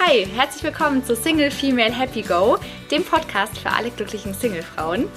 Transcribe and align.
Hi, 0.00 0.24
herzlich 0.36 0.62
willkommen 0.62 1.04
zu 1.04 1.16
Single 1.16 1.50
Female 1.50 1.92
Happy 1.92 2.22
Go, 2.22 2.56
dem 2.88 3.04
Podcast 3.04 3.58
für 3.58 3.70
alle 3.70 3.90
glücklichen 3.90 4.32
Singlefrauen. 4.32 5.08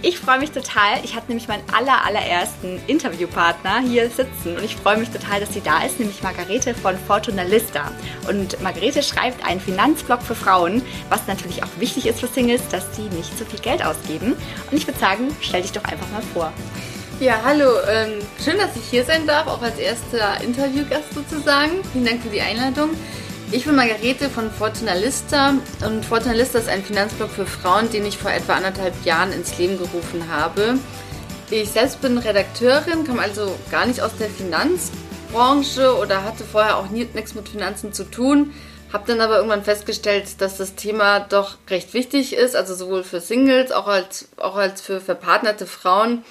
Ich 0.00 0.18
freue 0.18 0.38
mich 0.38 0.52
total. 0.52 1.04
Ich 1.04 1.14
habe 1.14 1.26
nämlich 1.28 1.48
meinen 1.48 1.62
aller, 1.70 2.02
allerersten 2.06 2.80
Interviewpartner 2.86 3.80
hier 3.80 4.08
sitzen 4.08 4.56
und 4.56 4.64
ich 4.64 4.74
freue 4.74 4.96
mich 4.96 5.10
total, 5.10 5.40
dass 5.40 5.52
sie 5.52 5.60
da 5.60 5.84
ist, 5.84 6.00
nämlich 6.00 6.22
Margarete 6.22 6.74
von 6.74 6.96
Fortuna 6.96 7.42
Lista. 7.42 7.92
Und 8.26 8.58
Margarete 8.62 9.02
schreibt 9.02 9.44
einen 9.44 9.60
Finanzblog 9.60 10.22
für 10.22 10.34
Frauen, 10.34 10.80
was 11.10 11.26
natürlich 11.26 11.62
auch 11.62 11.68
wichtig 11.78 12.06
ist 12.06 12.20
für 12.20 12.26
Singles, 12.26 12.66
dass 12.70 12.96
sie 12.96 13.10
nicht 13.14 13.38
so 13.38 13.44
viel 13.44 13.60
Geld 13.60 13.84
ausgeben. 13.84 14.32
Und 14.70 14.76
ich 14.76 14.86
würde 14.86 14.98
sagen, 14.98 15.28
stell 15.42 15.60
dich 15.60 15.72
doch 15.72 15.84
einfach 15.84 16.08
mal 16.08 16.22
vor. 16.32 16.54
Ja, 17.20 17.38
hallo. 17.44 17.68
Ähm, 17.86 18.14
schön, 18.42 18.56
dass 18.56 18.74
ich 18.76 18.84
hier 18.90 19.04
sein 19.04 19.26
darf, 19.26 19.46
auch 19.46 19.60
als 19.60 19.78
erster 19.78 20.40
Interviewgast 20.42 21.12
sozusagen. 21.14 21.84
Vielen 21.92 22.06
Dank 22.06 22.22
für 22.22 22.30
die 22.30 22.40
Einladung. 22.40 22.96
Ich 23.54 23.66
bin 23.66 23.76
Margarete 23.76 24.30
von 24.30 24.50
Fortuna 24.50 24.94
Lista 24.94 25.52
und 25.86 26.06
Fortuna 26.06 26.32
Lista 26.32 26.58
ist 26.58 26.70
ein 26.70 26.82
Finanzblog 26.82 27.28
für 27.28 27.44
Frauen, 27.44 27.90
den 27.90 28.06
ich 28.06 28.16
vor 28.16 28.30
etwa 28.30 28.54
anderthalb 28.54 29.04
Jahren 29.04 29.30
ins 29.30 29.58
Leben 29.58 29.76
gerufen 29.76 30.26
habe. 30.30 30.78
Ich 31.50 31.68
selbst 31.68 32.00
bin 32.00 32.16
Redakteurin, 32.16 33.06
komme 33.06 33.20
also 33.20 33.54
gar 33.70 33.84
nicht 33.84 34.00
aus 34.00 34.12
der 34.18 34.30
Finanzbranche 34.30 35.98
oder 35.98 36.24
hatte 36.24 36.44
vorher 36.44 36.78
auch 36.78 36.88
nie, 36.88 37.06
nichts 37.12 37.34
mit 37.34 37.46
Finanzen 37.46 37.92
zu 37.92 38.04
tun. 38.04 38.54
Habe 38.90 39.04
dann 39.06 39.20
aber 39.20 39.36
irgendwann 39.36 39.64
festgestellt, 39.64 40.40
dass 40.40 40.56
das 40.56 40.74
Thema 40.74 41.20
doch 41.20 41.56
recht 41.68 41.92
wichtig 41.92 42.32
ist, 42.32 42.56
also 42.56 42.74
sowohl 42.74 43.04
für 43.04 43.20
Singles, 43.20 43.70
auch 43.70 43.86
als, 43.86 44.28
auch 44.38 44.56
als 44.56 44.80
für 44.80 44.98
verpartnerte 44.98 45.66
Frauen 45.66 46.24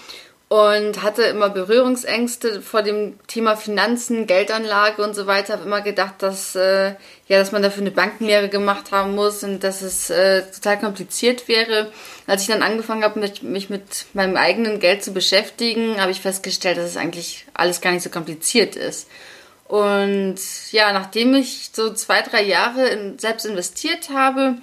und 0.51 1.01
hatte 1.01 1.23
immer 1.23 1.49
Berührungsängste 1.49 2.61
vor 2.61 2.81
dem 2.81 3.17
Thema 3.27 3.55
Finanzen, 3.55 4.27
Geldanlage 4.27 5.01
und 5.01 5.15
so 5.15 5.25
weiter. 5.25 5.53
Habe 5.53 5.63
immer 5.63 5.79
gedacht, 5.79 6.15
dass 6.17 6.55
äh, 6.55 6.95
ja, 7.29 7.39
dass 7.39 7.53
man 7.53 7.61
dafür 7.61 7.83
eine 7.83 7.91
Bankenlehre 7.91 8.49
gemacht 8.49 8.91
haben 8.91 9.15
muss 9.15 9.45
und 9.45 9.63
dass 9.63 9.81
es 9.81 10.09
äh, 10.09 10.41
total 10.41 10.77
kompliziert 10.77 11.47
wäre. 11.47 11.89
Als 12.27 12.41
ich 12.41 12.49
dann 12.49 12.63
angefangen 12.63 13.05
habe, 13.05 13.21
mich, 13.21 13.41
mich 13.43 13.69
mit 13.69 14.07
meinem 14.11 14.35
eigenen 14.35 14.81
Geld 14.81 15.05
zu 15.05 15.13
beschäftigen, 15.13 16.01
habe 16.01 16.11
ich 16.11 16.19
festgestellt, 16.19 16.77
dass 16.77 16.89
es 16.89 16.97
eigentlich 16.97 17.45
alles 17.53 17.79
gar 17.79 17.93
nicht 17.93 18.03
so 18.03 18.09
kompliziert 18.09 18.75
ist. 18.75 19.07
Und 19.69 20.35
ja, 20.73 20.91
nachdem 20.91 21.33
ich 21.33 21.69
so 21.71 21.93
zwei, 21.93 22.23
drei 22.23 22.43
Jahre 22.43 22.89
in, 22.89 23.17
selbst 23.17 23.45
investiert 23.45 24.09
habe, 24.09 24.57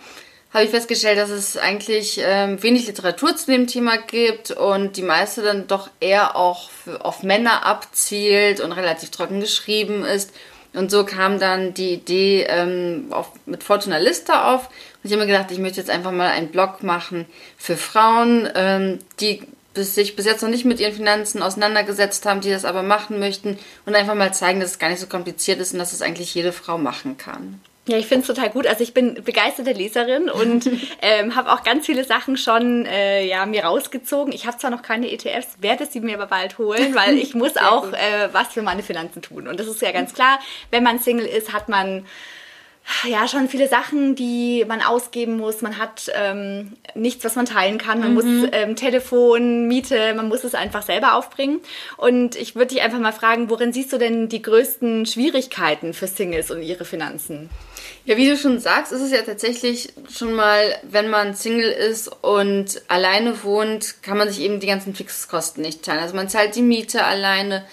habe 0.53 0.65
ich 0.65 0.71
festgestellt, 0.71 1.19
dass 1.19 1.31
es 1.31 1.57
eigentlich 1.57 2.21
ähm, 2.23 2.63
wenig 2.63 2.87
Literatur 2.87 3.37
zu 3.37 3.51
dem 3.51 3.67
Thema 3.67 3.99
gibt 3.99 4.51
und 4.51 4.97
die 4.97 5.03
meiste 5.03 5.43
dann 5.43 5.67
doch 5.67 5.91
eher 6.01 6.37
auch 6.37 6.71
für, 6.71 7.05
auf 7.05 7.23
Männer 7.23 7.67
abzielt 7.67 8.61
und 8.61 8.73
relativ 8.73 9.11
trocken 9.11 9.41
geschrieben 9.41 10.05
ist. 10.05 10.33
Und 10.73 10.91
so 10.91 11.05
kam 11.05 11.39
dann 11.39 11.75
die 11.75 11.93
Idee 11.95 12.47
ähm, 12.49 13.09
auf, 13.11 13.33
mit 13.47 13.63
Fortuna 13.63 13.99
Lista 13.99 14.55
auf. 14.55 14.67
Und 14.67 15.05
ich 15.05 15.13
habe 15.13 15.23
mir 15.23 15.33
gedacht, 15.33 15.51
ich 15.51 15.59
möchte 15.59 15.81
jetzt 15.81 15.91
einfach 15.91 16.13
mal 16.13 16.29
einen 16.29 16.49
Blog 16.49 16.83
machen 16.83 17.27
für 17.57 17.77
Frauen, 17.77 18.49
ähm, 18.55 18.99
die 19.21 19.43
sich 19.75 20.17
bis 20.17 20.27
jetzt 20.27 20.43
noch 20.43 20.49
nicht 20.49 20.65
mit 20.65 20.81
ihren 20.81 20.95
Finanzen 20.95 21.43
auseinandergesetzt 21.43 22.27
haben, 22.27 22.41
die 22.41 22.51
das 22.51 22.65
aber 22.65 22.83
machen 22.83 23.19
möchten 23.19 23.59
und 23.87 23.95
einfach 23.95 24.15
mal 24.15 24.35
zeigen, 24.35 24.61
dass 24.61 24.73
es 24.73 24.79
gar 24.79 24.89
nicht 24.89 25.01
so 25.01 25.07
kompliziert 25.07 25.61
ist 25.61 25.73
und 25.73 25.79
dass 25.79 25.93
es 25.93 26.03
eigentlich 26.03 26.35
jede 26.35 26.53
Frau 26.53 26.79
machen 26.79 27.17
kann. 27.17 27.61
Ja, 27.89 27.97
ich 27.97 28.07
finde 28.07 28.21
es 28.21 28.27
total 28.27 28.51
gut. 28.51 28.67
Also 28.67 28.83
ich 28.83 28.93
bin 28.93 29.15
begeisterte 29.25 29.73
Leserin 29.73 30.29
und 30.29 30.71
ähm, 31.03 31.35
habe 31.35 31.51
auch 31.53 31.65
ganz 31.65 31.87
viele 31.87 32.05
Sachen 32.05 32.37
schon 32.37 32.85
äh, 32.85 33.27
ja, 33.27 33.47
mir 33.47 33.65
rausgezogen. 33.65 34.33
Ich 34.33 34.47
habe 34.47 34.59
zwar 34.59 34.71
noch 34.71 34.83
keine 34.83 35.11
ETFs, 35.11 35.57
werde 35.61 35.87
sie 35.87 36.01
mir 36.01 36.17
aber 36.17 36.27
bald 36.27 36.59
holen, 36.59 36.95
weil 36.95 37.17
ich 37.17 37.35
muss 37.35 37.57
auch 37.57 37.93
äh, 37.93 38.29
was 38.33 38.49
für 38.49 38.63
meine 38.63 38.83
Finanzen 38.83 39.23
tun. 39.23 39.49
Und 39.49 39.59
das 39.59 39.67
ist 39.67 39.81
ja 39.81 39.91
ganz 39.91 40.13
klar, 40.13 40.39
wenn 40.71 40.83
man 40.83 40.99
Single 40.99 41.27
ist, 41.27 41.53
hat 41.55 41.69
man 41.71 42.05
ja 43.07 43.29
schon 43.29 43.49
viele 43.49 43.69
Sachen, 43.69 44.15
die 44.15 44.65
man 44.67 44.83
ausgeben 44.83 45.37
muss. 45.37 45.63
Man 45.63 45.79
hat 45.79 46.11
ähm, 46.15 46.73
nichts, 46.95 47.25
was 47.25 47.37
man 47.37 47.47
teilen 47.47 47.79
kann. 47.79 48.01
Man 48.01 48.11
mhm. 48.11 48.15
muss 48.15 48.51
ähm, 48.53 48.77
Telefon, 48.77 49.67
Miete, 49.69 50.15
man 50.15 50.29
muss 50.29 50.45
es 50.45 50.55
einfach 50.55 50.83
selber 50.83 51.15
aufbringen. 51.15 51.61
Und 51.97 52.37
ich 52.37 52.55
würde 52.55 52.75
dich 52.75 52.83
einfach 52.83 52.99
mal 52.99 53.13
fragen, 53.13 53.51
worin 53.51 53.73
siehst 53.73 53.93
du 53.93 53.99
denn 53.99 54.29
die 54.29 54.43
größten 54.43 55.07
Schwierigkeiten 55.07 55.95
für 55.95 56.07
Singles 56.07 56.51
und 56.51 56.63
ihre 56.63 56.85
Finanzen? 56.85 57.51
Ja, 58.09 58.17
wie 58.17 58.27
du 58.27 58.39
schon 58.39 58.59
sagst, 58.59 58.91
ist 58.91 59.03
es 59.03 59.13
ja 59.13 59.21
tatsächlich 59.21 59.93
schon 60.11 60.33
mal, 60.33 60.75
wenn 60.83 61.11
man 61.11 61.35
Single 61.35 61.71
ist 61.71 62.11
und 62.23 62.81
alleine 62.89 63.45
wohnt, 63.45 64.03
kann 64.03 64.17
man 64.17 64.31
sich 64.31 64.41
eben 64.41 64.61
die 64.61 64.67
ganzen 64.67 64.95
Fixkosten 64.95 65.63
nicht 65.63 65.83
teilen. 65.83 66.01
Also 66.01 66.17
man 66.17 66.31
zahlt 66.31 66.55
die 66.55 66.63
Miete 66.63 67.05
alleine, 67.05 67.67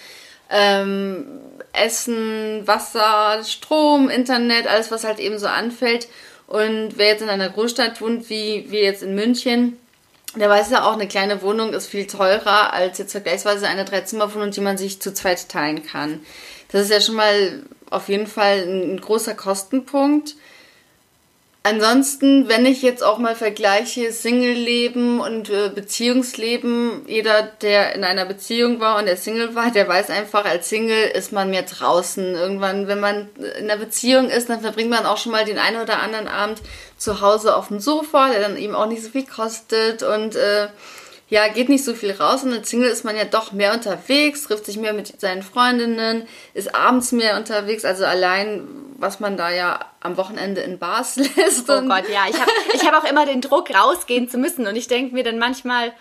ähm, 0.50 1.24
Essen, 1.72 2.66
Wasser, 2.66 3.44
Strom, 3.44 4.10
Internet, 4.10 4.66
alles, 4.66 4.90
was 4.90 5.04
halt 5.04 5.20
eben 5.20 5.38
so 5.38 5.46
anfällt. 5.46 6.06
Und 6.46 6.98
wer 6.98 7.06
jetzt 7.06 7.22
in 7.22 7.30
einer 7.30 7.48
Großstadt 7.48 8.02
wohnt, 8.02 8.28
wie 8.28 8.66
wir 8.68 8.82
jetzt 8.82 9.02
in 9.02 9.14
München, 9.14 9.78
der 10.34 10.50
weiß 10.50 10.70
ja 10.70 10.84
auch, 10.84 10.92
eine 10.92 11.08
kleine 11.08 11.40
Wohnung 11.40 11.72
ist 11.72 11.86
viel 11.86 12.06
teurer 12.06 12.74
als 12.74 12.98
jetzt 12.98 13.12
vergleichsweise 13.12 13.68
eine 13.68 13.86
Dreizimmerwohnung, 13.86 14.50
die 14.50 14.60
man 14.60 14.76
sich 14.76 15.00
zu 15.00 15.14
zweit 15.14 15.48
teilen 15.48 15.82
kann. 15.86 16.20
Das 16.72 16.82
ist 16.82 16.90
ja 16.90 17.00
schon 17.00 17.16
mal 17.16 17.62
auf 17.90 18.08
jeden 18.08 18.26
Fall 18.26 18.64
ein, 18.66 19.00
großer 19.00 19.34
Kostenpunkt. 19.34 20.34
Ansonsten, 21.62 22.46
wenn 22.46 22.64
ich 22.64 22.82
jetzt 22.82 23.02
auch 23.02 23.18
mal 23.18 23.34
vergleiche 23.34 24.12
Single-Leben 24.12 25.18
und 25.18 25.50
äh, 25.50 25.68
Beziehungsleben, 25.68 27.02
jeder, 27.08 27.42
der 27.42 27.92
in 27.96 28.04
einer 28.04 28.24
Beziehung 28.24 28.78
war 28.78 28.98
und 28.98 29.06
der 29.06 29.16
Single 29.16 29.56
war, 29.56 29.72
der 29.72 29.88
weiß 29.88 30.10
einfach, 30.10 30.44
als 30.44 30.68
Single 30.68 31.10
ist 31.10 31.32
man 31.32 31.50
mehr 31.50 31.64
draußen. 31.64 32.36
Irgendwann, 32.36 32.86
wenn 32.86 33.00
man 33.00 33.28
in 33.58 33.68
einer 33.68 33.78
Beziehung 33.78 34.30
ist, 34.30 34.48
dann 34.48 34.60
verbringt 34.60 34.90
man 34.90 35.06
auch 35.06 35.16
schon 35.16 35.32
mal 35.32 35.44
den 35.44 35.58
einen 35.58 35.82
oder 35.82 36.00
anderen 36.00 36.28
Abend 36.28 36.62
zu 36.98 37.20
Hause 37.20 37.56
auf 37.56 37.66
dem 37.66 37.80
Sofa, 37.80 38.30
der 38.30 38.42
dann 38.42 38.56
eben 38.56 38.76
auch 38.76 38.86
nicht 38.86 39.02
so 39.02 39.10
viel 39.10 39.26
kostet 39.26 40.04
und 40.04 40.36
äh, 40.36 40.68
ja, 41.28 41.48
geht 41.48 41.68
nicht 41.68 41.84
so 41.84 41.94
viel 41.94 42.12
raus 42.12 42.44
und 42.44 42.52
als 42.52 42.70
Single 42.70 42.88
ist 42.88 43.04
man 43.04 43.16
ja 43.16 43.24
doch 43.24 43.52
mehr 43.52 43.72
unterwegs, 43.72 44.44
trifft 44.44 44.66
sich 44.66 44.76
mehr 44.76 44.92
mit 44.92 45.20
seinen 45.20 45.42
Freundinnen, 45.42 46.26
ist 46.54 46.74
abends 46.74 47.10
mehr 47.12 47.36
unterwegs, 47.36 47.84
also 47.84 48.04
allein, 48.04 48.66
was 48.96 49.18
man 49.18 49.36
da 49.36 49.50
ja 49.50 49.80
am 50.00 50.16
Wochenende 50.16 50.60
in 50.60 50.78
Bars 50.78 51.16
lässt. 51.36 51.68
Oh 51.68 51.82
Gott, 51.82 52.08
ja, 52.08 52.26
ich 52.30 52.40
habe 52.40 52.50
ich 52.72 52.86
hab 52.86 52.94
auch 52.94 53.08
immer 53.10 53.26
den 53.26 53.40
Druck, 53.40 53.74
rausgehen 53.74 54.28
zu 54.28 54.38
müssen 54.38 54.66
und 54.66 54.76
ich 54.76 54.86
denke 54.86 55.14
mir 55.14 55.24
dann 55.24 55.38
manchmal, 55.38 55.92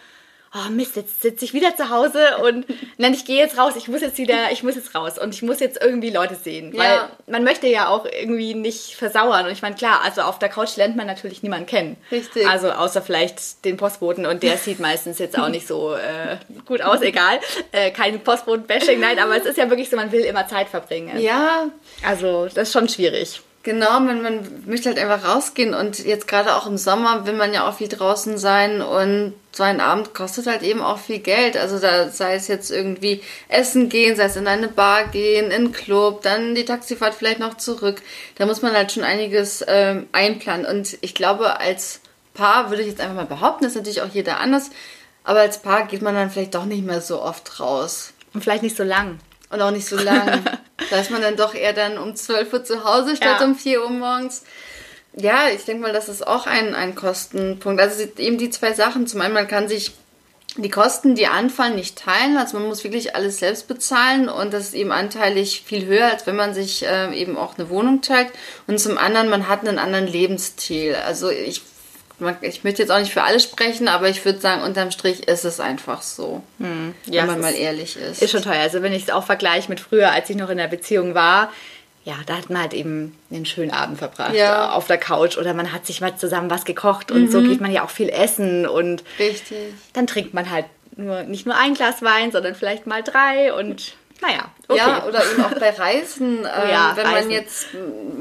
oh 0.56 0.70
Mist, 0.72 0.96
jetzt 0.96 1.22
sitze 1.22 1.46
ich 1.46 1.54
wieder 1.54 1.76
zu 1.76 1.90
Hause 1.90 2.38
und 2.44 2.66
nein, 2.98 3.14
ich 3.14 3.26
gehe 3.26 3.38
jetzt 3.38 3.58
raus, 3.58 3.74
ich 3.76 3.88
muss 3.88 4.02
jetzt 4.02 4.18
wieder, 4.18 4.52
ich 4.52 4.64
muss 4.64 4.76
jetzt 4.76 4.96
raus 4.96 5.18
und 5.20 5.34
ich 5.34 5.42
muss 5.42 5.60
jetzt 5.60 5.82
irgendwie 5.82 6.10
Leute 6.10 6.36
sehen, 6.36 6.74
ja. 6.74 6.80
weil 6.80 7.00
man 7.28 7.44
möchte 7.44 7.68
ja 7.68 7.90
auch 7.90 8.06
irgendwie 8.06 8.54
nicht 8.54 8.96
versauern 8.96 9.46
und 9.46 9.52
ich 9.52 9.62
meine, 9.62 9.76
klar, 9.76 10.02
also 10.04 10.22
auf 10.22 10.40
der 10.40 10.50
Couch 10.50 10.78
lernt 10.78 10.96
man 10.96 11.08
natürlich 11.08 11.44
niemanden 11.44 11.66
kennen. 11.66 11.98
Richtig. 12.12 12.48
Also 12.48 12.72
außer 12.72 13.02
vielleicht 13.02 13.66
den 13.66 13.78
Postboten 13.78 14.26
und 14.26 14.44
der 14.44 14.58
sieht 14.58 14.80
meistens 14.80 15.20
jetzt 15.20 15.38
auch 15.38 15.50
nicht 15.50 15.68
so 15.68 15.94
äh, 15.96 16.38
gut 16.66 16.82
aus, 16.82 17.02
egal. 17.02 17.40
Äh, 17.72 17.92
kein 17.92 18.20
Postboten-Bashing, 18.22 19.00
nein, 19.00 19.20
aber 19.20 19.36
es 19.38 19.46
ist 19.46 19.58
ja 19.58 19.70
wirklich 19.70 19.90
so, 19.90 19.96
man 19.96 20.12
will 20.12 20.22
immer 20.22 20.48
Zeit 20.48 20.70
verbringen. 20.70 21.20
Ja. 21.20 21.70
Also 22.06 22.46
das 22.46 22.70
ist 22.70 22.74
schon 22.74 22.88
schwierig. 22.88 23.42
Genau, 23.66 24.00
man, 24.00 24.22
man 24.22 24.48
möchte 24.68 24.90
halt 24.90 25.00
einfach 25.00 25.28
rausgehen 25.28 25.74
und 25.74 25.98
jetzt 26.06 26.28
gerade 26.28 26.56
auch 26.56 26.68
im 26.68 26.78
Sommer 26.78 27.26
will 27.26 27.34
man 27.34 27.52
ja 27.52 27.68
auch 27.68 27.74
viel 27.74 27.88
draußen 27.88 28.38
sein 28.38 28.84
und 28.84 29.34
so 29.56 29.64
ein 29.64 29.80
Abend 29.80 30.14
kostet 30.14 30.48
halt 30.48 30.64
eben 30.64 30.82
auch 30.82 31.00
viel 31.00 31.20
Geld. 31.20 31.56
Also 31.56 31.80
da 31.80 32.10
sei 32.10 32.36
es 32.36 32.48
jetzt 32.48 32.72
irgendwie 32.72 33.22
essen 33.48 33.88
gehen, 33.88 34.16
sei 34.16 34.26
es 34.26 34.36
in 34.36 34.48
eine 34.48 34.68
Bar 34.68 35.08
gehen, 35.08 35.46
in 35.46 35.54
einen 35.54 35.72
Club, 35.72 36.24
dann 36.24 36.56
die 36.56 36.66
Taxifahrt 36.66 37.16
vielleicht 37.16 37.40
noch 37.40 37.56
zurück. 37.56 38.02
Da 38.36 38.46
muss 38.46 38.62
man 38.62 38.74
halt 38.74 38.92
schon 38.92 39.04
einiges 39.04 39.64
ähm, 39.68 40.08
einplanen 40.12 40.66
und 40.66 40.98
ich 41.02 41.16
glaube 41.16 41.60
als 41.60 42.02
Paar 42.34 42.70
würde 42.70 42.82
ich 42.82 42.90
jetzt 42.90 43.00
einfach 43.00 43.16
mal 43.16 43.26
behaupten, 43.26 43.64
das 43.64 43.72
ist 43.72 43.78
natürlich 43.78 44.02
auch 44.02 44.14
jeder 44.14 44.42
anders, 44.42 44.70
aber 45.24 45.40
als 45.40 45.62
Paar 45.62 45.88
geht 45.88 46.02
man 46.02 46.16
dann 46.16 46.30
vielleicht 46.30 46.54
doch 46.54 46.66
nicht 46.66 46.86
mehr 46.86 47.00
so 47.00 47.22
oft 47.22 47.60
raus. 47.62 48.12
Und 48.34 48.44
vielleicht 48.44 48.64
nicht 48.64 48.76
so 48.76 48.84
lang. 48.84 49.20
Und 49.50 49.62
auch 49.62 49.72
nicht 49.72 49.88
so 49.88 49.96
lang. 49.96 50.44
da 50.90 51.00
ist 51.00 51.12
man 51.12 51.22
dann 51.22 51.38
doch 51.38 51.56
eher 51.56 51.72
dann 51.72 51.98
um 51.98 52.14
12 52.14 52.52
Uhr 52.52 52.64
zu 52.66 52.84
Hause 52.84 53.16
statt 53.16 53.40
ja. 53.40 53.46
um 53.46 53.56
4 53.56 53.82
Uhr 53.82 53.90
morgens. 53.90 54.44
Ja, 55.17 55.47
ich 55.53 55.64
denke 55.64 55.82
mal, 55.82 55.94
das 55.94 56.09
ist 56.09 56.28
auch 56.28 56.46
ein, 56.46 56.76
ein 56.76 56.96
Kostenpunkt. 56.96 57.82
Also 57.82 58.03
eben 58.17 58.38
die 58.38 58.50
zwei 58.50 58.73
Sachen. 58.73 59.08
Zum 59.08 59.22
einen, 59.22 59.34
man 59.34 59.47
kann 59.47 59.67
sich 59.67 59.94
die 60.58 60.70
Kosten, 60.70 61.16
die 61.16 61.28
anfallen, 61.28 61.76
nicht 61.76 61.97
teilen. 61.97 62.38
Also 62.38 62.58
man 62.58 62.67
muss 62.67 62.84
wirklich 62.84 63.16
alles 63.16 63.40
selbst 63.40 63.67
bezahlen 63.67 64.29
und 64.29 64.53
das 64.53 64.67
ist 64.67 64.73
eben 64.73 64.91
anteilig 64.91 65.64
viel 65.66 65.85
höher, 65.85 66.08
als 66.12 66.28
wenn 66.28 66.35
man 66.35 66.53
sich 66.53 66.85
äh, 66.85 67.14
eben 67.14 67.38
auch 67.38 67.58
eine 67.58 67.70
Wohnung 67.70 68.02
teilt. 68.02 68.29
Und 68.67 68.79
zum 68.79 68.97
anderen, 68.97 69.29
man 69.29 69.47
hat 69.47 69.67
einen 69.67 69.79
anderen 69.79 70.08
Lebensstil. 70.08 70.96
Also 70.96 71.29
ich 71.29 71.62
ich 72.41 72.64
möchte 72.64 72.82
jetzt 72.82 72.91
auch 72.91 73.00
nicht 73.00 73.12
für 73.12 73.23
alle 73.23 73.41
sprechen, 73.41 73.90
aber 73.90 74.08
ich 74.08 74.23
würde 74.23 74.40
sagen, 74.40 74.64
unterm 74.64 74.91
Strich 74.91 75.28
ist 75.28 75.44
es 75.44 75.59
einfach 75.59 76.02
so. 76.02 76.41
Hm. 76.59 76.94
Ja, 77.08 77.23
wenn 77.23 77.32
man 77.32 77.41
mal 77.41 77.53
ehrlich 77.53 77.97
ist. 77.97 78.22
Ist 78.22 78.32
schon 78.32 78.41
teuer. 78.41 78.62
Also 78.62 78.82
wenn 78.82 78.94
ich 78.94 79.03
es 79.03 79.09
auch 79.09 79.26
vergleiche 79.26 79.70
mit 79.70 79.82
früher, 79.82 80.12
als 80.12 80.29
ich 80.29 80.38
noch 80.38 80.50
in 80.50 80.58
der 80.58 80.70
Beziehung 80.70 81.14
war, 81.14 81.52
ja, 82.05 82.13
da 82.28 82.37
hat 82.37 82.52
man 82.52 82.61
halt 82.61 82.73
eben 82.75 83.17
einen 83.31 83.47
schönen 83.47 83.72
Abend 83.72 83.97
verbracht 83.97 84.35
ja. 84.35 84.72
auf 84.72 84.85
der 84.85 84.99
Couch 84.99 85.37
oder 85.37 85.55
man 85.55 85.73
hat 85.73 85.87
sich 85.87 86.02
mal 86.02 86.16
zusammen 86.16 86.52
was 86.52 86.63
gekocht 86.63 87.11
und 87.11 87.23
mhm. 87.23 87.31
so 87.31 87.41
geht 87.41 87.59
man 87.59 87.72
ja 87.72 87.84
auch 87.84 87.90
viel 87.90 88.09
essen 88.09 88.67
und 88.67 89.03
Richtig. 89.17 89.73
dann 89.93 90.05
trinkt 90.05 90.35
man 90.35 90.52
halt 90.52 90.66
nur 90.96 91.23
nicht 91.23 91.47
nur 91.47 91.55
ein 91.55 91.73
Glas 91.73 92.03
Wein, 92.03 92.31
sondern 92.31 92.53
vielleicht 92.53 92.85
mal 92.85 93.02
drei 93.02 93.52
und 93.53 93.96
naja, 94.22 94.46
okay. 94.67 94.78
Ja, 94.78 95.05
oder 95.05 95.19
eben 95.29 95.43
auch 95.43 95.59
bei 95.59 95.72
Reisen. 95.72 96.46
Ähm, 96.55 96.69
ja, 96.69 96.93
wenn 96.96 97.05
Reisen. 97.05 97.28
man 97.28 97.31
jetzt 97.31 97.67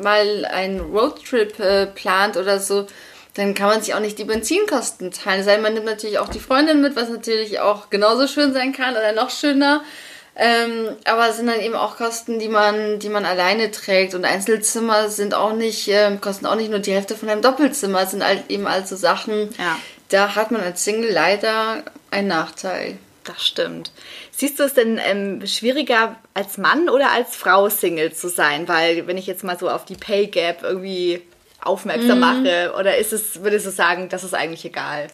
mal 0.03 0.45
einen 0.47 0.81
Roadtrip 0.81 1.59
äh, 1.61 1.87
plant 1.87 2.37
oder 2.37 2.59
so, 2.59 2.87
dann 3.35 3.55
kann 3.55 3.69
man 3.69 3.83
sich 3.83 3.95
auch 3.95 4.01
nicht 4.01 4.19
die 4.19 4.25
Benzinkosten 4.25 5.13
teilen. 5.13 5.45
Sei 5.45 5.59
man 5.59 5.75
nimmt 5.75 5.87
natürlich 5.87 6.19
auch 6.19 6.29
die 6.29 6.41
Freundin 6.41 6.81
mit, 6.81 6.97
was 6.97 7.11
natürlich 7.11 7.61
auch 7.61 7.91
genauso 7.91 8.27
schön 8.27 8.53
sein 8.53 8.73
kann 8.73 8.95
oder 8.95 9.13
noch 9.13 9.31
schöner. 9.31 9.85
Ähm, 10.37 10.97
aber 11.05 11.29
es 11.29 11.37
sind 11.37 11.47
dann 11.47 11.61
eben 11.61 11.77
auch 11.77 11.97
Kosten, 11.97 12.39
die 12.39 12.49
man, 12.49 12.99
die 12.99 13.09
man 13.09 13.25
alleine 13.25 13.71
trägt. 13.71 14.15
Und 14.15 14.25
Einzelzimmer 14.25 15.09
sind 15.09 15.35
auch 15.35 15.53
nicht, 15.53 15.89
äh, 15.89 16.17
kosten 16.21 16.47
auch 16.47 16.57
nicht 16.57 16.71
nur 16.71 16.81
die 16.81 16.93
Hälfte 16.93 17.15
von 17.15 17.29
einem 17.29 17.43
Doppelzimmer. 17.43 18.03
Es 18.03 18.11
sind 18.11 18.25
halt 18.25 18.51
eben 18.51 18.67
also 18.67 18.97
Sachen, 18.97 19.51
ja. 19.59 19.79
da 20.09 20.35
hat 20.35 20.51
man 20.51 20.61
als 20.61 20.85
Single 20.85 21.13
leider 21.13 21.85
einen 22.11 22.29
Nachteil. 22.29 22.99
Das 23.23 23.47
stimmt. 23.47 23.91
Siehst 24.33 24.59
du 24.59 24.65
es 24.65 24.75
denn 24.75 25.01
ähm, 25.03 25.47
schwieriger 25.47 26.17
als 26.35 26.59
Mann 26.59 26.89
oder 26.89 27.11
als 27.11 27.37
Frau 27.37 27.69
Single 27.69 28.13
zu 28.13 28.29
sein? 28.29 28.69
Weil 28.69 29.07
wenn 29.07 29.17
ich 29.17 29.27
jetzt 29.27 29.45
mal 29.45 29.59
so 29.59 29.71
auf 29.71 29.85
die 29.85 29.97
Pay 29.97 30.27
Gap 30.27 30.63
irgendwie 30.63 31.23
aufmerksam 31.63 32.17
mhm. 32.17 32.21
mache, 32.21 32.75
oder 32.79 32.99
ist 32.99 33.13
es, 33.13 33.43
würdest 33.43 33.67
du 33.67 33.71
sagen, 33.71 34.09
das 34.11 34.25
ist 34.25 34.35
eigentlich 34.35 34.65
egal? 34.65 35.09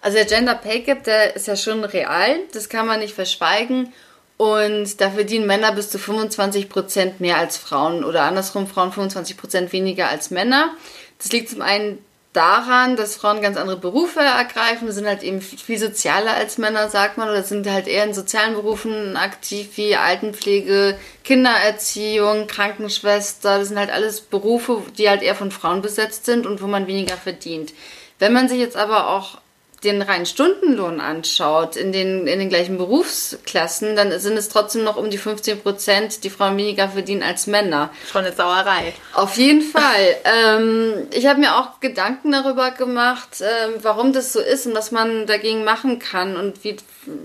Also 0.00 0.18
der 0.18 0.26
Gender 0.26 0.54
Pay 0.54 0.80
Gap, 0.80 1.04
der 1.04 1.34
ist 1.34 1.48
ja 1.48 1.56
schon 1.56 1.82
real, 1.82 2.36
das 2.52 2.68
kann 2.68 2.86
man 2.86 3.00
nicht 3.00 3.14
verschweigen. 3.14 3.92
Und 4.36 5.00
da 5.00 5.10
verdienen 5.10 5.46
Männer 5.46 5.72
bis 5.72 5.90
zu 5.90 5.98
25 5.98 6.68
Prozent 6.68 7.20
mehr 7.20 7.38
als 7.38 7.56
Frauen 7.56 8.02
oder 8.02 8.22
andersrum 8.22 8.66
Frauen 8.66 8.92
25 8.92 9.36
Prozent 9.36 9.72
weniger 9.72 10.08
als 10.08 10.30
Männer. 10.30 10.74
Das 11.18 11.30
liegt 11.30 11.50
zum 11.50 11.62
einen 11.62 11.98
daran, 12.34 12.96
dass 12.96 13.14
Frauen 13.16 13.40
ganz 13.40 13.56
andere 13.56 13.76
Berufe 13.76 14.20
ergreifen, 14.20 14.90
sind 14.90 15.06
halt 15.06 15.22
eben 15.22 15.40
viel 15.40 15.78
sozialer 15.78 16.34
als 16.34 16.58
Männer, 16.58 16.90
sagt 16.90 17.16
man, 17.16 17.28
oder 17.28 17.44
sind 17.44 17.66
halt 17.70 17.86
eher 17.86 18.04
in 18.04 18.12
sozialen 18.12 18.54
Berufen 18.54 19.16
aktiv 19.16 19.68
wie 19.76 19.94
Altenpflege, 19.96 20.98
Kindererziehung, 21.22 22.48
Krankenschwester. 22.48 23.60
Das 23.60 23.68
sind 23.68 23.78
halt 23.78 23.90
alles 23.90 24.20
Berufe, 24.20 24.82
die 24.98 25.08
halt 25.08 25.22
eher 25.22 25.36
von 25.36 25.52
Frauen 25.52 25.80
besetzt 25.80 26.26
sind 26.26 26.44
und 26.44 26.60
wo 26.60 26.66
man 26.66 26.88
weniger 26.88 27.16
verdient. 27.16 27.72
Wenn 28.18 28.32
man 28.32 28.48
sich 28.48 28.58
jetzt 28.58 28.76
aber 28.76 29.08
auch 29.10 29.38
den 29.84 30.02
reinen 30.02 30.26
Stundenlohn 30.26 31.00
anschaut, 31.00 31.76
in 31.76 31.92
den, 31.92 32.26
in 32.26 32.38
den 32.38 32.48
gleichen 32.48 32.78
Berufsklassen, 32.78 33.94
dann 33.94 34.18
sind 34.18 34.36
es 34.36 34.48
trotzdem 34.48 34.82
noch 34.82 34.96
um 34.96 35.10
die 35.10 35.18
15 35.18 35.60
Prozent, 35.60 36.24
die 36.24 36.30
Frauen 36.30 36.56
weniger 36.56 36.88
verdienen 36.88 37.22
als 37.22 37.46
Männer. 37.46 37.90
Schon 38.10 38.24
eine 38.24 38.34
Sauerei. 38.34 38.92
Auf 39.12 39.36
jeden 39.36 39.62
Fall. 39.62 40.16
ähm, 40.24 41.06
ich 41.12 41.26
habe 41.26 41.40
mir 41.40 41.56
auch 41.56 41.80
Gedanken 41.80 42.32
darüber 42.32 42.70
gemacht, 42.70 43.40
äh, 43.40 43.68
warum 43.82 44.12
das 44.12 44.32
so 44.32 44.40
ist 44.40 44.66
und 44.66 44.74
was 44.74 44.90
man 44.90 45.26
dagegen 45.26 45.64
machen 45.64 45.98
kann 45.98 46.36
und 46.36 46.64
wie, 46.64 46.76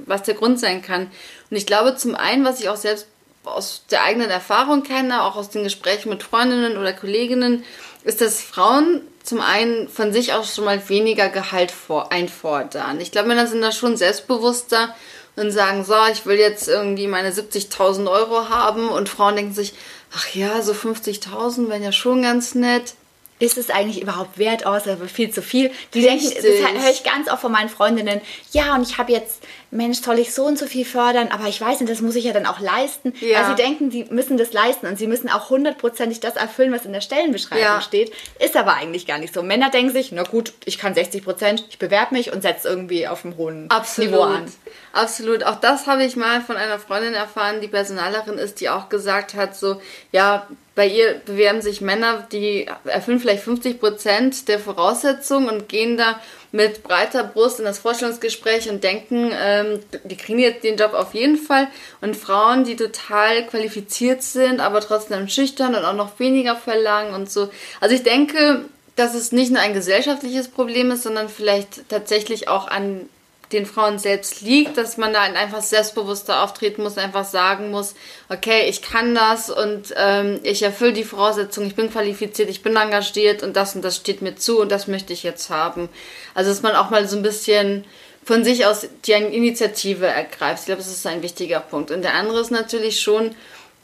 was 0.05 0.23
der 0.23 0.35
Grund 0.35 0.59
sein 0.59 0.81
kann. 0.81 1.11
Und 1.49 1.57
ich 1.57 1.65
glaube 1.65 1.95
zum 1.95 2.15
einen, 2.15 2.45
was 2.45 2.59
ich 2.59 2.69
auch 2.69 2.75
selbst 2.75 3.07
aus 3.45 3.85
der 3.89 4.03
eigenen 4.03 4.29
Erfahrung 4.29 4.83
kenne, 4.83 5.23
auch 5.23 5.35
aus 5.35 5.49
den 5.49 5.63
Gesprächen 5.63 6.09
mit 6.09 6.23
Freundinnen 6.23 6.77
oder 6.77 6.93
Kolleginnen, 6.93 7.63
ist, 8.03 8.21
dass 8.21 8.41
Frauen 8.41 9.01
zum 9.23 9.41
einen 9.41 9.89
von 9.89 10.13
sich 10.13 10.33
aus 10.33 10.55
schon 10.55 10.65
mal 10.65 10.87
weniger 10.89 11.29
Gehalt 11.29 11.71
vor, 11.71 12.11
einfordern. 12.11 12.99
Ich 12.99 13.11
glaube, 13.11 13.27
Männer 13.27 13.47
sind 13.47 13.61
da 13.61 13.71
schon 13.71 13.97
selbstbewusster 13.97 14.95
und 15.35 15.51
sagen, 15.51 15.85
so, 15.85 15.95
ich 16.11 16.25
will 16.25 16.37
jetzt 16.37 16.67
irgendwie 16.67 17.07
meine 17.07 17.31
70.000 17.31 18.09
Euro 18.09 18.49
haben 18.49 18.89
und 18.89 19.09
Frauen 19.09 19.35
denken 19.35 19.53
sich, 19.53 19.73
ach 20.15 20.33
ja, 20.33 20.61
so 20.61 20.73
50.000 20.73 21.69
wären 21.69 21.83
ja 21.83 21.91
schon 21.91 22.21
ganz 22.21 22.55
nett 22.55 22.93
ist 23.39 23.57
es 23.57 23.69
eigentlich 23.69 24.01
überhaupt 24.01 24.37
wert 24.37 24.65
aus, 24.65 24.87
aber 24.87 25.07
viel 25.07 25.31
zu 25.31 25.41
viel. 25.41 25.71
Die 25.93 26.05
Richtig. 26.05 26.41
denken, 26.41 26.73
das 26.75 26.83
höre 26.83 26.91
ich 26.91 27.03
ganz 27.03 27.29
oft 27.29 27.41
von 27.41 27.51
meinen 27.51 27.69
Freundinnen, 27.69 28.21
ja, 28.51 28.75
und 28.75 28.87
ich 28.87 28.97
habe 28.97 29.13
jetzt, 29.13 29.41
Mensch, 29.71 30.01
soll 30.01 30.17
ich 30.19 30.33
so 30.33 30.45
und 30.45 30.57
so 30.57 30.65
viel 30.65 30.85
fördern, 30.85 31.29
aber 31.31 31.47
ich 31.47 31.61
weiß 31.61 31.79
nicht, 31.79 31.91
das 31.91 32.01
muss 32.01 32.15
ich 32.15 32.25
ja 32.25 32.33
dann 32.33 32.45
auch 32.45 32.59
leisten. 32.59 33.13
Ja. 33.19 33.39
Weil 33.39 33.49
sie 33.49 33.61
denken, 33.61 33.91
sie 33.91 34.05
müssen 34.09 34.37
das 34.37 34.51
leisten 34.51 34.87
und 34.87 34.97
sie 34.97 35.07
müssen 35.07 35.29
auch 35.29 35.49
hundertprozentig 35.49 36.19
das 36.19 36.35
erfüllen, 36.35 36.71
was 36.71 36.85
in 36.85 36.93
der 36.93 37.01
Stellenbeschreibung 37.01 37.63
ja. 37.63 37.81
steht. 37.81 38.11
Ist 38.39 38.57
aber 38.57 38.73
eigentlich 38.73 39.05
gar 39.05 39.19
nicht 39.19 39.33
so. 39.33 39.43
Männer 39.43 39.69
denken 39.69 39.93
sich, 39.93 40.11
na 40.11 40.23
gut, 40.23 40.53
ich 40.65 40.79
kann 40.79 40.95
60 40.95 41.23
Prozent, 41.23 41.65
ich 41.69 41.77
bewerbe 41.77 42.15
mich 42.15 42.33
und 42.33 42.41
setze 42.41 42.67
irgendwie 42.67 43.07
auf 43.07 43.25
einem 43.25 43.37
hohen 43.37 43.69
Absolut. 43.69 44.11
Niveau 44.11 44.23
an. 44.23 44.45
Absolut. 44.91 45.43
Auch 45.43 45.55
das 45.55 45.85
habe 45.85 46.03
ich 46.03 46.15
mal 46.15 46.41
von 46.41 46.57
einer 46.57 46.79
Freundin 46.79 47.13
erfahren, 47.13 47.61
die 47.61 47.67
Personalerin 47.67 48.37
ist, 48.37 48.61
die 48.61 48.69
auch 48.69 48.89
gesagt 48.89 49.35
hat, 49.35 49.55
so, 49.55 49.79
ja, 50.11 50.47
bei 50.79 50.87
ihr 50.87 51.21
bewerben 51.25 51.61
sich 51.61 51.81
Männer, 51.81 52.25
die 52.31 52.67
erfüllen 52.85 53.19
vielleicht 53.19 53.43
50 53.43 53.79
Prozent 53.79 54.47
der 54.47 54.59
Voraussetzungen 54.59 55.49
und 55.49 55.67
gehen 55.67 55.97
da 55.97 56.21
mit 56.51 56.83
breiter 56.83 57.23
Brust 57.23 57.59
in 57.59 57.65
das 57.65 57.79
Vorstellungsgespräch 57.79 58.69
und 58.69 58.83
denken, 58.83 59.31
ähm, 59.33 59.79
die 60.03 60.17
kriegen 60.17 60.39
jetzt 60.39 60.63
den 60.63 60.77
Job 60.77 60.93
auf 60.93 61.13
jeden 61.13 61.37
Fall. 61.37 61.67
Und 62.01 62.15
Frauen, 62.15 62.63
die 62.63 62.75
total 62.75 63.45
qualifiziert 63.47 64.23
sind, 64.23 64.59
aber 64.59 64.81
trotzdem 64.81 65.27
schüchtern 65.27 65.75
und 65.75 65.85
auch 65.85 65.93
noch 65.93 66.19
weniger 66.19 66.55
verlangen 66.55 67.13
und 67.13 67.29
so. 67.29 67.49
Also 67.79 67.95
ich 67.95 68.03
denke, 68.03 68.65
dass 68.95 69.13
es 69.13 69.31
nicht 69.31 69.51
nur 69.51 69.61
ein 69.61 69.73
gesellschaftliches 69.73 70.49
Problem 70.49 70.91
ist, 70.91 71.03
sondern 71.03 71.29
vielleicht 71.29 71.87
tatsächlich 71.89 72.47
auch 72.47 72.67
an 72.67 73.07
den 73.51 73.65
Frauen 73.65 73.97
selbst 73.97 74.41
liegt, 74.41 74.77
dass 74.77 74.97
man 74.97 75.11
da 75.11 75.21
einfach 75.21 75.61
selbstbewusster 75.61 76.43
auftreten 76.43 76.83
muss, 76.83 76.97
einfach 76.97 77.25
sagen 77.25 77.71
muss, 77.71 77.95
okay, 78.29 78.69
ich 78.69 78.81
kann 78.81 79.15
das 79.15 79.49
und 79.49 79.93
ähm, 79.97 80.39
ich 80.43 80.61
erfülle 80.61 80.93
die 80.93 81.03
Voraussetzungen, 81.03 81.67
ich 81.67 81.75
bin 81.75 81.91
qualifiziert, 81.91 82.49
ich 82.49 82.61
bin 82.61 82.75
engagiert 82.75 83.41
und 83.41 83.55
das 83.55 83.75
und 83.75 83.83
das 83.83 83.95
steht 83.95 84.21
mir 84.21 84.35
zu 84.35 84.59
und 84.59 84.71
das 84.71 84.87
möchte 84.87 85.13
ich 85.13 85.23
jetzt 85.23 85.49
haben. 85.49 85.89
Also 86.35 86.51
dass 86.51 86.61
man 86.61 86.75
auch 86.75 86.91
mal 86.91 87.07
so 87.07 87.17
ein 87.17 87.23
bisschen 87.23 87.85
von 88.23 88.43
sich 88.43 88.67
aus 88.67 88.87
die 89.05 89.13
Initiative 89.13 90.05
ergreift. 90.05 90.59
Ich 90.59 90.65
glaube, 90.67 90.81
das 90.81 90.91
ist 90.91 91.07
ein 91.07 91.23
wichtiger 91.23 91.59
Punkt. 91.59 91.89
Und 91.89 92.03
der 92.03 92.13
andere 92.13 92.39
ist 92.39 92.51
natürlich 92.51 93.01
schon, 93.01 93.35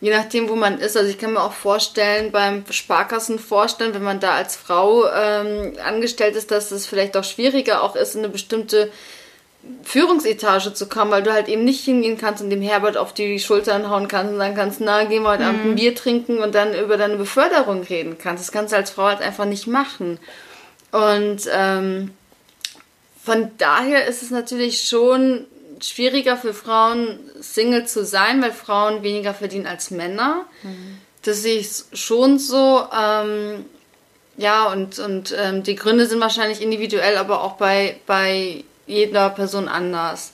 je 0.01 0.11
nachdem, 0.11 0.49
wo 0.49 0.55
man 0.55 0.79
ist. 0.79 0.95
Also 0.95 1.09
ich 1.09 1.17
kann 1.17 1.33
mir 1.33 1.41
auch 1.41 1.53
vorstellen, 1.53 2.31
beim 2.31 2.63
Sparkassen 2.69 3.39
vorstellen, 3.39 3.95
wenn 3.95 4.03
man 4.03 4.19
da 4.19 4.35
als 4.35 4.55
Frau 4.55 5.09
ähm, 5.11 5.73
angestellt 5.83 6.35
ist, 6.35 6.51
dass 6.51 6.71
es 6.71 6.85
vielleicht 6.85 7.17
auch 7.17 7.23
schwieriger 7.23 7.81
auch 7.81 7.95
ist, 7.95 8.15
eine 8.15 8.29
bestimmte 8.29 8.91
Führungsetage 9.83 10.73
zu 10.73 10.87
kommen, 10.87 11.11
weil 11.11 11.23
du 11.23 11.31
halt 11.31 11.47
eben 11.47 11.63
nicht 11.63 11.85
hingehen 11.85 12.17
kannst 12.17 12.41
und 12.41 12.49
dem 12.49 12.61
Herbert 12.61 12.97
auf 12.97 13.13
die 13.13 13.39
Schultern 13.39 13.89
hauen 13.89 14.07
kannst 14.07 14.33
und 14.33 14.39
dann 14.39 14.55
kannst, 14.55 14.81
na, 14.81 15.03
gehen 15.03 15.23
wir 15.23 15.29
heute 15.29 15.45
Abend 15.45 15.61
ein 15.61 15.69
mhm. 15.71 15.75
Bier 15.75 15.95
trinken 15.95 16.39
und 16.39 16.55
dann 16.55 16.73
über 16.73 16.97
deine 16.97 17.17
Beförderung 17.17 17.83
reden 17.83 18.17
kannst. 18.17 18.43
Das 18.43 18.51
kannst 18.51 18.73
du 18.73 18.77
als 18.77 18.89
Frau 18.89 19.03
halt 19.03 19.21
einfach 19.21 19.45
nicht 19.45 19.67
machen. 19.67 20.19
Und 20.91 21.41
ähm, 21.51 22.11
von 23.23 23.51
daher 23.57 24.07
ist 24.07 24.23
es 24.23 24.31
natürlich 24.31 24.87
schon 24.87 25.45
schwieriger 25.81 26.37
für 26.37 26.53
Frauen, 26.53 27.19
Single 27.39 27.85
zu 27.85 28.05
sein, 28.05 28.41
weil 28.41 28.53
Frauen 28.53 29.03
weniger 29.03 29.33
verdienen 29.33 29.67
als 29.67 29.91
Männer. 29.91 30.45
Mhm. 30.63 30.97
Das 31.23 31.41
sehe 31.41 31.59
ich 31.59 31.69
schon 31.93 32.39
so. 32.39 32.87
Ähm, 32.97 33.65
ja, 34.37 34.71
und, 34.71 34.99
und 34.99 35.33
ähm, 35.37 35.63
die 35.63 35.75
Gründe 35.75 36.05
sind 36.05 36.19
wahrscheinlich 36.19 36.61
individuell, 36.61 37.17
aber 37.17 37.43
auch 37.43 37.53
bei, 37.53 37.97
bei 38.05 38.63
jeder 38.87 39.29
Person 39.29 39.67
anders. 39.67 40.31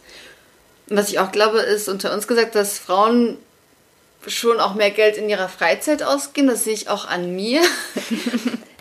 Was 0.87 1.09
ich 1.09 1.19
auch 1.19 1.31
glaube, 1.31 1.59
ist 1.59 1.87
unter 1.87 2.13
uns 2.13 2.27
gesagt, 2.27 2.55
dass 2.55 2.79
Frauen 2.79 3.37
schon 4.27 4.59
auch 4.59 4.75
mehr 4.75 4.91
Geld 4.91 5.17
in 5.17 5.29
ihrer 5.29 5.49
Freizeit 5.49 6.03
ausgeben. 6.03 6.47
Das 6.47 6.63
sehe 6.63 6.73
ich 6.73 6.89
auch 6.89 7.07
an 7.07 7.35
mir. 7.35 7.61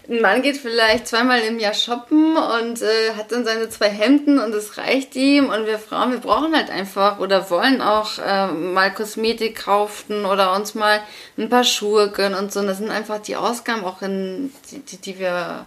Ein 0.08 0.22
Mann 0.22 0.42
geht 0.42 0.56
vielleicht 0.56 1.06
zweimal 1.06 1.38
im 1.42 1.60
Jahr 1.60 1.72
shoppen 1.72 2.36
und 2.36 2.82
äh, 2.82 3.14
hat 3.16 3.30
dann 3.30 3.44
seine 3.44 3.68
zwei 3.68 3.88
Hemden 3.88 4.40
und 4.40 4.52
es 4.52 4.76
reicht 4.76 5.14
ihm. 5.14 5.50
Und 5.50 5.66
wir 5.66 5.78
Frauen, 5.78 6.10
wir 6.10 6.18
brauchen 6.18 6.54
halt 6.54 6.68
einfach 6.68 7.20
oder 7.20 7.48
wollen 7.48 7.80
auch 7.80 8.18
äh, 8.18 8.48
mal 8.48 8.92
Kosmetik 8.92 9.64
kaufen 9.64 10.24
oder 10.24 10.52
uns 10.56 10.74
mal 10.74 11.00
ein 11.38 11.48
paar 11.48 11.62
Schuhe 11.62 12.10
gönnen 12.10 12.36
und 12.36 12.52
so. 12.52 12.58
Und 12.58 12.66
das 12.66 12.78
sind 12.78 12.90
einfach 12.90 13.20
die 13.20 13.36
Ausgaben 13.36 13.84
auch 13.84 14.02
in 14.02 14.52
die, 14.72 14.80
die, 14.80 14.96
die 14.96 15.18
wir 15.20 15.64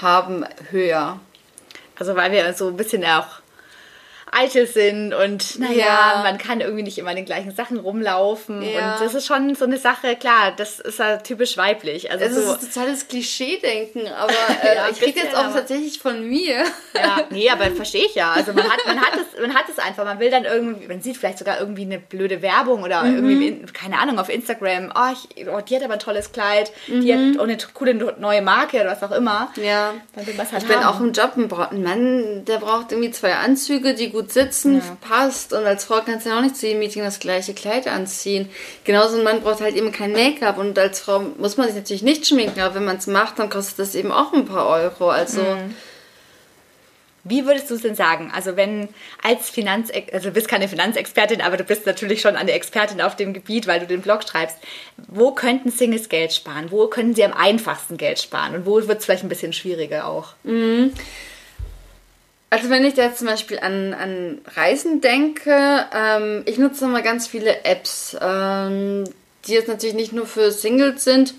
haben 0.00 0.46
höher. 0.70 1.20
Also 1.98 2.14
weil 2.14 2.32
wir 2.32 2.52
so 2.54 2.68
ein 2.68 2.76
bisschen 2.76 3.04
auch 3.04 3.26
eitel 4.36 4.66
sind 4.66 5.14
und 5.14 5.58
naja, 5.58 5.76
ja. 5.76 6.20
man 6.22 6.38
kann 6.38 6.60
irgendwie 6.60 6.82
nicht 6.82 6.98
immer 6.98 7.10
in 7.10 7.16
den 7.16 7.24
gleichen 7.24 7.54
Sachen 7.54 7.78
rumlaufen. 7.78 8.62
Ja. 8.62 8.94
Und 8.94 9.04
das 9.04 9.14
ist 9.14 9.26
schon 9.26 9.54
so 9.54 9.64
eine 9.64 9.78
Sache, 9.78 10.16
klar, 10.16 10.52
das 10.56 10.80
ist 10.80 10.98
ja 10.98 11.18
typisch 11.18 11.56
weiblich. 11.56 12.10
Also 12.10 12.24
es 12.24 12.34
so 12.34 12.54
ist 12.54 12.74
totales 12.74 13.08
Klischee-Denken, 13.08 14.08
aber 14.08 14.32
äh, 14.62 14.76
ja, 14.76 14.88
ich 14.90 15.00
rede 15.00 15.20
jetzt 15.20 15.34
auch 15.34 15.52
tatsächlich 15.52 15.98
von 15.98 16.26
mir. 16.26 16.64
Ja, 16.94 17.20
nee, 17.30 17.48
aber 17.50 17.70
verstehe 17.70 18.06
ich 18.06 18.14
ja. 18.14 18.32
Also 18.32 18.52
man 18.52 18.64
hat, 18.64 18.80
man, 18.86 19.00
hat 19.00 19.14
es, 19.14 19.40
man 19.40 19.54
hat 19.54 19.68
es 19.68 19.78
einfach, 19.78 20.04
man 20.04 20.18
will 20.20 20.30
dann 20.30 20.44
irgendwie, 20.44 20.86
man 20.86 21.00
sieht 21.00 21.16
vielleicht 21.16 21.38
sogar 21.38 21.58
irgendwie 21.58 21.82
eine 21.82 21.98
blöde 21.98 22.42
Werbung 22.42 22.82
oder 22.82 23.02
mhm. 23.04 23.16
irgendwie, 23.28 23.72
keine 23.72 23.98
Ahnung, 23.98 24.18
auf 24.18 24.28
Instagram, 24.28 24.92
oh, 24.94 25.12
ich, 25.12 25.48
oh, 25.48 25.60
die 25.60 25.76
hat 25.76 25.82
aber 25.82 25.94
ein 25.94 26.00
tolles 26.00 26.32
Kleid, 26.32 26.72
mhm. 26.86 27.00
die 27.00 27.12
hat 27.12 27.20
mhm. 27.20 27.40
auch 27.40 27.44
eine 27.44 27.56
coole 27.74 27.94
neue 27.94 28.42
Marke 28.42 28.80
oder 28.80 28.90
was 28.90 29.02
auch 29.02 29.16
immer. 29.16 29.50
Ja. 29.56 29.94
Dann 30.14 30.26
will 30.26 30.34
man 30.34 30.50
halt 30.50 30.62
ich 30.62 30.68
haben. 30.68 30.80
bin 30.80 30.86
auch 30.86 31.00
im 31.00 31.12
Job 31.12 31.32
ein 31.70 31.82
Mann, 31.82 32.44
der 32.44 32.58
braucht 32.58 32.92
irgendwie 32.92 33.10
zwei 33.10 33.34
Anzüge, 33.34 33.94
die 33.94 34.10
gut 34.10 34.25
sitzen, 34.32 34.78
ja. 34.78 34.96
passt. 35.00 35.52
Und 35.52 35.64
als 35.64 35.84
Frau 35.84 36.00
kannst 36.00 36.26
du 36.26 36.30
ja 36.30 36.38
auch 36.38 36.42
nicht 36.42 36.56
zu 36.56 36.66
jedem 36.66 36.80
Meeting 36.80 37.02
das 37.02 37.18
gleiche 37.18 37.54
Kleid 37.54 37.86
anziehen. 37.86 38.48
Genauso 38.84 39.18
ein 39.18 39.24
Mann 39.24 39.40
braucht 39.40 39.60
halt 39.60 39.76
eben 39.76 39.92
kein 39.92 40.12
Make-up. 40.12 40.58
Und 40.58 40.78
als 40.78 41.00
Frau 41.00 41.20
muss 41.20 41.56
man 41.56 41.66
sich 41.66 41.76
natürlich 41.76 42.02
nicht 42.02 42.26
schminken, 42.26 42.60
aber 42.60 42.76
wenn 42.76 42.84
man 42.84 42.96
es 42.96 43.06
macht, 43.06 43.38
dann 43.38 43.50
kostet 43.50 43.78
das 43.78 43.94
eben 43.94 44.12
auch 44.12 44.32
ein 44.32 44.46
paar 44.46 44.66
Euro. 44.66 45.10
Also. 45.10 45.40
Mhm. 45.40 45.74
Wie 47.28 47.44
würdest 47.44 47.68
du 47.70 47.74
es 47.74 47.82
denn 47.82 47.96
sagen? 47.96 48.30
Also 48.32 48.56
wenn 48.56 48.88
als 49.20 49.50
Finanz, 49.50 49.90
also 50.12 50.28
du 50.28 50.34
bist 50.34 50.46
keine 50.46 50.68
Finanzexpertin, 50.68 51.40
aber 51.40 51.56
du 51.56 51.64
bist 51.64 51.84
natürlich 51.84 52.20
schon 52.20 52.36
eine 52.36 52.52
Expertin 52.52 53.00
auf 53.00 53.16
dem 53.16 53.34
Gebiet, 53.34 53.66
weil 53.66 53.80
du 53.80 53.86
den 53.88 54.00
Blog 54.00 54.22
schreibst. 54.22 54.56
Wo 55.08 55.32
könnten 55.32 55.72
Singles 55.72 56.08
Geld 56.08 56.32
sparen? 56.32 56.70
Wo 56.70 56.86
können 56.86 57.16
sie 57.16 57.24
am 57.24 57.32
einfachsten 57.32 57.96
Geld 57.96 58.20
sparen? 58.20 58.54
Und 58.54 58.64
wo 58.64 58.76
wird 58.76 59.00
es 59.00 59.04
vielleicht 59.04 59.24
ein 59.24 59.28
bisschen 59.28 59.52
schwieriger 59.52 60.06
auch? 60.06 60.34
Mhm. 60.44 60.92
Also 62.48 62.70
wenn 62.70 62.84
ich 62.84 62.94
da 62.94 63.02
jetzt 63.02 63.18
zum 63.18 63.26
Beispiel 63.26 63.58
an, 63.58 63.92
an 63.92 64.40
Reisen 64.54 65.00
denke, 65.00 65.86
ähm, 65.92 66.42
ich 66.46 66.58
nutze 66.58 66.86
mal 66.86 67.02
ganz 67.02 67.26
viele 67.26 67.64
Apps, 67.64 68.16
ähm, 68.20 69.04
die 69.46 69.52
jetzt 69.52 69.68
natürlich 69.68 69.96
nicht 69.96 70.12
nur 70.12 70.26
für 70.26 70.52
Singles 70.52 71.02
sind, 71.02 71.34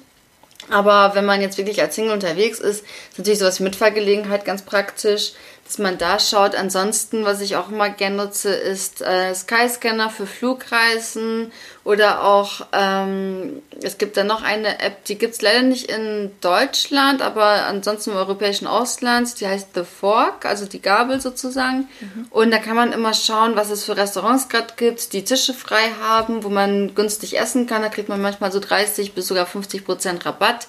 aber 0.70 1.16
wenn 1.16 1.26
man 1.26 1.42
jetzt 1.42 1.58
wirklich 1.58 1.82
als 1.82 1.96
Single 1.96 2.14
unterwegs 2.14 2.60
ist, 2.60 2.82
ist 2.82 3.18
natürlich 3.18 3.40
sowas 3.40 3.60
wie 3.60 3.64
Mitfahrgelegenheit 3.64 4.44
ganz 4.44 4.64
praktisch 4.64 5.32
dass 5.68 5.78
man 5.80 5.98
da 5.98 6.18
schaut. 6.18 6.56
Ansonsten, 6.56 7.26
was 7.26 7.42
ich 7.42 7.58
auch 7.58 7.70
immer 7.70 7.90
gerne 7.90 8.16
nutze, 8.16 8.54
ist 8.54 9.02
äh, 9.02 9.36
Skyscanner 9.36 10.10
für 10.10 10.26
Flugreisen 10.26 11.52
oder 11.84 12.24
auch, 12.24 12.66
ähm, 12.72 13.62
es 13.84 13.98
gibt 13.98 14.18
da 14.18 14.24
noch 14.24 14.44
eine 14.44 14.80
App, 14.80 15.04
die 15.06 15.18
gibt 15.18 15.36
es 15.36 15.42
leider 15.42 15.62
nicht 15.62 15.92
in 15.92 16.32
Deutschland, 16.42 17.22
aber 17.22 17.66
ansonsten 17.66 18.12
im 18.12 18.18
europäischen 18.18 18.66
Ausland, 18.66 19.40
die 19.42 19.48
heißt 19.48 19.70
The 19.76 19.84
Fork, 19.84 20.46
also 20.46 20.66
die 20.66 20.82
Gabel 20.82 21.20
sozusagen. 21.20 21.90
Mhm. 22.00 22.28
Und 22.30 22.52
da 22.52 22.60
kann 22.60 22.76
man 22.76 22.94
immer 22.94 23.14
schauen, 23.14 23.56
was 23.56 23.70
es 23.70 23.84
für 23.84 23.98
Restaurants 23.98 24.48
gerade 24.48 24.74
gibt, 24.78 25.12
die 25.12 25.26
Tische 25.26 25.54
frei 25.54 25.92
haben, 26.02 26.44
wo 26.44 26.50
man 26.50 26.96
günstig 26.96 27.38
essen 27.38 27.68
kann. 27.68 27.82
Da 27.82 27.90
kriegt 27.90 28.10
man 28.10 28.22
manchmal 28.22 28.52
so 28.54 28.60
30 28.60 29.14
bis 29.14 29.28
sogar 29.28 29.46
50 29.46 29.84
Prozent 29.84 30.26
Rabatt. 30.26 30.68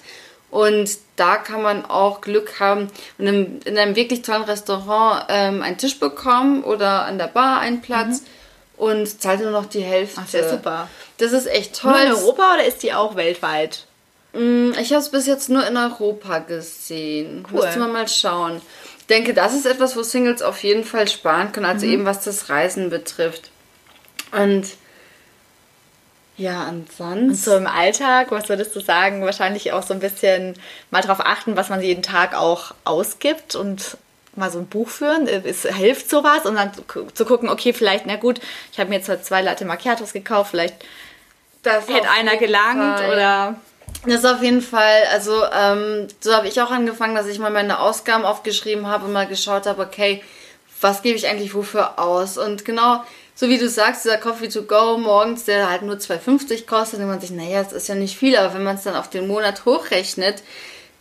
Und 0.51 0.97
da 1.15 1.37
kann 1.37 1.61
man 1.61 1.85
auch 1.85 2.21
Glück 2.21 2.59
haben 2.59 2.87
und 3.17 3.27
in, 3.27 3.61
in 3.61 3.77
einem 3.77 3.95
wirklich 3.95 4.23
tollen 4.23 4.43
Restaurant 4.43 5.25
ähm, 5.29 5.61
einen 5.61 5.77
Tisch 5.77 5.99
bekommen 5.99 6.63
oder 6.63 7.05
an 7.05 7.17
der 7.17 7.27
Bar 7.27 7.59
einen 7.59 7.81
Platz 7.81 8.21
mhm. 8.21 8.25
und 8.77 9.21
zahlt 9.21 9.41
nur 9.41 9.51
noch 9.51 9.67
die 9.67 9.83
Hälfte. 9.83 10.21
Ach, 10.23 10.27
sehr 10.27 10.49
super. 10.49 10.89
Das 11.17 11.33
ist 11.33 11.45
echt 11.45 11.79
toll. 11.79 11.91
Nur 11.91 12.01
in 12.01 12.11
Europa 12.13 12.55
oder 12.55 12.65
ist 12.65 12.81
die 12.81 12.93
auch 12.93 13.15
weltweit? 13.15 13.85
Mm, 14.33 14.71
ich 14.79 14.91
habe 14.91 15.01
es 15.01 15.09
bis 15.09 15.27
jetzt 15.27 15.49
nur 15.49 15.67
in 15.67 15.77
Europa 15.77 16.39
gesehen. 16.39 17.45
Cool. 17.51 17.63
Müsste 17.63 17.79
man 17.79 17.91
mal 17.91 18.07
schauen. 18.07 18.61
Ich 18.99 19.05
denke, 19.05 19.33
das 19.33 19.53
ist 19.53 19.65
etwas, 19.65 19.95
wo 19.95 20.03
Singles 20.03 20.41
auf 20.41 20.63
jeden 20.63 20.83
Fall 20.83 21.07
sparen 21.07 21.51
können, 21.51 21.65
also 21.65 21.85
mhm. 21.85 21.93
eben 21.93 22.05
was 22.05 22.23
das 22.23 22.49
Reisen 22.49 22.89
betrifft. 22.89 23.51
Und 24.31 24.65
ja, 26.39 26.63
ansonsten. 26.63 27.29
Und 27.29 27.35
so 27.35 27.57
im 27.57 27.67
Alltag, 27.67 28.31
was 28.31 28.47
würdest 28.47 28.73
du 28.73 28.79
sagen? 28.79 29.25
Wahrscheinlich 29.25 29.73
auch 29.73 29.83
so 29.83 29.93
ein 29.93 29.99
bisschen 29.99 30.55
mal 30.89 31.01
darauf 31.01 31.19
achten, 31.19 31.57
was 31.57 31.67
man 31.67 31.81
jeden 31.81 32.01
Tag 32.01 32.33
auch 32.33 32.73
ausgibt 32.85 33.55
und 33.55 33.97
mal 34.35 34.49
so 34.49 34.59
ein 34.59 34.67
Buch 34.67 34.87
führen. 34.87 35.27
Es 35.27 35.63
hilft 35.63 36.09
sowas 36.09 36.45
und 36.45 36.55
dann 36.55 36.71
zu 37.13 37.25
gucken, 37.25 37.49
okay, 37.49 37.73
vielleicht, 37.73 38.05
na 38.05 38.15
gut, 38.15 38.39
ich 38.71 38.79
habe 38.79 38.89
mir 38.89 38.99
jetzt 38.99 39.25
zwei 39.25 39.41
Latte 39.41 39.65
Macchiatos 39.65 40.13
gekauft, 40.13 40.51
vielleicht 40.51 40.75
das 41.61 41.89
hätte 41.89 42.09
einer 42.09 42.37
gelangt 42.37 42.99
Fall. 42.99 43.11
oder. 43.11 43.55
Das 44.05 44.23
ist 44.23 44.25
auf 44.25 44.41
jeden 44.41 44.61
Fall, 44.61 45.03
also 45.11 45.43
ähm, 45.53 46.07
so 46.21 46.33
habe 46.33 46.47
ich 46.47 46.61
auch 46.61 46.71
angefangen, 46.71 47.15
dass 47.15 47.27
ich 47.27 47.37
mal 47.37 47.51
meine 47.51 47.79
Ausgaben 47.79 48.23
aufgeschrieben 48.23 48.87
habe 48.87 49.05
und 49.05 49.11
mal 49.11 49.27
geschaut 49.27 49.65
habe, 49.65 49.81
okay, 49.81 50.23
was 50.79 51.01
gebe 51.01 51.17
ich 51.17 51.27
eigentlich 51.27 51.53
wofür 51.53 51.99
aus? 51.99 52.37
Und 52.37 52.63
genau 52.63 53.03
so 53.39 53.47
wie 53.47 53.57
du 53.57 53.69
sagst, 53.69 54.03
dieser 54.03 54.17
Coffee 54.17 54.49
to 54.49 54.63
go 54.63 54.97
morgens, 54.97 55.45
der 55.45 55.69
halt 55.69 55.83
nur 55.83 55.95
2,50 55.95 56.65
kostet, 56.65 56.99
denkt 56.99 57.09
man 57.09 57.21
sich, 57.21 57.31
naja, 57.31 57.63
das 57.63 57.71
ist 57.71 57.87
ja 57.87 57.95
nicht 57.95 58.17
viel, 58.17 58.35
aber 58.35 58.53
wenn 58.53 58.65
man 58.65 58.75
es 58.75 58.83
dann 58.83 58.97
auf 58.97 59.09
den 59.09 59.29
Monat 59.29 59.63
hochrechnet, 59.63 60.43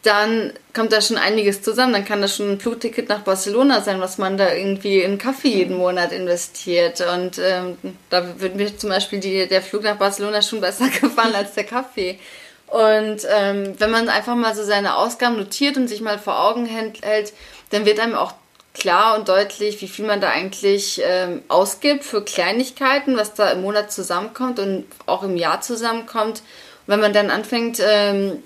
dann 0.04 0.52
kommt 0.72 0.92
da 0.92 1.00
schon 1.00 1.16
einiges 1.16 1.62
zusammen. 1.62 1.92
Dann 1.92 2.04
kann 2.04 2.22
das 2.22 2.36
schon 2.36 2.52
ein 2.52 2.60
Flugticket 2.60 3.08
nach 3.08 3.22
Barcelona 3.22 3.80
sein, 3.80 4.00
was 4.00 4.18
man 4.18 4.38
da 4.38 4.54
irgendwie 4.54 5.00
in 5.00 5.18
Kaffee 5.18 5.48
jeden 5.48 5.78
Monat 5.78 6.12
investiert. 6.12 7.00
Und 7.00 7.40
ähm, 7.40 7.76
da 8.08 8.40
würde 8.40 8.56
mir 8.56 8.78
zum 8.78 8.90
Beispiel 8.90 9.18
die, 9.18 9.48
der 9.48 9.60
Flug 9.60 9.82
nach 9.82 9.96
Barcelona 9.96 10.40
schon 10.40 10.60
besser 10.60 10.88
gefallen 11.00 11.34
als 11.34 11.54
der 11.54 11.64
Kaffee. 11.64 12.20
Und 12.68 13.26
ähm, 13.28 13.74
wenn 13.78 13.90
man 13.90 14.08
einfach 14.08 14.36
mal 14.36 14.54
so 14.54 14.62
seine 14.62 14.96
Ausgaben 14.96 15.38
notiert 15.38 15.76
und 15.76 15.88
sich 15.88 16.02
mal 16.02 16.20
vor 16.20 16.38
Augen 16.38 16.66
hält, 16.66 17.32
dann 17.70 17.84
wird 17.84 17.98
einem 17.98 18.14
auch 18.14 18.34
klar 18.78 19.18
und 19.18 19.28
deutlich, 19.28 19.80
wie 19.80 19.88
viel 19.88 20.06
man 20.06 20.20
da 20.20 20.30
eigentlich 20.30 21.00
ähm, 21.04 21.42
ausgibt 21.48 22.04
für 22.04 22.22
Kleinigkeiten, 22.22 23.16
was 23.16 23.34
da 23.34 23.50
im 23.50 23.62
Monat 23.62 23.92
zusammenkommt 23.92 24.58
und 24.58 24.86
auch 25.06 25.22
im 25.22 25.36
Jahr 25.36 25.60
zusammenkommt. 25.60 26.38
Und 26.38 26.86
wenn 26.86 27.00
man 27.00 27.12
dann 27.12 27.30
anfängt, 27.30 27.80
ähm, 27.84 28.42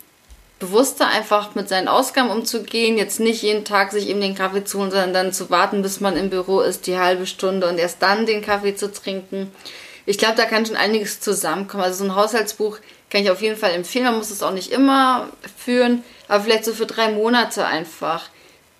bewusster 0.59 1.09
einfach 1.09 1.57
mit 1.57 1.69
seinen 1.69 1.89
Ausgaben 1.89 2.31
umzugehen, 2.31 2.97
jetzt 2.97 3.19
nicht 3.19 3.43
jeden 3.43 3.65
Tag 3.65 3.91
sich 3.91 4.09
eben 4.09 4.21
den 4.21 4.37
Kaffee 4.37 4.65
zu 4.65 4.79
holen, 4.79 4.93
sondern 4.93 5.13
dann 5.13 5.33
zu 5.33 5.51
warten, 5.51 5.83
bis 5.83 6.01
man 6.01 6.17
im 6.17 6.31
Büro 6.31 6.61
ist, 6.61 6.87
die 6.87 6.99
halbe 6.99 7.27
Stunde 7.27 7.69
und 7.69 7.79
erst 7.79 8.01
dann 8.01 8.27
den 8.27 8.43
Kaffee 8.43 8.77
zu 8.77 8.93
trinken. 8.93 9.51
Ich 10.07 10.19
glaube, 10.19 10.37
da 10.37 10.45
kann 10.45 10.65
schon 10.65 10.77
einiges 10.77 11.21
zusammenkommen. 11.21 11.83
Also 11.83 12.05
so 12.05 12.11
ein 12.11 12.17
Haushaltsbuch 12.17 12.79
kann 13.11 13.23
ich 13.23 13.31
auf 13.31 13.43
jeden 13.43 13.57
Fall 13.57 13.73
empfehlen. 13.73 14.05
Man 14.05 14.19
muss 14.19 14.31
es 14.31 14.43
auch 14.43 14.53
nicht 14.53 14.71
immer 14.71 15.29
führen, 15.57 16.05
aber 16.29 16.45
vielleicht 16.45 16.65
so 16.65 16.73
für 16.73 16.87
drei 16.87 17.11
Monate 17.11 17.67
einfach 17.67 18.29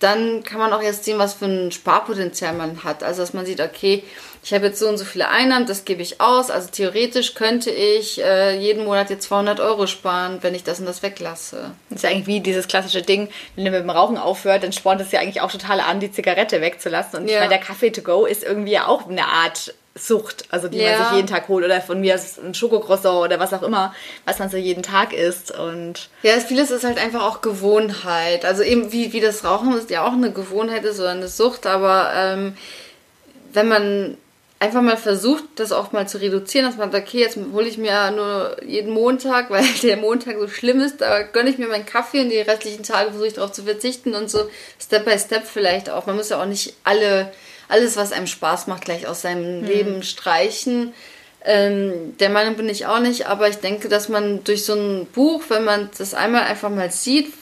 dann 0.03 0.43
kann 0.43 0.59
man 0.59 0.73
auch 0.73 0.81
jetzt 0.81 1.05
sehen, 1.05 1.17
was 1.17 1.33
für 1.33 1.45
ein 1.45 1.71
Sparpotenzial 1.71 2.53
man 2.53 2.83
hat. 2.83 3.03
Also, 3.03 3.21
dass 3.21 3.33
man 3.33 3.45
sieht, 3.45 3.61
okay, 3.61 4.03
ich 4.43 4.53
habe 4.53 4.65
jetzt 4.65 4.79
so 4.79 4.89
und 4.89 4.97
so 4.97 5.05
viele 5.05 5.29
Einnahmen, 5.29 5.65
das 5.65 5.85
gebe 5.85 6.01
ich 6.01 6.19
aus. 6.19 6.51
Also, 6.51 6.69
theoretisch 6.69 7.33
könnte 7.33 7.71
ich 7.71 8.21
äh, 8.21 8.57
jeden 8.57 8.83
Monat 8.83 9.09
jetzt 9.09 9.23
200 9.23 9.61
Euro 9.61 9.87
sparen, 9.87 10.39
wenn 10.41 10.53
ich 10.53 10.63
das 10.63 10.79
und 10.79 10.85
das 10.85 11.01
weglasse. 11.01 11.71
Das 11.89 11.97
ist 11.97 12.03
ja 12.03 12.09
eigentlich 12.09 12.27
wie 12.27 12.41
dieses 12.41 12.67
klassische 12.67 13.01
Ding, 13.01 13.29
wenn 13.55 13.65
du 13.65 13.71
mit 13.71 13.79
dem 13.79 13.89
Rauchen 13.89 14.17
aufhört, 14.17 14.63
dann 14.63 14.73
spornt 14.73 14.99
es 14.99 15.11
ja 15.11 15.21
eigentlich 15.21 15.41
auch 15.41 15.51
total 15.51 15.79
an, 15.79 15.99
die 16.01 16.11
Zigarette 16.11 16.59
wegzulassen. 16.59 17.19
Und 17.19 17.27
ja. 17.27 17.35
ich 17.35 17.39
meine, 17.39 17.49
der 17.49 17.59
Kaffee 17.59 17.91
to 17.91 18.01
go 18.01 18.25
ist 18.25 18.43
irgendwie 18.43 18.79
auch 18.79 19.09
eine 19.09 19.25
Art 19.25 19.73
Sucht, 19.95 20.45
also 20.49 20.67
die 20.67 20.79
ja. 20.79 20.97
man 20.97 21.07
sich 21.07 21.15
jeden 21.17 21.27
Tag 21.27 21.47
holt 21.47 21.63
oder 21.63 21.79
von 21.79 22.01
mir 22.01 22.19
ein 22.43 22.55
Schokocroissant 22.55 23.25
oder 23.25 23.39
was 23.39 23.53
auch 23.53 23.61
immer, 23.61 23.93
was 24.25 24.39
man 24.39 24.49
so 24.49 24.57
jeden 24.57 24.81
Tag 24.81 25.13
isst 25.13 25.51
und 25.51 26.09
ja, 26.23 26.33
vieles 26.39 26.71
ist 26.71 26.83
halt 26.83 26.97
einfach 26.97 27.21
auch 27.21 27.41
Gewohnheit. 27.41 28.43
Also 28.43 28.63
eben 28.63 28.91
wie, 28.91 29.13
wie 29.13 29.21
das 29.21 29.43
Rauchen 29.43 29.77
ist 29.77 29.91
ja 29.91 30.03
auch 30.03 30.13
eine 30.13 30.31
Gewohnheit 30.31 30.83
ist 30.83 30.99
oder 30.99 31.11
eine 31.11 31.27
Sucht, 31.27 31.67
aber 31.67 32.11
ähm, 32.15 32.57
wenn 33.53 33.67
man 33.67 34.17
einfach 34.63 34.81
mal 34.81 34.97
versucht, 34.97 35.43
das 35.57 35.71
auch 35.71 35.91
mal 35.91 36.07
zu 36.07 36.19
reduzieren, 36.19 36.65
dass 36.65 36.77
man 36.77 36.91
sagt, 36.91 37.09
okay, 37.09 37.19
jetzt 37.19 37.37
hole 37.53 37.67
ich 37.67 37.77
mir 37.77 38.09
nur 38.11 38.55
jeden 38.65 38.93
Montag, 38.93 39.49
weil 39.51 39.65
der 39.83 39.97
Montag 39.97 40.37
so 40.39 40.47
schlimm 40.47 40.79
ist, 40.79 41.01
da 41.01 41.21
gönne 41.21 41.51
ich 41.51 41.59
mir 41.59 41.67
meinen 41.67 41.85
Kaffee 41.85 42.21
und 42.21 42.29
die 42.29 42.39
restlichen 42.39 42.81
Tage 42.81 43.09
versuche 43.11 43.27
ich 43.27 43.33
darauf 43.33 43.51
zu 43.51 43.63
verzichten 43.63 44.15
und 44.15 44.31
so 44.31 44.49
Step 44.81 45.05
by 45.05 45.19
Step 45.19 45.43
vielleicht 45.45 45.91
auch. 45.91 46.07
Man 46.07 46.15
muss 46.15 46.29
ja 46.29 46.41
auch 46.41 46.47
nicht 46.47 46.73
alle 46.83 47.31
alles, 47.67 47.97
was 47.97 48.11
einem 48.11 48.27
Spaß 48.27 48.67
macht, 48.67 48.85
gleich 48.85 49.07
aus 49.07 49.21
seinem 49.21 49.61
mhm. 49.61 49.67
Leben 49.67 50.03
streichen. 50.03 50.93
Ähm, 51.45 52.15
der 52.19 52.29
Meinung 52.29 52.55
bin 52.55 52.69
ich 52.69 52.85
auch 52.85 52.99
nicht, 52.99 53.27
aber 53.27 53.49
ich 53.49 53.57
denke, 53.57 53.89
dass 53.89 54.07
man 54.07 54.43
durch 54.43 54.63
so 54.63 54.73
ein 54.73 55.07
Buch, 55.07 55.43
wenn 55.49 55.65
man 55.65 55.89
das 55.97 56.13
einmal 56.13 56.43
einfach 56.43 56.69
mal 56.69 56.91
sieht, 56.91 57.33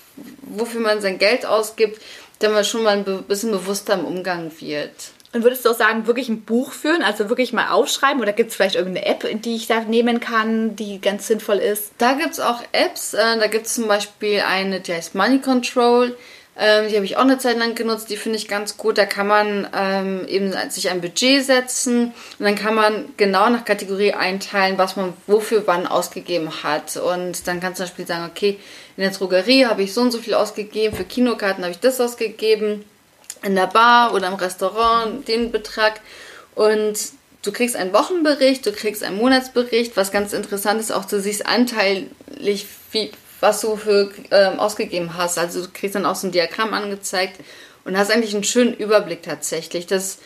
wofür 0.42 0.82
man 0.82 1.02
sein 1.02 1.20
Geld 1.20 1.46
ausgibt, 1.46 2.02
dann 2.40 2.54
man 2.54 2.66
schon 2.66 2.84
mal 2.84 2.98
ein 2.98 3.24
bisschen 3.24 3.52
bewusster 3.52 3.94
im 3.94 4.06
Umgang 4.06 4.52
wird. 4.60 4.92
Und 5.34 5.44
würdest 5.44 5.64
du 5.64 5.70
auch 5.70 5.76
sagen, 5.76 6.08
wirklich 6.08 6.28
ein 6.28 6.42
Buch 6.42 6.74
führen, 6.74 7.04
also 7.04 7.30
wirklich 7.30 7.54
mal 7.54 7.70
aufschreiben? 7.70 8.22
Oder 8.22 8.34
gibt 8.34 8.50
es 8.50 8.56
vielleicht 8.56 8.76
irgendeine 8.76 9.06
App, 9.06 9.26
die 9.44 9.56
ich 9.56 9.68
da 9.68 9.80
nehmen 9.82 10.20
kann, 10.20 10.76
die 10.76 11.00
ganz 11.00 11.28
sinnvoll 11.28 11.58
ist? 11.58 11.92
Da 12.00 12.14
gibt 12.14 12.34
es 12.34 12.42
auch 12.42 12.62
Apps. 12.74 13.14
Äh, 13.14 13.40
da 13.40 13.48
gibt 13.48 13.68
es 13.68 13.76
zum 13.76 13.88
Beispiel 13.88 14.42
eine, 14.42 14.82
die 14.82 14.94
heißt 14.94 15.16
Money 15.16 15.40
Control. 15.40 16.18
Ähm, 16.64 16.90
die 16.90 16.96
habe 16.96 17.06
ich 17.06 17.18
auch 17.18 17.22
eine 17.22 17.40
Zeit 17.40 17.58
lang 17.58 17.74
genutzt, 17.74 18.12
die 18.12 18.18
finde 18.18 18.38
ich 18.38 18.48
ganz 18.48 18.78
gut. 18.78 19.00
Da 19.00 19.08
kann 19.08 19.26
man 19.26 19.68
ähm, 19.76 20.28
eben 20.28 20.54
sich 20.70 20.92
ein 20.92 21.02
Budget 21.02 21.44
setzen 21.44 22.14
und 22.38 22.46
dann 22.46 22.56
kann 22.56 22.76
man 22.76 23.06
genau 23.18 23.50
nach 23.50 23.66
Kategorie 23.66 24.14
einteilen, 24.14 24.78
was 24.78 24.96
man 24.96 25.14
wofür 25.26 25.64
wann 25.66 25.88
ausgegeben 25.88 26.62
hat. 26.62 26.98
Und 26.98 27.48
dann 27.48 27.60
kannst 27.60 27.80
du 27.80 27.84
zum 27.84 27.90
Beispiel 27.90 28.06
sagen, 28.06 28.30
okay, 28.30 28.60
in 28.96 29.02
der 29.02 29.12
Drogerie 29.12 29.66
habe 29.66 29.82
ich 29.82 29.92
so 29.92 30.02
und 30.02 30.12
so 30.12 30.20
viel 30.20 30.36
ausgegeben, 30.36 30.96
für 30.96 31.04
Kinokarten 31.04 31.64
habe 31.64 31.72
ich 31.72 31.80
das 31.80 32.00
ausgegeben, 32.00 32.86
in 33.42 33.56
der 33.56 33.66
Bar 33.66 34.14
oder 34.14 34.28
im 34.28 34.36
Restaurant 34.36 35.28
den 35.28 35.52
Betrag. 35.52 36.00
Und 36.54 36.94
du 37.42 37.52
kriegst 37.52 37.76
einen 37.76 37.92
Wochenbericht, 37.92 38.64
du 38.68 38.72
kriegst 38.72 39.04
einen 39.04 39.18
Monatsbericht, 39.18 39.98
was 39.98 40.12
ganz 40.12 40.32
interessant 40.32 40.80
ist, 40.80 40.92
auch 40.92 41.06
du 41.06 41.20
siehst 41.20 41.48
anteilig, 41.48 42.68
wie, 42.92 43.10
was 43.42 43.60
du 43.60 43.76
für 43.76 44.12
ähm, 44.32 44.60
ausgegeben 44.60 45.18
hast. 45.18 45.38
Also 45.38 45.64
du 45.64 45.68
kriegst 45.74 45.96
dann 45.96 46.06
auch 46.06 46.16
so 46.16 46.28
ein 46.28 46.32
Diagramm 46.32 46.74
angezeigt 46.74 47.40
und 47.84 47.98
hast 47.98 48.12
eigentlich 48.12 48.34
einen 48.34 48.46
schönen 48.46 48.74
Überblick 48.74 49.24
tatsächlich. 49.24 49.88
Das 49.88 50.20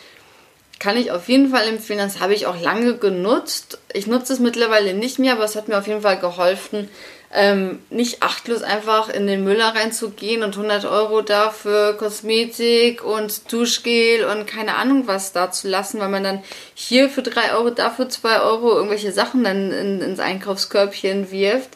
kann 0.79 0.97
ich 0.97 1.11
auf 1.11 1.29
jeden 1.29 1.49
Fall 1.49 1.67
empfehlen. 1.67 1.99
Das 1.99 2.19
habe 2.19 2.33
ich 2.33 2.45
auch 2.45 2.59
lange 2.59 2.97
genutzt. 2.97 3.79
Ich 3.93 4.07
nutze 4.07 4.33
es 4.33 4.39
mittlerweile 4.39 4.93
nicht 4.93 5.19
mehr, 5.19 5.33
aber 5.33 5.45
es 5.45 5.55
hat 5.55 5.69
mir 5.69 5.77
auf 5.77 5.87
jeden 5.87 6.01
Fall 6.01 6.19
geholfen, 6.19 6.89
ähm, 7.33 7.79
nicht 7.89 8.21
achtlos 8.21 8.61
einfach 8.61 9.09
in 9.09 9.27
den 9.27 9.43
Müller 9.43 9.73
reinzugehen 9.75 10.43
und 10.43 10.55
100 10.55 10.85
Euro 10.85 11.21
dafür 11.21 11.93
Kosmetik 11.97 13.03
und 13.03 13.51
Duschgel 13.51 14.25
und 14.25 14.47
keine 14.47 14.75
Ahnung 14.75 15.07
was 15.07 15.31
da 15.31 15.51
zu 15.51 15.67
lassen, 15.67 15.99
weil 15.99 16.09
man 16.09 16.23
dann 16.23 16.43
hier 16.75 17.09
für 17.09 17.23
3 17.23 17.55
Euro, 17.55 17.71
dafür 17.71 18.09
2 18.09 18.41
Euro 18.41 18.75
irgendwelche 18.75 19.11
Sachen 19.11 19.43
dann 19.43 19.71
in, 19.71 20.01
ins 20.01 20.19
Einkaufskörbchen 20.19 21.31
wirft 21.31 21.71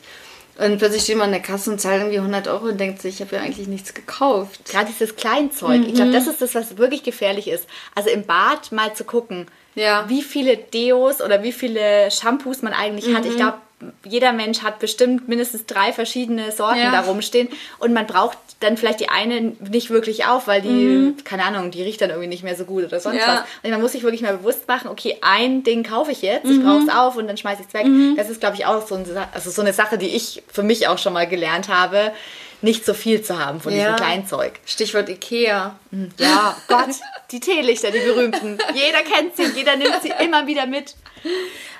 Und 0.59 0.77
plötzlich 0.77 1.03
steht 1.03 1.17
man 1.17 1.27
in 1.27 1.31
der 1.33 1.41
Kasse 1.41 1.71
und 1.71 1.79
zahlt 1.79 2.01
irgendwie 2.01 2.17
100 2.17 2.49
Euro 2.49 2.65
und 2.65 2.79
denkt 2.79 3.01
sich, 3.01 3.15
ich 3.15 3.21
habe 3.21 3.37
ja 3.37 3.41
eigentlich 3.41 3.67
nichts 3.67 3.93
gekauft. 3.93 4.65
Gerade 4.65 4.89
dieses 4.91 5.15
Kleinzeug. 5.15 5.79
Mhm. 5.79 5.87
Ich 5.87 5.93
glaube, 5.93 6.11
das 6.11 6.27
ist 6.27 6.41
das, 6.41 6.53
was 6.53 6.77
wirklich 6.77 7.03
gefährlich 7.03 7.47
ist. 7.47 7.65
Also 7.95 8.09
im 8.09 8.25
Bad 8.25 8.73
mal 8.73 8.93
zu 8.93 9.05
gucken, 9.05 9.45
ja. 9.75 10.09
wie 10.09 10.21
viele 10.21 10.57
Deos 10.57 11.21
oder 11.21 11.43
wie 11.43 11.53
viele 11.53 12.11
Shampoos 12.11 12.61
man 12.61 12.73
eigentlich 12.73 13.07
mhm. 13.07 13.15
hat. 13.15 13.25
Ich 13.25 13.33
mhm. 13.33 13.37
glaube, 13.37 13.57
jeder 14.03 14.33
Mensch 14.33 14.61
hat 14.61 14.79
bestimmt 14.79 15.27
mindestens 15.27 15.65
drei 15.65 15.93
verschiedene 15.93 16.51
Sorten 16.51 16.79
ja. 16.79 16.91
da 16.91 17.01
rumstehen 17.01 17.47
und 17.79 17.93
man 17.93 18.07
braucht 18.07 18.37
dann 18.59 18.75
vielleicht 18.75 18.99
die 18.99 19.09
eine 19.09 19.53
nicht 19.69 19.89
wirklich 19.89 20.25
auf, 20.25 20.47
weil 20.47 20.61
die, 20.61 20.69
mhm. 20.69 21.23
keine 21.23 21.43
Ahnung, 21.45 21.71
die 21.71 21.81
riecht 21.81 22.01
dann 22.01 22.09
irgendwie 22.09 22.27
nicht 22.27 22.43
mehr 22.43 22.55
so 22.55 22.65
gut 22.65 22.83
oder 22.83 22.99
sonst 22.99 23.19
ja. 23.19 23.27
was. 23.27 23.39
Und 23.63 23.71
man 23.71 23.81
muss 23.81 23.93
sich 23.93 24.03
wirklich 24.03 24.21
mal 24.21 24.37
bewusst 24.37 24.67
machen, 24.67 24.89
okay, 24.89 25.17
ein 25.21 25.63
Ding 25.63 25.83
kaufe 25.83 26.11
ich 26.11 26.21
jetzt, 26.21 26.45
mhm. 26.45 26.51
ich 26.51 26.63
brauche 26.63 26.83
es 26.83 26.89
auf 26.89 27.15
und 27.15 27.27
dann 27.27 27.37
schmeiße 27.37 27.61
ich 27.61 27.67
es 27.67 27.73
weg. 27.73 27.85
Mhm. 27.85 28.15
Das 28.17 28.29
ist, 28.29 28.41
glaube 28.41 28.55
ich, 28.55 28.65
auch 28.65 28.85
so, 28.85 28.95
ein, 28.95 29.05
also 29.33 29.49
so 29.49 29.61
eine 29.61 29.71
Sache, 29.71 29.97
die 29.97 30.07
ich 30.07 30.43
für 30.51 30.63
mich 30.63 30.87
auch 30.87 30.97
schon 30.97 31.13
mal 31.13 31.27
gelernt 31.27 31.69
habe, 31.69 32.11
nicht 32.61 32.85
so 32.85 32.93
viel 32.93 33.21
zu 33.21 33.39
haben 33.39 33.61
von 33.61 33.73
ja. 33.73 33.79
diesem 33.79 33.95
Kleinzeug. 33.95 34.53
Stichwort 34.65 35.09
Ikea. 35.09 35.79
Mhm. 35.91 36.11
Ja, 36.17 36.57
Gott, 36.67 36.95
die 37.31 37.39
Teelichter, 37.39 37.91
die 37.91 37.99
berühmten. 37.99 38.57
Jeder 38.73 39.01
kennt 39.03 39.35
sie, 39.35 39.45
jeder 39.55 39.75
nimmt 39.75 40.01
sie 40.01 40.13
immer 40.23 40.47
wieder 40.47 40.65
mit. 40.65 40.95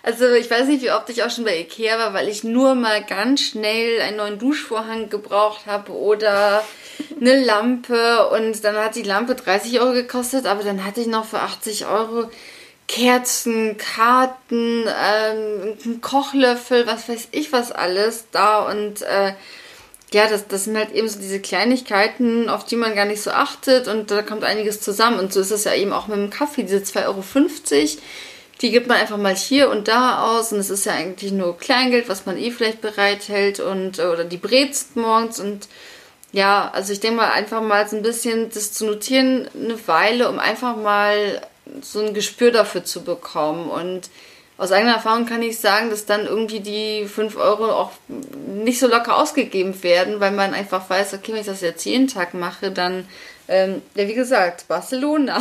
Also 0.03 0.31
ich 0.31 0.49
weiß 0.49 0.67
nicht, 0.67 0.81
wie 0.81 0.91
oft 0.91 1.09
ich 1.09 1.23
auch 1.23 1.29
schon 1.29 1.43
bei 1.43 1.59
Ikea 1.59 1.97
war, 1.97 2.13
weil 2.13 2.29
ich 2.29 2.43
nur 2.43 2.75
mal 2.75 3.03
ganz 3.03 3.41
schnell 3.41 4.01
einen 4.01 4.17
neuen 4.17 4.39
Duschvorhang 4.39 5.09
gebraucht 5.09 5.65
habe 5.65 5.91
oder 5.91 6.63
eine 7.19 7.43
Lampe 7.43 8.29
und 8.29 8.63
dann 8.63 8.77
hat 8.77 8.95
die 8.95 9.03
Lampe 9.03 9.35
30 9.35 9.79
Euro 9.81 9.93
gekostet, 9.93 10.45
aber 10.45 10.63
dann 10.63 10.85
hatte 10.85 11.01
ich 11.01 11.07
noch 11.07 11.25
für 11.25 11.39
80 11.39 11.85
Euro 11.85 12.29
Kerzen, 12.87 13.77
Karten, 13.77 14.83
ähm, 14.87 15.77
einen 15.83 16.01
Kochlöffel, 16.01 16.87
was 16.87 17.07
weiß 17.07 17.27
ich 17.31 17.51
was 17.51 17.71
alles 17.71 18.25
da 18.31 18.59
und 18.59 19.03
äh, 19.03 19.33
ja, 20.13 20.27
das, 20.27 20.47
das 20.47 20.63
sind 20.63 20.75
halt 20.75 20.91
eben 20.91 21.07
so 21.07 21.19
diese 21.19 21.39
Kleinigkeiten, 21.39 22.49
auf 22.49 22.65
die 22.65 22.75
man 22.75 22.95
gar 22.95 23.05
nicht 23.05 23.21
so 23.21 23.31
achtet 23.31 23.87
und 23.87 24.09
da 24.09 24.23
kommt 24.23 24.43
einiges 24.43 24.81
zusammen. 24.81 25.19
Und 25.19 25.33
so 25.33 25.39
ist 25.39 25.51
es 25.51 25.65
ja 25.65 25.75
eben 25.75 25.93
auch 25.93 26.07
mit 26.07 26.17
dem 26.17 26.29
Kaffee, 26.29 26.63
diese 26.63 26.79
2,50 26.79 27.05
Euro, 27.05 28.01
die 28.61 28.71
gibt 28.71 28.87
man 28.87 28.97
einfach 28.97 29.17
mal 29.17 29.35
hier 29.35 29.69
und 29.69 29.87
da 29.87 30.23
aus. 30.23 30.51
Und 30.51 30.59
es 30.59 30.69
ist 30.69 30.85
ja 30.85 30.93
eigentlich 30.93 31.31
nur 31.31 31.57
Kleingeld, 31.57 32.09
was 32.09 32.25
man 32.25 32.37
eh 32.37 32.51
vielleicht 32.51 32.81
bereithält 32.81 33.59
und 33.59 33.99
oder 33.99 34.23
die 34.23 34.37
Brezen 34.37 35.01
morgens. 35.01 35.39
Und 35.39 35.67
ja, 36.31 36.69
also 36.73 36.91
ich 36.91 36.99
denke 36.99 37.17
mal 37.17 37.31
einfach 37.31 37.61
mal 37.61 37.87
so 37.87 37.95
ein 37.95 38.01
bisschen 38.01 38.49
das 38.49 38.73
zu 38.73 38.85
notieren, 38.85 39.47
eine 39.53 39.87
Weile, 39.87 40.27
um 40.29 40.39
einfach 40.39 40.75
mal 40.75 41.41
so 41.81 41.99
ein 41.99 42.15
Gespür 42.15 42.51
dafür 42.51 42.83
zu 42.83 43.03
bekommen. 43.03 43.69
Und 43.69 44.09
aus 44.59 44.73
eigener 44.73 44.93
Erfahrung 44.93 45.25
kann 45.25 45.41
ich 45.41 45.59
sagen, 45.59 45.89
dass 45.89 46.05
dann 46.05 46.25
irgendwie 46.25 46.59
die 46.59 47.07
5 47.07 47.37
Euro 47.37 47.71
auch 47.71 47.91
nicht 48.45 48.79
so 48.79 48.87
locker 48.87 49.17
ausgegeben 49.17 49.81
werden, 49.83 50.19
weil 50.19 50.31
man 50.31 50.53
einfach 50.53 50.89
weiß, 50.89 51.13
okay, 51.13 51.31
wenn 51.31 51.39
ich 51.39 51.45
das 51.45 51.61
jetzt 51.61 51.85
jeden 51.85 52.07
Tag 52.07 52.33
mache, 52.33 52.69
dann 52.69 53.07
ähm, 53.47 53.81
ja, 53.95 54.07
wie 54.07 54.13
gesagt, 54.13 54.67
Barcelona. 54.67 55.39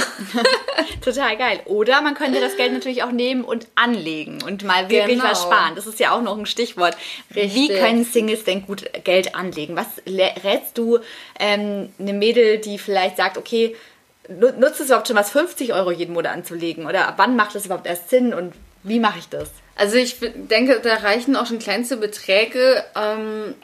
Total 1.05 1.37
geil. 1.37 1.61
Oder 1.67 2.01
man 2.01 2.15
könnte 2.15 2.41
das 2.41 2.57
Geld 2.57 2.73
natürlich 2.73 3.03
auch 3.03 3.11
nehmen 3.11 3.45
und 3.45 3.67
anlegen 3.75 4.39
und 4.43 4.65
mal 4.65 4.89
wirklich 4.89 5.19
genau. 5.19 5.31
was 5.31 5.43
sparen. 5.43 5.75
Das 5.75 5.87
ist 5.87 6.01
ja 6.01 6.13
auch 6.13 6.23
noch 6.23 6.39
ein 6.39 6.47
Stichwort. 6.47 6.97
Richtig. 7.35 7.55
Wie 7.55 7.69
können 7.69 8.05
Singles 8.05 8.45
denn 8.45 8.65
gut 8.65 8.85
Geld 9.05 9.35
anlegen? 9.35 9.77
Was 9.77 9.89
rätst 10.07 10.79
du 10.79 11.01
ähm, 11.39 11.93
eine 11.99 12.15
Mädel, 12.15 12.59
die 12.59 12.79
vielleicht 12.79 13.19
sagt, 13.19 13.37
okay, 13.37 13.77
nutzt 14.29 14.81
es 14.81 14.87
überhaupt 14.87 15.09
schon 15.09 15.17
was, 15.17 15.31
50 15.31 15.75
Euro 15.75 15.91
jeden 15.91 16.15
Monat 16.15 16.33
anzulegen? 16.33 16.87
Oder 16.87 17.09
ab 17.09 17.15
wann 17.19 17.37
macht 17.37 17.55
das 17.55 17.67
überhaupt 17.67 17.87
erst 17.87 18.09
Sinn 18.09 18.33
und 18.33 18.55
wie 18.83 19.01
mache 19.01 19.19
ich 19.19 19.29
das? 19.29 19.51
Also 19.77 19.97
ich 19.97 20.17
denke, 20.21 20.81
da 20.83 20.95
reichen 20.95 21.37
auch 21.37 21.47
schon 21.47 21.59
kleinste 21.59 21.97
Beträge. 21.97 22.85
Ähm, 22.97 23.55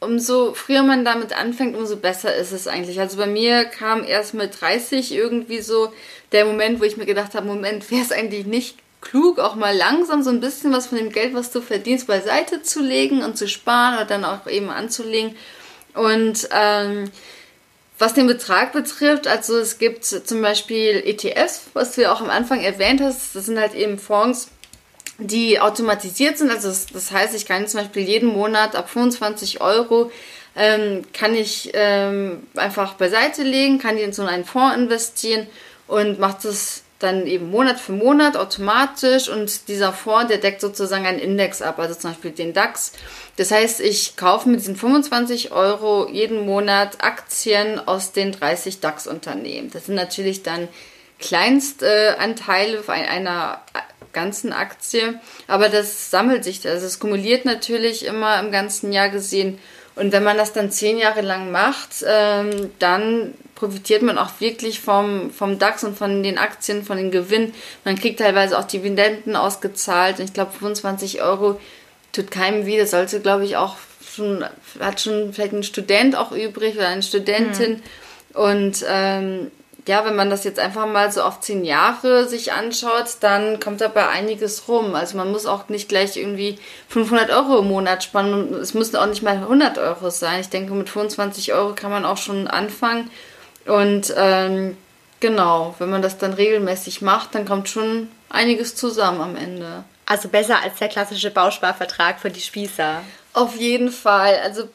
umso 0.00 0.54
früher 0.54 0.82
man 0.82 1.04
damit 1.04 1.36
anfängt, 1.36 1.76
umso 1.76 1.96
besser 1.96 2.34
ist 2.34 2.52
es 2.52 2.68
eigentlich. 2.68 3.00
Also 3.00 3.16
bei 3.16 3.26
mir 3.26 3.64
kam 3.64 4.04
erst 4.04 4.34
mit 4.34 4.60
30 4.60 5.12
irgendwie 5.12 5.60
so 5.60 5.92
der 6.32 6.44
Moment, 6.44 6.80
wo 6.80 6.84
ich 6.84 6.96
mir 6.96 7.06
gedacht 7.06 7.34
habe, 7.34 7.46
Moment, 7.46 7.90
wäre 7.90 8.02
es 8.02 8.12
eigentlich 8.12 8.46
nicht 8.46 8.76
klug, 9.00 9.38
auch 9.38 9.54
mal 9.54 9.76
langsam 9.76 10.22
so 10.22 10.30
ein 10.30 10.40
bisschen 10.40 10.72
was 10.72 10.88
von 10.88 10.98
dem 10.98 11.10
Geld, 11.10 11.34
was 11.34 11.50
du 11.50 11.60
verdienst, 11.60 12.06
beiseite 12.06 12.62
zu 12.62 12.82
legen 12.82 13.22
und 13.22 13.38
zu 13.38 13.48
sparen 13.48 13.94
oder 13.94 14.04
dann 14.04 14.24
auch 14.24 14.46
eben 14.46 14.70
anzulegen. 14.70 15.36
Und 15.94 16.48
ähm, 16.52 17.10
was 17.98 18.14
den 18.14 18.26
Betrag 18.26 18.72
betrifft, 18.72 19.26
also 19.26 19.56
es 19.56 19.78
gibt 19.78 20.04
zum 20.04 20.42
Beispiel 20.42 21.02
ETFs, 21.06 21.62
was 21.72 21.92
du 21.92 22.02
ja 22.02 22.12
auch 22.12 22.20
am 22.20 22.30
Anfang 22.30 22.60
erwähnt 22.60 23.00
hast, 23.00 23.34
das 23.34 23.46
sind 23.46 23.58
halt 23.58 23.74
eben 23.74 23.98
Fonds, 23.98 24.48
die 25.18 25.60
automatisiert 25.60 26.38
sind. 26.38 26.50
Also 26.50 26.68
das, 26.68 26.86
das, 26.86 27.10
heißt, 27.10 27.34
ich 27.34 27.46
kann 27.46 27.66
zum 27.66 27.80
Beispiel 27.80 28.02
jeden 28.02 28.28
Monat 28.28 28.74
ab 28.74 28.90
25 28.90 29.60
Euro 29.60 30.10
ähm, 30.54 31.04
kann 31.12 31.34
ich 31.34 31.70
ähm, 31.74 32.46
einfach 32.54 32.94
beiseite 32.94 33.42
legen, 33.42 33.78
kann 33.78 33.96
die 33.96 34.02
in 34.02 34.12
so 34.12 34.22
einen 34.22 34.44
Fonds 34.44 34.76
investieren 34.76 35.46
und 35.86 36.18
macht 36.18 36.44
das 36.44 36.82
dann 36.98 37.26
eben 37.26 37.50
Monat 37.50 37.78
für 37.78 37.92
Monat 37.92 38.36
automatisch 38.36 39.28
und 39.28 39.68
dieser 39.68 39.92
Fonds, 39.92 40.28
der 40.28 40.38
deckt 40.38 40.62
sozusagen 40.62 41.04
einen 41.04 41.18
Index 41.18 41.60
ab, 41.60 41.78
also 41.78 41.94
zum 41.94 42.10
Beispiel 42.10 42.30
den 42.30 42.54
DAX. 42.54 42.92
Das 43.36 43.50
heißt, 43.50 43.80
ich 43.80 44.16
kaufe 44.16 44.48
mit 44.48 44.60
diesen 44.60 44.76
25 44.76 45.52
Euro 45.52 46.08
jeden 46.08 46.46
Monat 46.46 47.04
Aktien 47.04 47.86
aus 47.86 48.12
den 48.12 48.32
30 48.32 48.80
DAX-Unternehmen. 48.80 49.70
Das 49.70 49.86
sind 49.86 49.94
natürlich 49.94 50.42
dann 50.42 50.68
Kleinstanteile 51.18 52.82
einer 52.88 53.62
ganzen 54.16 54.52
Aktie. 54.52 55.20
Aber 55.46 55.68
das 55.68 56.10
sammelt 56.10 56.42
sich, 56.42 56.66
also 56.66 56.86
es 56.86 56.98
kumuliert 56.98 57.44
natürlich 57.44 58.06
immer 58.06 58.40
im 58.40 58.50
ganzen 58.50 58.92
Jahr 58.92 59.10
gesehen. 59.10 59.58
Und 59.94 60.12
wenn 60.12 60.24
man 60.24 60.36
das 60.36 60.52
dann 60.52 60.70
zehn 60.70 60.98
Jahre 60.98 61.20
lang 61.20 61.50
macht, 61.52 62.04
ähm, 62.06 62.70
dann 62.78 63.34
profitiert 63.54 64.02
man 64.02 64.18
auch 64.18 64.40
wirklich 64.40 64.80
vom, 64.80 65.30
vom 65.30 65.58
DAX 65.58 65.84
und 65.84 65.96
von 65.96 66.22
den 66.22 66.38
Aktien, 66.38 66.84
von 66.84 66.96
den 66.96 67.10
Gewinnen. 67.10 67.54
Man 67.84 67.96
kriegt 67.96 68.18
teilweise 68.20 68.58
auch 68.58 68.64
Dividenden 68.64 69.36
ausgezahlt. 69.36 70.18
Und 70.18 70.26
ich 70.26 70.34
glaube, 70.34 70.52
25 70.52 71.22
Euro 71.22 71.60
tut 72.12 72.30
keinem 72.30 72.66
weh. 72.66 72.78
Das 72.78 72.90
sollte, 72.90 73.20
glaube 73.20 73.44
ich, 73.44 73.56
auch 73.56 73.76
schon, 74.14 74.44
hat 74.80 75.00
schon 75.00 75.32
vielleicht 75.32 75.52
ein 75.52 75.62
Student 75.62 76.16
auch 76.16 76.32
übrig 76.32 76.76
oder 76.76 76.88
eine 76.88 77.02
Studentin. 77.02 77.82
Mhm. 78.34 78.40
Und 78.40 78.84
ähm, 78.88 79.50
ja, 79.86 80.04
wenn 80.04 80.16
man 80.16 80.30
das 80.30 80.42
jetzt 80.44 80.58
einfach 80.58 80.86
mal 80.86 81.12
so 81.12 81.22
auf 81.22 81.40
zehn 81.40 81.64
Jahre 81.64 82.26
sich 82.26 82.52
anschaut, 82.52 83.18
dann 83.20 83.60
kommt 83.60 83.80
dabei 83.80 84.08
einiges 84.08 84.66
rum. 84.68 84.94
Also 84.96 85.16
man 85.16 85.30
muss 85.30 85.46
auch 85.46 85.68
nicht 85.68 85.88
gleich 85.88 86.16
irgendwie 86.16 86.58
500 86.88 87.30
Euro 87.30 87.60
im 87.60 87.68
Monat 87.68 88.02
sparen. 88.02 88.52
Es 88.54 88.74
müssen 88.74 88.96
auch 88.96 89.06
nicht 89.06 89.22
mal 89.22 89.36
100 89.36 89.78
Euro 89.78 90.10
sein. 90.10 90.40
Ich 90.40 90.48
denke, 90.48 90.74
mit 90.74 90.90
25 90.90 91.52
Euro 91.52 91.74
kann 91.74 91.92
man 91.92 92.04
auch 92.04 92.16
schon 92.16 92.48
anfangen. 92.48 93.10
Und 93.64 94.12
ähm, 94.16 94.76
genau, 95.20 95.76
wenn 95.78 95.90
man 95.90 96.02
das 96.02 96.18
dann 96.18 96.32
regelmäßig 96.32 97.02
macht, 97.02 97.34
dann 97.36 97.46
kommt 97.46 97.68
schon 97.68 98.08
einiges 98.28 98.74
zusammen 98.74 99.20
am 99.20 99.36
Ende. 99.36 99.84
Also 100.04 100.28
besser 100.28 100.62
als 100.62 100.78
der 100.78 100.88
klassische 100.88 101.30
Bausparvertrag 101.30 102.18
für 102.18 102.30
die 102.30 102.40
Spießer. 102.40 103.02
Auf 103.32 103.56
jeden 103.56 103.90
Fall. 103.90 104.36
Also 104.42 104.68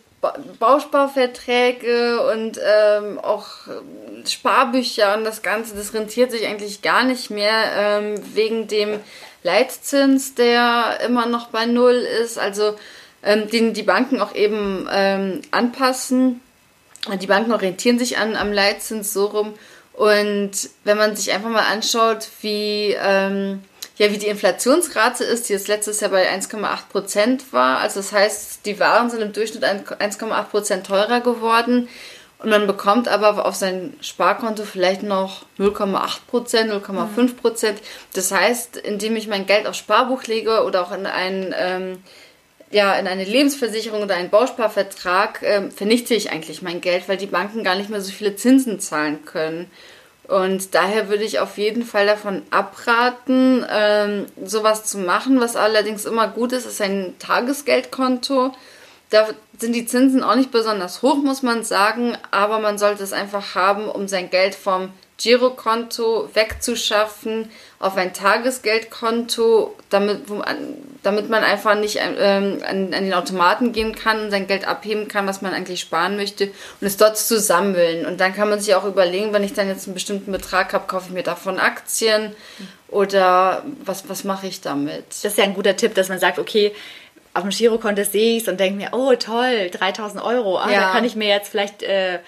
Bausparverträge 0.60 2.32
und 2.32 2.60
ähm, 2.64 3.20
auch 3.20 3.48
Sparbücher 4.28 5.18
und 5.18 5.24
das 5.24 5.42
Ganze, 5.42 5.76
das 5.76 5.94
rentiert 5.94 6.32
sich 6.32 6.46
eigentlich 6.46 6.82
gar 6.82 7.04
nicht 7.04 7.32
mehr 7.32 7.72
ähm, 7.76 8.22
wegen 8.36 8.68
dem 8.68 9.00
Leitzins, 9.44 10.36
der 10.36 11.00
immer 11.06 11.26
noch 11.26 11.48
bei 11.48 11.66
Null 11.66 11.96
ist, 11.96 12.38
also 12.38 12.76
ähm, 13.24 13.50
den 13.50 13.74
die 13.74 13.84
Banken 13.84 14.22
auch 14.22 14.36
eben 14.36 14.88
ähm, 14.92 15.42
anpassen. 15.50 16.42
Die 17.20 17.28
Banken 17.28 17.52
orientieren 17.52 17.98
sich 17.98 18.20
an 18.20 18.36
am 18.36 18.54
Leitzins 18.54 19.12
so 19.12 19.26
rum. 19.26 19.54
Und 19.94 20.52
wenn 20.84 20.98
man 20.98 21.16
sich 21.16 21.32
einfach 21.32 21.50
mal 21.50 21.66
anschaut, 21.72 22.28
wie 22.42 22.96
ähm, 23.00 23.64
ja, 24.02 24.12
wie 24.12 24.18
die 24.18 24.30
Inflationsrate 24.30 25.24
ist, 25.24 25.48
die 25.48 25.54
jetzt 25.54 25.68
letztes 25.68 26.00
Jahr 26.00 26.10
bei 26.10 26.28
1,8 26.28 26.90
Prozent 26.92 27.54
war. 27.54 27.78
Also 27.82 28.00
das 28.00 28.12
heißt, 28.12 28.66
die 28.66 28.80
Waren 28.80 29.12
sind 29.12 29.22
im 29.22 29.32
Durchschnitt 29.32 29.64
1,8 29.64 30.44
Prozent 30.46 30.88
teurer 30.88 31.22
geworden. 31.22 31.88
Und 32.40 32.50
man 32.50 32.66
bekommt 32.66 33.08
aber 33.08 33.46
auf 33.46 33.54
sein 33.54 33.94
Sparkonto 34.02 34.64
vielleicht 34.64 35.04
noch 35.04 35.46
0,8 35.60 36.18
Prozent, 36.26 36.72
0,5 36.72 37.36
Prozent. 37.36 37.80
Das 38.16 38.32
heißt, 38.32 38.78
indem 38.78 39.16
ich 39.16 39.28
mein 39.28 39.46
Geld 39.46 39.68
aufs 39.68 39.78
Sparbuch 39.78 40.24
lege 40.24 40.64
oder 40.64 40.82
auch 40.82 40.92
in 40.92 41.06
ein 41.06 41.54
ähm, 41.56 42.00
ja, 42.72 42.96
in 42.96 43.06
eine 43.06 43.26
Lebensversicherung 43.26 44.02
oder 44.02 44.16
einen 44.16 44.32
Bausparvertrag 44.32 45.42
ähm, 45.44 45.70
vernichte 45.70 46.16
ich 46.16 46.32
eigentlich 46.32 46.64
mein 46.64 46.82
Geld, 46.82 47.08
weil 47.08 47.18
die 47.18 47.28
Banken 47.28 47.64
gar 47.64 47.76
nicht 47.76 47.92
mehr 47.92 48.02
so 48.02 48.12
viele 48.12 48.36
Zinsen 48.36 48.80
zahlen 48.80 49.26
können. 49.26 49.70
Und 50.32 50.76
daher 50.76 51.10
würde 51.10 51.26
ich 51.26 51.40
auf 51.40 51.58
jeden 51.58 51.84
Fall 51.84 52.06
davon 52.06 52.44
abraten, 52.52 53.66
ähm, 53.70 54.28
sowas 54.46 54.86
zu 54.86 54.98
machen. 55.00 55.42
Was 55.42 55.58
allerdings 55.58 56.06
immer 56.06 56.30
gut 56.30 56.54
ist, 56.54 56.66
ist 56.66 56.82
ein 56.82 57.16
Tagesgeldkonto. 57.20 58.54
Da 59.10 59.28
sind 59.60 59.74
die 59.74 59.86
Zinsen 59.86 60.24
auch 60.24 60.36
nicht 60.36 60.52
besonders 60.52 61.02
hoch, 61.02 61.18
muss 61.18 61.44
man 61.44 61.66
sagen, 61.66 62.18
aber 62.32 62.60
man 62.60 62.78
sollte 62.78 63.04
es 63.04 63.12
einfach 63.12 63.56
haben, 63.56 63.90
um 63.90 64.08
sein 64.08 64.30
Geld 64.30 64.56
vom 64.56 64.94
Girokonto 65.18 66.30
wegzuschaffen 66.34 67.52
auf 67.82 67.98
ein 67.98 68.14
Tagesgeldkonto, 68.14 69.76
damit, 69.90 70.22
damit 71.04 71.30
man 71.30 71.44
einfach 71.44 71.76
nicht 71.76 71.98
ähm, 72.00 72.60
an, 72.64 72.94
an 72.94 73.04
den 73.04 73.14
Automaten 73.14 73.74
gehen 73.74 73.96
kann 73.96 74.22
und 74.22 74.32
sein 74.32 74.48
Geld 74.48 74.68
abheben 74.68 75.08
kann, 75.08 75.28
was 75.28 75.42
man 75.42 75.54
eigentlich 75.54 75.80
sparen 75.82 76.16
möchte 76.16 76.46
und 76.46 76.88
es 76.88 76.98
dort 76.98 77.18
zu 77.18 77.40
sammeln. 77.40 78.06
Und 78.06 78.20
dann 78.22 78.36
kann 78.36 78.50
man 78.50 78.60
sich 78.60 78.76
auch 78.76 78.86
überlegen, 78.86 79.34
wenn 79.34 79.44
ich 79.44 79.54
dann 79.54 79.68
jetzt 79.68 79.88
einen 79.88 79.96
bestimmten 79.96 80.32
Betrag 80.32 80.74
habe, 80.74 80.86
kaufe 80.88 81.08
ich 81.08 81.14
mir 81.14 81.24
davon 81.24 81.60
Aktien 81.60 82.36
oder 82.88 83.64
was, 83.84 84.08
was 84.08 84.24
mache 84.24 84.48
ich 84.48 84.62
damit? 84.62 85.06
Das 85.10 85.26
ist 85.26 85.38
ja 85.38 85.44
ein 85.44 85.56
guter 85.56 85.76
Tipp, 85.76 85.96
dass 85.96 86.10
man 86.10 86.20
sagt, 86.20 86.38
okay, 86.40 86.74
auf 87.34 87.42
dem 87.42 87.50
Girokonto 87.50 88.04
sehe 88.04 88.38
ich 88.38 88.44
es 88.44 88.50
und 88.50 88.60
denke 88.60 88.78
mir, 88.78 88.90
oh 88.92 89.16
toll, 89.16 89.70
3000 89.72 90.24
Euro, 90.24 90.58
ah, 90.58 90.70
ja. 90.70 90.82
da 90.82 90.92
kann 90.92 91.06
ich 91.06 91.16
mir 91.16 91.30
jetzt 91.30 91.50
vielleicht 91.50 91.82
äh, 91.82 92.20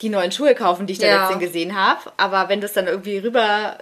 die 0.00 0.08
neuen 0.08 0.32
Schuhe 0.32 0.54
kaufen, 0.54 0.86
die 0.86 0.92
ich 0.94 0.98
da 0.98 1.06
ja. 1.06 1.22
letztens 1.22 1.40
gesehen 1.40 1.76
habe. 1.76 2.12
Aber 2.16 2.48
wenn 2.48 2.60
das 2.60 2.72
dann 2.72 2.86
irgendwie 2.86 3.18
rüber 3.18 3.78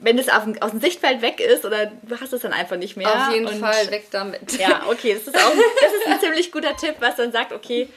wenn 0.00 0.18
es 0.18 0.28
aus 0.28 0.70
dem 0.70 0.80
Sichtfeld 0.80 1.22
weg 1.22 1.40
ist 1.40 1.64
oder 1.64 1.86
du 2.02 2.20
hast 2.20 2.32
es 2.32 2.42
dann 2.42 2.52
einfach 2.52 2.76
nicht 2.76 2.96
mehr. 2.96 3.08
Auf 3.08 3.34
jeden 3.34 3.48
Fall 3.48 3.90
weg 3.90 4.06
damit. 4.10 4.58
Ja, 4.58 4.82
okay, 4.88 5.14
das 5.14 5.26
ist 5.26 5.36
auch 5.36 5.52
das 5.52 5.92
ist 5.92 6.06
ein 6.06 6.20
ziemlich 6.20 6.50
guter 6.50 6.76
Tipp, 6.76 6.96
was 7.00 7.16
dann 7.16 7.32
sagt, 7.32 7.52
okay, 7.52 7.88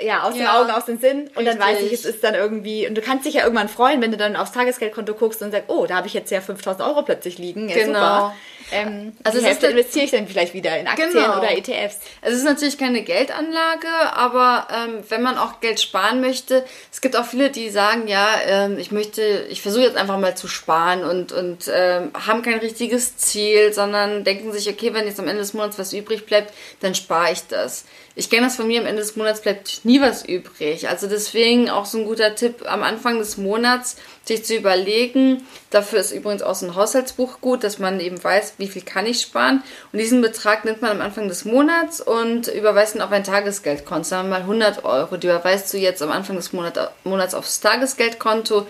ja, 0.00 0.22
aus 0.22 0.36
ja, 0.36 0.42
den 0.42 0.48
Augen, 0.48 0.70
aus 0.70 0.86
dem 0.86 0.98
Sinn. 0.98 1.22
Und 1.22 1.38
richtig. 1.38 1.44
dann 1.46 1.58
weiß 1.58 1.82
ich, 1.82 1.92
es 1.92 2.04
ist 2.04 2.24
dann 2.24 2.34
irgendwie, 2.34 2.86
und 2.86 2.94
du 2.94 3.02
kannst 3.02 3.26
dich 3.26 3.34
ja 3.34 3.42
irgendwann 3.42 3.68
freuen, 3.68 4.00
wenn 4.00 4.10
du 4.10 4.16
dann 4.16 4.36
aufs 4.36 4.52
Tagesgeldkonto 4.52 5.14
guckst 5.14 5.42
und 5.42 5.50
sagst, 5.50 5.68
oh, 5.68 5.86
da 5.86 5.96
habe 5.96 6.06
ich 6.06 6.14
jetzt 6.14 6.30
ja 6.30 6.40
5000 6.40 6.86
Euro 6.88 7.02
plötzlich 7.02 7.38
liegen. 7.38 7.68
Ja, 7.68 7.76
genau. 7.76 7.92
Super. 7.92 8.34
Ähm, 8.72 9.12
also 9.24 9.38
die 9.38 9.44
Hälfte 9.44 9.66
investiere 9.68 10.04
ich 10.04 10.10
dann 10.10 10.26
vielleicht 10.26 10.54
wieder 10.54 10.78
in 10.78 10.86
Aktien 10.86 11.10
genau. 11.12 11.38
oder 11.38 11.56
ETFs. 11.56 11.98
Es 12.22 12.34
ist 12.34 12.44
natürlich 12.44 12.78
keine 12.78 13.02
Geldanlage, 13.02 13.88
aber 14.12 14.68
ähm, 14.72 15.04
wenn 15.08 15.22
man 15.22 15.38
auch 15.38 15.60
Geld 15.60 15.80
sparen 15.80 16.20
möchte, 16.20 16.64
es 16.92 17.00
gibt 17.00 17.16
auch 17.16 17.24
viele, 17.24 17.50
die 17.50 17.70
sagen, 17.70 18.08
ja, 18.08 18.28
ähm, 18.46 18.78
ich 18.78 18.90
möchte, 18.90 19.46
ich 19.50 19.62
versuche 19.62 19.84
jetzt 19.84 19.96
einfach 19.96 20.18
mal 20.18 20.36
zu 20.36 20.48
sparen 20.48 21.04
und, 21.04 21.32
und 21.32 21.70
ähm, 21.72 22.10
haben 22.26 22.42
kein 22.42 22.58
richtiges 22.58 23.16
Ziel, 23.16 23.72
sondern 23.72 24.24
denken 24.24 24.52
sich, 24.52 24.68
okay, 24.68 24.94
wenn 24.94 25.06
jetzt 25.06 25.20
am 25.20 25.28
Ende 25.28 25.40
des 25.40 25.54
Monats 25.54 25.78
was 25.78 25.92
übrig 25.92 26.26
bleibt, 26.26 26.52
dann 26.80 26.94
spare 26.94 27.32
ich 27.32 27.46
das. 27.48 27.84
Ich 28.16 28.28
kenne 28.28 28.46
das 28.46 28.56
von 28.56 28.66
mir, 28.66 28.80
am 28.80 28.86
Ende 28.86 29.00
des 29.00 29.16
Monats 29.16 29.40
bleibt 29.40 29.84
nie 29.84 30.00
was 30.00 30.24
übrig. 30.24 30.88
Also 30.88 31.06
deswegen 31.06 31.70
auch 31.70 31.86
so 31.86 31.98
ein 31.98 32.04
guter 32.04 32.34
Tipp 32.34 32.64
am 32.66 32.82
Anfang 32.82 33.18
des 33.18 33.36
Monats, 33.36 33.96
sich 34.30 34.44
zu 34.44 34.54
überlegen. 34.54 35.46
Dafür 35.70 36.00
ist 36.00 36.12
übrigens 36.12 36.42
auch 36.42 36.54
so 36.54 36.66
ein 36.66 36.74
Haushaltsbuch 36.74 37.40
gut, 37.40 37.64
dass 37.64 37.78
man 37.78 38.00
eben 38.00 38.22
weiß, 38.22 38.54
wie 38.58 38.68
viel 38.68 38.82
kann 38.82 39.06
ich 39.06 39.20
sparen. 39.20 39.62
Und 39.92 39.98
diesen 39.98 40.22
Betrag 40.22 40.64
nimmt 40.64 40.82
man 40.82 40.92
am 40.92 41.00
Anfang 41.00 41.28
des 41.28 41.44
Monats 41.44 42.00
und 42.00 42.48
überweist 42.48 42.94
ihn 42.94 43.02
auf 43.02 43.12
ein 43.12 43.24
Tagesgeldkonto. 43.24 44.08
Sagen 44.08 44.28
wir 44.28 44.38
mal 44.38 44.42
100 44.42 44.84
Euro. 44.84 45.16
Die 45.16 45.26
überweist 45.26 45.72
du 45.72 45.78
jetzt 45.78 46.02
am 46.02 46.10
Anfang 46.10 46.36
des 46.36 46.52
Monats 46.52 47.34
aufs 47.34 47.60
Tagesgeldkonto. 47.60 48.58
Und 48.60 48.66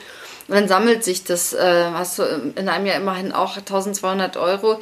dann 0.48 0.68
sammelt 0.68 1.04
sich 1.04 1.24
das, 1.24 1.52
äh, 1.52 1.84
hast 1.92 2.18
du 2.18 2.52
in 2.56 2.68
einem 2.68 2.86
Jahr 2.86 2.96
immerhin 2.96 3.32
auch 3.32 3.56
1200 3.56 4.36
Euro 4.36 4.80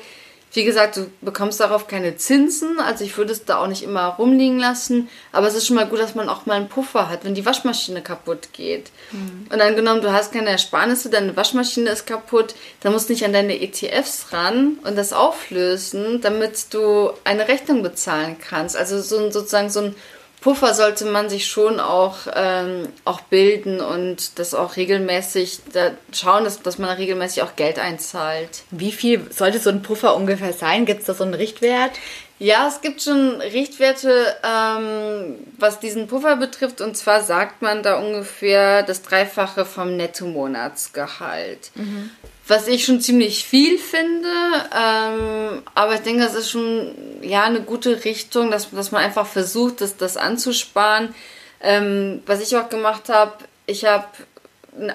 wie 0.53 0.65
gesagt, 0.65 0.97
du 0.97 1.11
bekommst 1.21 1.61
darauf 1.61 1.89
keine 1.89 2.17
Zinsen, 2.17 2.81
also 2.81 3.05
ich 3.05 3.17
würde 3.17 3.33
es 3.33 3.45
da 3.45 3.59
auch 3.59 3.67
nicht 3.67 3.83
immer 3.83 4.07
rumliegen 4.07 4.59
lassen, 4.59 5.09
aber 5.31 5.47
es 5.47 5.55
ist 5.55 5.67
schon 5.67 5.77
mal 5.77 5.87
gut, 5.87 5.99
dass 5.99 6.15
man 6.15 6.29
auch 6.29 6.47
mal 6.47 6.55
einen 6.55 6.69
Puffer 6.69 7.09
hat, 7.09 7.25
wenn 7.25 7.35
die 7.35 7.45
Waschmaschine 7.45 8.03
kaputt 8.03 8.49
geht. 8.53 8.91
Mhm. 9.13 9.47
Und 9.53 9.61
angenommen, 9.61 10.01
du 10.01 10.13
hast 10.13 10.33
keine 10.33 10.51
Ersparnisse, 10.51 11.11
deine 11.11 11.37
Waschmaschine 11.37 11.91
ist 11.91 12.07
kaputt, 12.07 12.55
dann 12.81 12.93
musst 12.93 13.09
du 13.09 13.13
nicht 13.13 13.25
an 13.25 13.33
deine 13.33 13.61
ETFs 13.61 14.33
ran 14.33 14.79
und 14.85 14.97
das 14.97 15.13
auflösen, 15.13 16.21
damit 16.23 16.73
du 16.73 17.11
eine 17.25 17.49
Rechnung 17.49 17.83
bezahlen 17.83 18.37
kannst. 18.41 18.77
Also 18.77 19.01
so 19.01 19.31
sozusagen 19.31 19.71
so 19.71 19.81
ein 19.81 19.95
Puffer 20.41 20.73
sollte 20.73 21.05
man 21.05 21.29
sich 21.29 21.47
schon 21.47 21.81
auch, 21.81 22.19
ähm, 22.35 22.89
auch 23.05 23.21
bilden 23.23 23.81
und 23.81 24.39
das 24.39 24.55
auch 24.55 24.77
regelmäßig 24.77 25.61
da 25.73 25.91
schauen, 26.13 26.45
dass, 26.45 26.63
dass 26.63 26.79
man 26.79 26.91
regelmäßig 26.91 27.43
auch 27.43 27.57
Geld 27.57 27.79
einzahlt. 27.79 28.63
Wie 28.71 28.93
viel 28.93 29.27
sollte 29.31 29.59
so 29.59 29.71
ein 29.71 29.83
Puffer 29.83 30.15
ungefähr 30.15 30.53
sein? 30.53 30.87
Gibt 30.87 31.01
es 31.01 31.07
da 31.07 31.15
so 31.15 31.25
einen 31.25 31.35
Richtwert? 31.35 31.93
Ja, 32.39 32.69
es 32.69 32.81
gibt 32.83 33.03
schon 33.03 33.41
Richtwerte, 33.41 34.37
ähm, 34.45 35.35
was 35.59 35.81
diesen 35.81 36.07
Puffer 36.07 36.37
betrifft. 36.37 36.81
Und 36.81 36.97
zwar 36.97 37.21
sagt 37.23 37.63
man 37.63 37.83
da 37.83 37.99
ungefähr 37.99 38.85
das 38.85 39.03
Dreifache 39.03 39.65
vom 39.65 39.97
Nettomonatsgehalt. 39.97 41.73
Mhm 41.75 42.11
was 42.49 42.67
ich 42.67 42.85
schon 42.85 43.01
ziemlich 43.01 43.45
viel 43.45 43.79
finde. 43.79 44.29
Ähm, 44.75 45.63
aber 45.75 45.95
ich 45.95 46.01
denke, 46.01 46.25
das 46.25 46.35
ist 46.35 46.51
schon 46.51 46.95
ja 47.23 47.45
eine 47.45 47.61
gute 47.61 48.05
Richtung, 48.05 48.51
dass, 48.51 48.71
dass 48.71 48.91
man 48.91 49.05
einfach 49.05 49.27
versucht, 49.27 49.83
das, 49.83 49.97
das 49.97 50.17
anzusparen. 50.17 51.15
Ähm, 51.61 52.23
was 52.27 52.41
ich 52.41 52.57
auch 52.57 52.69
gemacht 52.69 53.11
habe, 53.11 53.33
ich 53.67 53.85
habe 53.85 54.07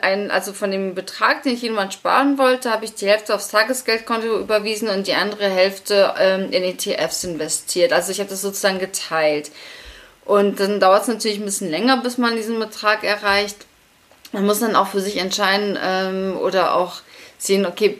einen, 0.02 0.32
also 0.32 0.54
von 0.54 0.72
dem 0.72 0.96
Betrag, 0.96 1.44
den 1.44 1.54
ich 1.54 1.62
jemand 1.62 1.94
sparen 1.94 2.38
wollte, 2.38 2.72
habe 2.72 2.86
ich 2.86 2.96
die 2.96 3.08
Hälfte 3.08 3.36
aufs 3.36 3.50
Tagesgeldkonto 3.50 4.40
überwiesen 4.40 4.88
und 4.90 5.08
die 5.08 5.14
andere 5.14 5.50
Hälfte 5.50 6.14
ähm, 6.18 6.52
in 6.52 6.64
ETFs 6.64 7.24
investiert. 7.24 7.94
Also 7.94 8.12
ich 8.12 8.20
habe 8.20 8.30
das 8.30 8.42
sozusagen 8.42 8.80
geteilt. 8.80 9.52
Und 10.26 10.60
dann 10.60 10.80
dauert 10.80 11.04
es 11.04 11.08
natürlich 11.10 11.38
ein 11.38 11.46
bisschen 11.46 11.70
länger, 11.70 11.98
bis 11.98 12.18
man 12.18 12.36
diesen 12.36 12.58
Betrag 12.60 13.04
erreicht. 13.04 13.58
Man 14.32 14.46
muss 14.46 14.62
dann 14.62 14.76
auch 14.76 14.88
für 14.88 15.02
sich 15.02 15.18
entscheiden 15.18 15.78
ähm, 15.84 16.38
oder 16.38 16.76
auch 16.76 17.02
sehen, 17.46 17.66
okay, 17.66 18.00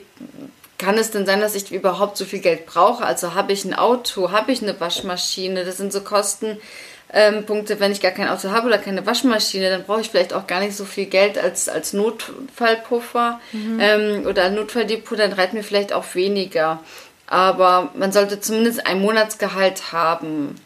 kann 0.78 0.98
es 0.98 1.10
denn 1.10 1.26
sein, 1.26 1.40
dass 1.40 1.54
ich 1.54 1.72
überhaupt 1.72 2.16
so 2.16 2.24
viel 2.24 2.40
Geld 2.40 2.66
brauche? 2.66 3.04
Also 3.04 3.34
habe 3.34 3.52
ich 3.52 3.64
ein 3.64 3.74
Auto, 3.74 4.32
habe 4.32 4.52
ich 4.52 4.62
eine 4.62 4.78
Waschmaschine? 4.78 5.64
Das 5.64 5.76
sind 5.76 5.92
so 5.92 6.00
Kostenpunkte, 6.00 7.74
ähm, 7.74 7.80
wenn 7.80 7.92
ich 7.92 8.00
gar 8.00 8.10
kein 8.10 8.28
Auto 8.28 8.50
habe 8.50 8.66
oder 8.66 8.78
keine 8.78 9.06
Waschmaschine, 9.06 9.70
dann 9.70 9.84
brauche 9.84 10.00
ich 10.00 10.10
vielleicht 10.10 10.32
auch 10.34 10.46
gar 10.46 10.60
nicht 10.60 10.76
so 10.76 10.84
viel 10.84 11.06
Geld 11.06 11.38
als, 11.38 11.68
als 11.68 11.92
Notfallpuffer 11.92 13.40
mhm. 13.52 13.78
ähm, 13.80 14.26
oder 14.26 14.50
Notfalldepot, 14.50 15.18
dann 15.18 15.32
reicht 15.32 15.54
mir 15.54 15.62
vielleicht 15.62 15.92
auch 15.92 16.14
weniger. 16.14 16.80
Aber 17.26 17.90
man 17.94 18.12
sollte 18.12 18.40
zumindest 18.40 18.86
ein 18.86 19.00
Monatsgehalt 19.00 19.92
haben. 19.92 20.56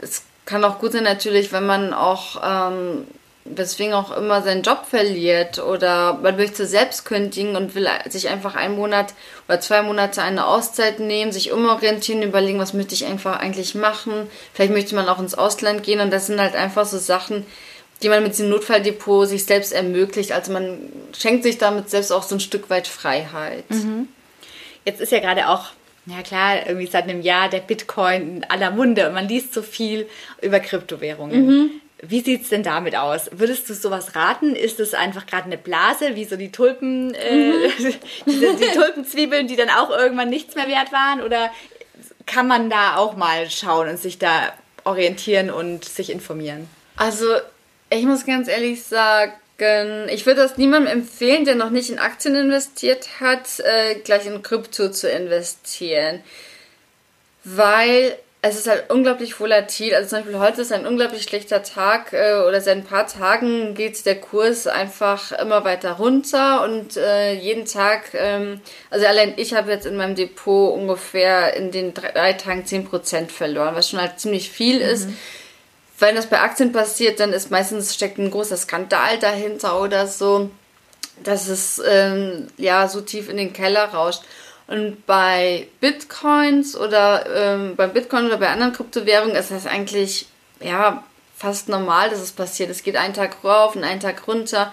Es 0.00 0.22
kann 0.44 0.64
auch 0.64 0.78
gut 0.78 0.92
sein 0.92 1.04
natürlich, 1.04 1.52
wenn 1.52 1.66
man 1.66 1.92
auch 1.92 2.40
ähm, 2.44 3.06
weswegen 3.56 3.94
auch 3.94 4.16
immer 4.16 4.42
seinen 4.42 4.62
Job 4.62 4.86
verliert 4.88 5.58
oder 5.58 6.14
man 6.14 6.36
möchte 6.36 6.66
selbst 6.66 7.04
kündigen 7.04 7.56
und 7.56 7.74
will 7.74 7.88
sich 8.08 8.28
einfach 8.28 8.54
einen 8.54 8.76
Monat 8.76 9.14
oder 9.48 9.60
zwei 9.60 9.82
Monate 9.82 10.22
eine 10.22 10.46
Auszeit 10.46 11.00
nehmen, 11.00 11.32
sich 11.32 11.52
umorientieren, 11.52 12.22
überlegen, 12.22 12.58
was 12.58 12.74
möchte 12.74 12.94
ich 12.94 13.06
einfach 13.06 13.38
eigentlich 13.38 13.74
machen. 13.74 14.28
Vielleicht 14.52 14.72
möchte 14.72 14.94
man 14.94 15.08
auch 15.08 15.18
ins 15.18 15.34
Ausland 15.34 15.82
gehen 15.82 16.00
und 16.00 16.10
das 16.10 16.26
sind 16.26 16.40
halt 16.40 16.54
einfach 16.54 16.86
so 16.86 16.98
Sachen, 16.98 17.46
die 18.02 18.08
man 18.08 18.22
mit 18.22 18.32
diesem 18.32 18.48
Notfalldepot 18.48 19.28
sich 19.28 19.44
selbst 19.44 19.72
ermöglicht. 19.72 20.32
Also 20.32 20.52
man 20.52 20.78
schenkt 21.18 21.42
sich 21.42 21.58
damit 21.58 21.90
selbst 21.90 22.12
auch 22.12 22.22
so 22.22 22.36
ein 22.36 22.40
Stück 22.40 22.70
weit 22.70 22.86
Freiheit. 22.86 23.68
Mhm. 23.70 24.08
Jetzt 24.84 25.00
ist 25.00 25.12
ja 25.12 25.20
gerade 25.20 25.48
auch 25.48 25.70
ja 26.06 26.22
klar, 26.22 26.66
irgendwie 26.66 26.86
seit 26.86 27.04
einem 27.04 27.20
Jahr 27.20 27.48
der 27.48 27.60
Bitcoin 27.60 28.36
in 28.36 28.44
aller 28.44 28.70
Munde 28.70 29.06
und 29.06 29.14
man 29.14 29.28
liest 29.28 29.52
so 29.52 29.62
viel 29.62 30.08
über 30.40 30.60
Kryptowährungen. 30.60 31.46
Mhm. 31.46 31.70
Wie 32.02 32.20
sieht 32.20 32.44
es 32.44 32.48
denn 32.48 32.62
damit 32.62 32.96
aus? 32.96 33.28
Würdest 33.32 33.68
du 33.68 33.74
sowas 33.74 34.16
raten? 34.16 34.54
Ist 34.54 34.80
es 34.80 34.94
einfach 34.94 35.26
gerade 35.26 35.44
eine 35.44 35.58
Blase, 35.58 36.16
wie 36.16 36.24
so 36.24 36.36
die 36.36 36.50
Tulpen, 36.50 37.14
äh, 37.14 37.34
mhm. 37.34 37.72
die, 38.26 38.40
die 38.40 38.74
Tulpenzwiebeln, 38.74 39.46
die 39.48 39.56
dann 39.56 39.70
auch 39.70 39.90
irgendwann 39.90 40.30
nichts 40.30 40.54
mehr 40.54 40.66
wert 40.66 40.92
waren? 40.92 41.22
Oder 41.22 41.50
kann 42.26 42.46
man 42.46 42.70
da 42.70 42.96
auch 42.96 43.16
mal 43.16 43.50
schauen 43.50 43.88
und 43.88 43.98
sich 43.98 44.18
da 44.18 44.52
orientieren 44.84 45.50
und 45.50 45.84
sich 45.84 46.10
informieren? 46.10 46.68
Also, 46.96 47.26
ich 47.90 48.04
muss 48.04 48.24
ganz 48.24 48.48
ehrlich 48.48 48.82
sagen, 48.82 49.32
ich 50.08 50.24
würde 50.24 50.40
das 50.40 50.56
niemandem 50.56 51.00
empfehlen, 51.00 51.44
der 51.44 51.54
noch 51.54 51.70
nicht 51.70 51.90
in 51.90 51.98
Aktien 51.98 52.34
investiert 52.34 53.20
hat, 53.20 53.60
äh, 53.60 53.96
gleich 53.96 54.24
in 54.26 54.42
Krypto 54.42 54.90
zu 54.90 55.10
investieren. 55.10 56.22
Weil 57.44 58.16
es 58.42 58.56
ist 58.56 58.68
halt 58.68 58.90
unglaublich 58.90 59.38
volatil. 59.38 59.94
Also 59.94 60.10
zum 60.10 60.18
Beispiel 60.20 60.38
heute 60.38 60.62
ist 60.62 60.72
ein 60.72 60.86
unglaublich 60.86 61.24
schlechter 61.24 61.62
Tag 61.62 62.12
äh, 62.14 62.42
oder 62.46 62.60
seit 62.60 62.78
ein 62.78 62.84
paar 62.84 63.06
Tagen 63.06 63.74
geht 63.74 64.06
der 64.06 64.18
Kurs 64.18 64.66
einfach 64.66 65.32
immer 65.32 65.64
weiter 65.64 65.92
runter 65.92 66.62
und 66.62 66.96
äh, 66.96 67.34
jeden 67.34 67.66
Tag, 67.66 68.14
ähm, 68.14 68.60
also 68.88 69.06
allein 69.06 69.34
ich 69.36 69.52
habe 69.52 69.70
jetzt 69.70 69.84
in 69.84 69.96
meinem 69.96 70.14
Depot 70.14 70.74
ungefähr 70.74 71.54
in 71.54 71.70
den 71.70 71.92
drei, 71.92 72.12
drei 72.12 72.32
Tagen 72.32 72.64
10% 72.64 73.28
verloren, 73.28 73.74
was 73.74 73.90
schon 73.90 74.00
halt 74.00 74.18
ziemlich 74.18 74.50
viel 74.50 74.76
mhm. 74.76 74.90
ist. 74.90 75.08
Wenn 75.98 76.16
das 76.16 76.26
bei 76.26 76.40
Aktien 76.40 76.72
passiert, 76.72 77.20
dann 77.20 77.34
ist 77.34 77.50
meistens 77.50 77.94
steckt 77.94 78.16
ein 78.16 78.30
großer 78.30 78.56
Skandal 78.56 79.18
dahinter 79.18 79.78
oder 79.82 80.06
so, 80.06 80.48
dass 81.22 81.48
es 81.48 81.82
ähm, 81.86 82.46
ja 82.56 82.88
so 82.88 83.02
tief 83.02 83.28
in 83.28 83.36
den 83.36 83.52
Keller 83.52 83.84
rauscht. 83.84 84.22
Und 84.70 85.04
bei 85.04 85.66
Bitcoins 85.80 86.76
oder 86.76 87.26
ähm, 87.34 87.74
beim 87.74 87.92
Bitcoin 87.92 88.26
oder 88.26 88.36
bei 88.36 88.50
anderen 88.50 88.72
Kryptowährungen 88.72 89.34
ist 89.34 89.50
das 89.50 89.66
eigentlich 89.66 90.26
ja 90.60 91.02
fast 91.36 91.68
normal, 91.68 92.08
dass 92.08 92.20
es 92.20 92.30
passiert. 92.30 92.70
Es 92.70 92.84
geht 92.84 92.94
einen 92.94 93.12
Tag 93.12 93.42
rauf 93.42 93.74
und 93.74 93.82
einen 93.82 93.98
Tag 93.98 94.28
runter. 94.28 94.72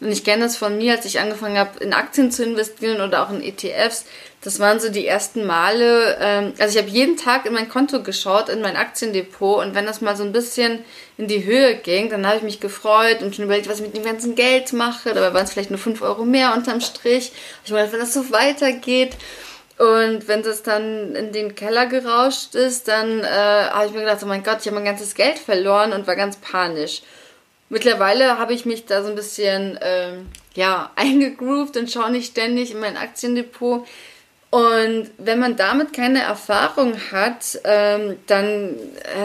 Und 0.00 0.10
ich 0.10 0.24
kenne 0.24 0.42
das 0.42 0.56
von 0.56 0.76
mir, 0.76 0.94
als 0.96 1.04
ich 1.04 1.20
angefangen 1.20 1.58
habe, 1.58 1.78
in 1.78 1.92
Aktien 1.92 2.32
zu 2.32 2.42
investieren 2.42 3.00
oder 3.00 3.22
auch 3.22 3.30
in 3.30 3.40
ETFs, 3.40 4.06
Das 4.46 4.60
waren 4.60 4.78
so 4.78 4.90
die 4.90 5.08
ersten 5.08 5.44
Male. 5.44 6.18
Ähm, 6.20 6.52
also 6.60 6.78
ich 6.78 6.80
habe 6.80 6.88
jeden 6.88 7.16
Tag 7.16 7.46
in 7.46 7.52
mein 7.52 7.68
Konto 7.68 8.04
geschaut, 8.04 8.48
in 8.48 8.60
mein 8.60 8.76
Aktiendepot 8.76 9.58
und 9.64 9.74
wenn 9.74 9.86
das 9.86 10.00
mal 10.00 10.14
so 10.14 10.22
ein 10.22 10.30
bisschen 10.30 10.84
in 11.18 11.26
die 11.26 11.44
Höhe 11.44 11.74
ging, 11.74 12.10
dann 12.10 12.24
habe 12.24 12.36
ich 12.36 12.42
mich 12.44 12.60
gefreut 12.60 13.22
und 13.22 13.34
schon 13.34 13.46
überlegt, 13.46 13.68
was 13.68 13.80
ich 13.80 13.86
mit 13.86 13.96
dem 13.96 14.04
ganzen 14.04 14.36
Geld 14.36 14.72
mache. 14.72 15.14
Dabei 15.14 15.34
waren 15.34 15.42
es 15.42 15.52
vielleicht 15.52 15.72
nur 15.72 15.80
5 15.80 16.00
Euro 16.00 16.24
mehr 16.24 16.54
unterm 16.54 16.80
Strich. 16.80 17.32
Ich 17.64 17.72
meine, 17.72 17.90
wenn 17.90 17.98
das 17.98 18.14
so 18.14 18.30
weitergeht 18.30 19.16
und 19.78 20.28
wenn 20.28 20.44
das 20.44 20.62
dann 20.62 21.16
in 21.16 21.32
den 21.32 21.56
Keller 21.56 21.86
gerauscht 21.86 22.54
ist, 22.54 22.86
dann 22.86 23.24
äh, 23.24 23.26
habe 23.26 23.86
ich 23.86 23.92
mir 23.94 24.02
gedacht, 24.02 24.20
oh 24.22 24.26
mein 24.26 24.44
Gott, 24.44 24.58
ich 24.60 24.66
habe 24.66 24.76
mein 24.76 24.84
ganzes 24.84 25.16
Geld 25.16 25.40
verloren 25.40 25.92
und 25.92 26.06
war 26.06 26.14
ganz 26.14 26.36
panisch. 26.36 27.02
Mittlerweile 27.68 28.38
habe 28.38 28.54
ich 28.54 28.64
mich 28.64 28.86
da 28.86 29.02
so 29.02 29.08
ein 29.08 29.16
bisschen 29.16 29.76
ähm, 29.82 30.28
ja, 30.54 30.92
eingegroovt 30.96 31.76
und 31.76 31.90
schaue 31.90 32.12
nicht 32.12 32.30
ständig 32.30 32.70
in 32.70 32.78
mein 32.78 32.96
Aktiendepot. 32.96 33.84
Und 34.48 35.10
wenn 35.18 35.40
man 35.40 35.56
damit 35.56 35.92
keine 35.92 36.22
Erfahrung 36.22 36.94
hat, 37.10 37.58
ähm, 37.64 38.16
dann 38.28 38.76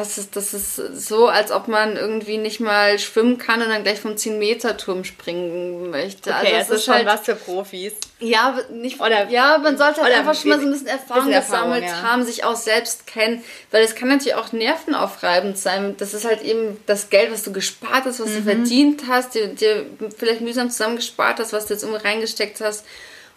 ist 0.01 0.17
es, 0.17 0.31
das 0.31 0.53
ist 0.55 0.75
so, 0.75 1.27
als 1.27 1.51
ob 1.51 1.67
man 1.67 1.95
irgendwie 1.95 2.39
nicht 2.39 2.59
mal 2.59 2.97
schwimmen 2.97 3.37
kann 3.37 3.61
und 3.61 3.69
dann 3.69 3.83
gleich 3.83 4.01
vom 4.01 4.15
10-Meter-Turm 4.15 5.03
springen 5.03 5.91
möchte. 5.91 6.31
Okay, 6.31 6.55
also 6.55 6.71
das 6.71 6.79
ist 6.79 6.85
schon 6.85 6.95
halt, 6.95 7.05
was 7.05 7.21
für 7.21 7.35
Profis. 7.35 7.93
Ja, 8.19 8.59
nicht, 8.71 8.99
oder, 8.99 9.29
ja, 9.29 9.59
man 9.59 9.77
sollte 9.77 10.01
halt 10.01 10.13
einfach 10.13 10.33
schon 10.33 10.49
mal 10.49 10.59
so 10.59 10.65
ein 10.65 10.71
bisschen 10.71 10.87
Erfahrung, 10.87 11.25
bisschen 11.27 11.33
Erfahrung 11.33 11.73
gesammelt 11.73 12.01
ja. 12.01 12.01
haben, 12.01 12.25
sich 12.25 12.43
auch 12.43 12.55
selbst 12.55 13.05
kennen, 13.05 13.43
weil 13.69 13.83
es 13.83 13.93
kann 13.93 14.09
natürlich 14.09 14.35
auch 14.35 14.51
nervenaufreibend 14.53 15.55
sein. 15.55 15.95
Das 15.97 16.15
ist 16.15 16.25
halt 16.25 16.41
eben 16.41 16.77
das 16.87 17.11
Geld, 17.11 17.31
was 17.31 17.43
du 17.43 17.53
gespart 17.53 18.05
hast, 18.05 18.19
was 18.19 18.29
mhm. 18.29 18.35
du 18.37 18.41
verdient 18.41 19.03
hast, 19.07 19.35
dir, 19.35 19.47
dir 19.49 19.85
vielleicht 20.17 20.41
mühsam 20.41 20.71
zusammengespart 20.71 21.39
hast, 21.39 21.53
was 21.53 21.67
du 21.67 21.75
jetzt 21.75 21.83
irgendwie 21.83 22.05
reingesteckt 22.05 22.59
hast 22.59 22.85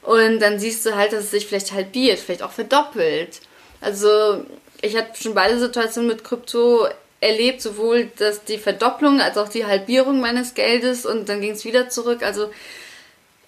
und 0.04 0.40
dann 0.40 0.58
siehst 0.58 0.84
du 0.86 0.94
halt, 0.94 1.12
dass 1.12 1.24
es 1.24 1.30
sich 1.30 1.46
vielleicht 1.46 1.72
halbiert, 1.72 2.18
vielleicht 2.18 2.42
auch 2.42 2.52
verdoppelt. 2.52 3.40
Also 3.80 4.44
ich 4.82 4.96
habe 4.96 5.08
schon 5.20 5.34
beide 5.34 5.58
Situationen 5.58 6.08
mit 6.08 6.24
Krypto 6.24 6.86
erlebt, 7.20 7.62
sowohl 7.62 8.10
dass 8.18 8.44
die 8.44 8.58
Verdopplung 8.58 9.20
als 9.20 9.38
auch 9.38 9.48
die 9.48 9.64
Halbierung 9.64 10.20
meines 10.20 10.54
Geldes 10.54 11.06
und 11.06 11.28
dann 11.28 11.40
ging 11.40 11.52
es 11.52 11.64
wieder 11.64 11.88
zurück. 11.88 12.22
Also 12.22 12.50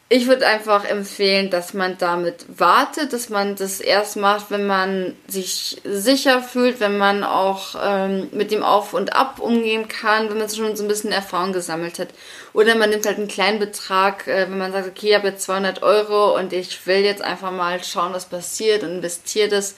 ich 0.09 0.29
würde 0.29 0.47
einfach 0.47 0.85
empfehlen, 0.85 1.51
dass 1.51 1.75
man 1.75 1.99
damit 1.99 2.47
wartet, 2.61 3.13
dass 3.13 3.29
man 3.29 3.57
das 3.57 3.81
erst 3.81 4.17
macht, 4.17 4.53
wenn 4.53 4.65
man 4.65 5.17
sich 5.27 5.83
sicher 5.83 6.43
fühlt, 6.43 6.79
wenn 6.79 6.97
man 6.97 7.25
auch 7.25 7.75
ähm, 7.83 8.29
mit 8.31 8.53
dem 8.53 8.63
Auf 8.63 8.95
und 8.95 9.17
Ab 9.17 9.41
umgehen 9.41 9.89
kann, 9.89 10.31
wenn 10.31 10.39
man 10.39 10.49
schon 10.49 10.77
so 10.77 10.85
ein 10.85 10.89
bisschen 10.89 11.11
Erfahrung 11.11 11.53
gesammelt 11.53 11.99
hat. 11.99 12.09
Oder 12.53 12.77
man 12.77 12.91
nimmt 12.91 13.05
halt 13.05 13.19
einen 13.19 13.27
kleinen 13.27 13.59
Betrag, 13.59 14.29
äh, 14.29 14.49
wenn 14.49 14.59
man 14.59 14.71
sagt, 14.71 14.87
okay, 14.87 15.09
ich 15.09 15.15
habe 15.17 15.29
jetzt 15.29 15.43
200 15.43 15.83
Euro 15.83 16.37
und 16.39 16.53
ich 16.53 16.87
will 16.87 17.01
jetzt 17.01 17.23
einfach 17.23 17.51
mal 17.51 17.83
schauen, 17.83 18.13
was 18.13 18.27
passiert 18.27 18.85
und 18.85 18.91
investiere 18.91 19.49
das. 19.49 19.75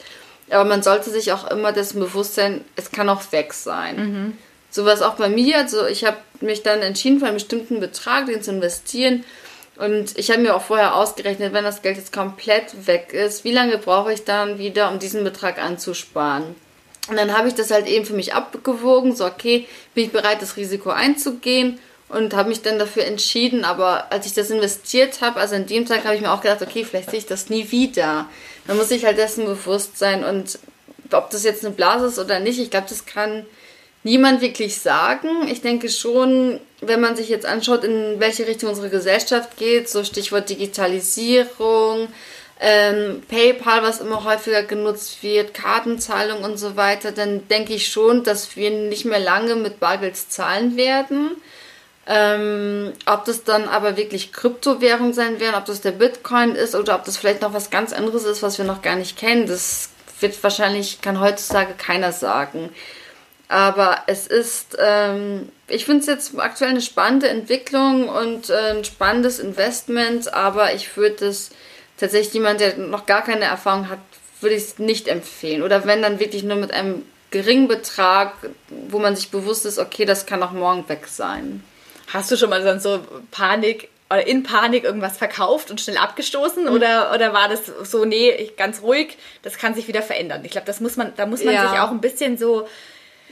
Aber 0.50 0.66
man 0.66 0.82
sollte 0.82 1.08
sich 1.08 1.32
auch 1.32 1.50
immer 1.50 1.72
dessen 1.72 2.00
bewusst 2.00 2.34
sein, 2.34 2.66
es 2.76 2.90
kann 2.90 3.08
auch 3.08 3.32
weg 3.32 3.54
sein. 3.54 3.96
Mhm. 3.96 4.38
So 4.70 4.84
was 4.84 5.00
auch 5.00 5.14
bei 5.14 5.30
mir. 5.30 5.56
Also 5.56 5.86
ich 5.86 6.04
habe 6.04 6.18
mich 6.42 6.62
dann 6.62 6.82
entschieden, 6.82 7.18
für 7.18 7.26
einen 7.26 7.36
bestimmten 7.36 7.80
Betrag 7.80 8.26
den 8.26 8.42
zu 8.42 8.50
investieren 8.50 9.24
und 9.78 10.18
ich 10.18 10.30
habe 10.30 10.40
mir 10.40 10.56
auch 10.56 10.62
vorher 10.62 10.96
ausgerechnet, 10.96 11.52
wenn 11.52 11.64
das 11.64 11.82
Geld 11.82 11.96
jetzt 11.96 12.12
komplett 12.12 12.86
weg 12.86 13.12
ist, 13.12 13.44
wie 13.44 13.52
lange 13.52 13.78
brauche 13.78 14.12
ich 14.12 14.24
dann 14.24 14.58
wieder, 14.58 14.90
um 14.90 14.98
diesen 14.98 15.22
Betrag 15.22 15.58
anzusparen? 15.62 16.56
Und 17.08 17.16
dann 17.16 17.36
habe 17.36 17.48
ich 17.48 17.54
das 17.54 17.70
halt 17.70 17.86
eben 17.86 18.04
für 18.04 18.14
mich 18.14 18.34
abgewogen, 18.34 19.14
so 19.14 19.24
okay, 19.24 19.66
bin 19.94 20.04
ich 20.04 20.12
bereit, 20.12 20.42
das 20.42 20.56
Risiko 20.56 20.90
einzugehen 20.90 21.78
und 22.08 22.34
habe 22.34 22.48
mich 22.48 22.62
dann 22.62 22.78
dafür 22.78 23.04
entschieden. 23.04 23.64
Aber 23.64 24.10
als 24.10 24.26
ich 24.26 24.34
das 24.34 24.50
investiert 24.50 25.20
habe, 25.20 25.40
also 25.40 25.54
an 25.54 25.66
dem 25.66 25.86
Tag 25.86 26.04
habe 26.04 26.16
ich 26.16 26.20
mir 26.20 26.32
auch 26.32 26.40
gedacht, 26.40 26.60
okay, 26.60 26.84
vielleicht 26.84 27.10
sehe 27.10 27.20
ich 27.20 27.26
das 27.26 27.48
nie 27.48 27.70
wieder. 27.70 28.26
Dann 28.66 28.76
muss 28.76 28.90
ich 28.90 29.04
halt 29.04 29.16
dessen 29.16 29.46
bewusst 29.46 29.96
sein 29.96 30.24
und 30.24 30.58
ob 31.12 31.30
das 31.30 31.44
jetzt 31.44 31.64
eine 31.64 31.74
Blase 31.74 32.06
ist 32.06 32.18
oder 32.18 32.40
nicht, 32.40 32.58
ich 32.58 32.70
glaube, 32.70 32.86
das 32.88 33.06
kann 33.06 33.46
niemand 34.04 34.40
wirklich 34.40 34.80
sagen. 34.80 35.48
Ich 35.48 35.60
denke 35.60 35.88
schon, 35.88 36.60
wenn 36.80 37.00
man 37.00 37.16
sich 37.16 37.28
jetzt 37.28 37.46
anschaut, 37.46 37.84
in 37.84 38.20
welche 38.20 38.46
Richtung 38.46 38.70
unsere 38.70 38.90
Gesellschaft 38.90 39.56
geht, 39.56 39.88
so 39.88 40.04
Stichwort 40.04 40.48
Digitalisierung, 40.48 42.08
ähm, 42.60 43.22
PayPal, 43.28 43.82
was 43.82 44.00
immer 44.00 44.24
häufiger 44.24 44.62
genutzt 44.62 45.22
wird, 45.22 45.54
Kartenzahlung 45.54 46.42
und 46.42 46.56
so 46.56 46.76
weiter, 46.76 47.12
dann 47.12 47.46
denke 47.48 47.74
ich 47.74 47.88
schon, 47.88 48.24
dass 48.24 48.56
wir 48.56 48.70
nicht 48.70 49.04
mehr 49.04 49.20
lange 49.20 49.54
mit 49.54 49.78
Bargeld 49.78 50.16
zahlen 50.16 50.76
werden. 50.76 51.30
Ähm, 52.10 52.94
ob 53.06 53.26
das 53.26 53.44
dann 53.44 53.68
aber 53.68 53.98
wirklich 53.98 54.32
Kryptowährung 54.32 55.12
sein 55.12 55.40
werden, 55.40 55.56
ob 55.56 55.66
das 55.66 55.82
der 55.82 55.92
Bitcoin 55.92 56.54
ist 56.54 56.74
oder 56.74 56.94
ob 56.94 57.04
das 57.04 57.18
vielleicht 57.18 57.42
noch 57.42 57.52
was 57.52 57.68
ganz 57.68 57.92
anderes 57.92 58.24
ist, 58.24 58.42
was 58.42 58.56
wir 58.56 58.64
noch 58.64 58.80
gar 58.80 58.96
nicht 58.96 59.18
kennen, 59.18 59.46
das 59.46 59.90
wird 60.20 60.42
wahrscheinlich, 60.42 61.02
kann 61.02 61.20
heutzutage 61.20 61.74
keiner 61.74 62.12
sagen. 62.12 62.70
Aber 63.48 64.02
es 64.06 64.26
ist, 64.26 64.76
ähm, 64.78 65.48
ich 65.68 65.86
finde 65.86 66.00
es 66.00 66.06
jetzt 66.06 66.38
aktuell 66.38 66.70
eine 66.70 66.82
spannende 66.82 67.28
Entwicklung 67.28 68.08
und 68.08 68.50
äh, 68.50 68.72
ein 68.76 68.84
spannendes 68.84 69.38
Investment, 69.38 70.32
aber 70.34 70.74
ich 70.74 70.96
würde 70.96 71.26
es 71.26 71.50
tatsächlich 71.96 72.34
jemand, 72.34 72.60
der 72.60 72.76
noch 72.76 73.06
gar 73.06 73.24
keine 73.24 73.46
Erfahrung 73.46 73.88
hat, 73.88 73.98
würde 74.40 74.54
ich 74.54 74.64
es 74.64 74.78
nicht 74.78 75.08
empfehlen. 75.08 75.62
Oder 75.62 75.86
wenn 75.86 76.02
dann 76.02 76.20
wirklich 76.20 76.42
nur 76.42 76.56
mit 76.56 76.72
einem 76.72 77.04
geringen 77.30 77.68
Betrag, 77.68 78.34
wo 78.68 78.98
man 78.98 79.16
sich 79.16 79.30
bewusst 79.30 79.64
ist, 79.64 79.78
okay, 79.78 80.04
das 80.04 80.26
kann 80.26 80.42
auch 80.42 80.52
morgen 80.52 80.88
weg 80.88 81.06
sein. 81.08 81.62
Hast 82.12 82.30
du 82.30 82.36
schon 82.36 82.50
mal 82.50 82.80
so 82.80 83.00
Panik 83.30 83.88
oder 84.10 84.26
in 84.26 84.42
Panik 84.42 84.84
irgendwas 84.84 85.18
verkauft 85.18 85.70
und 85.70 85.80
schnell 85.80 85.98
abgestoßen 85.98 86.64
mhm. 86.64 86.72
oder, 86.72 87.12
oder 87.14 87.32
war 87.32 87.48
das 87.48 87.66
so, 87.84 88.04
nee, 88.04 88.50
ganz 88.56 88.82
ruhig, 88.82 89.18
das 89.42 89.58
kann 89.58 89.74
sich 89.74 89.88
wieder 89.88 90.02
verändern? 90.02 90.42
Ich 90.44 90.52
glaube, 90.52 90.66
das 90.66 90.80
muss 90.80 90.96
man, 90.96 91.12
da 91.16 91.26
muss 91.26 91.44
man 91.44 91.54
ja. 91.54 91.68
sich 91.68 91.78
auch 91.78 91.90
ein 91.90 92.00
bisschen 92.00 92.38
so 92.38 92.66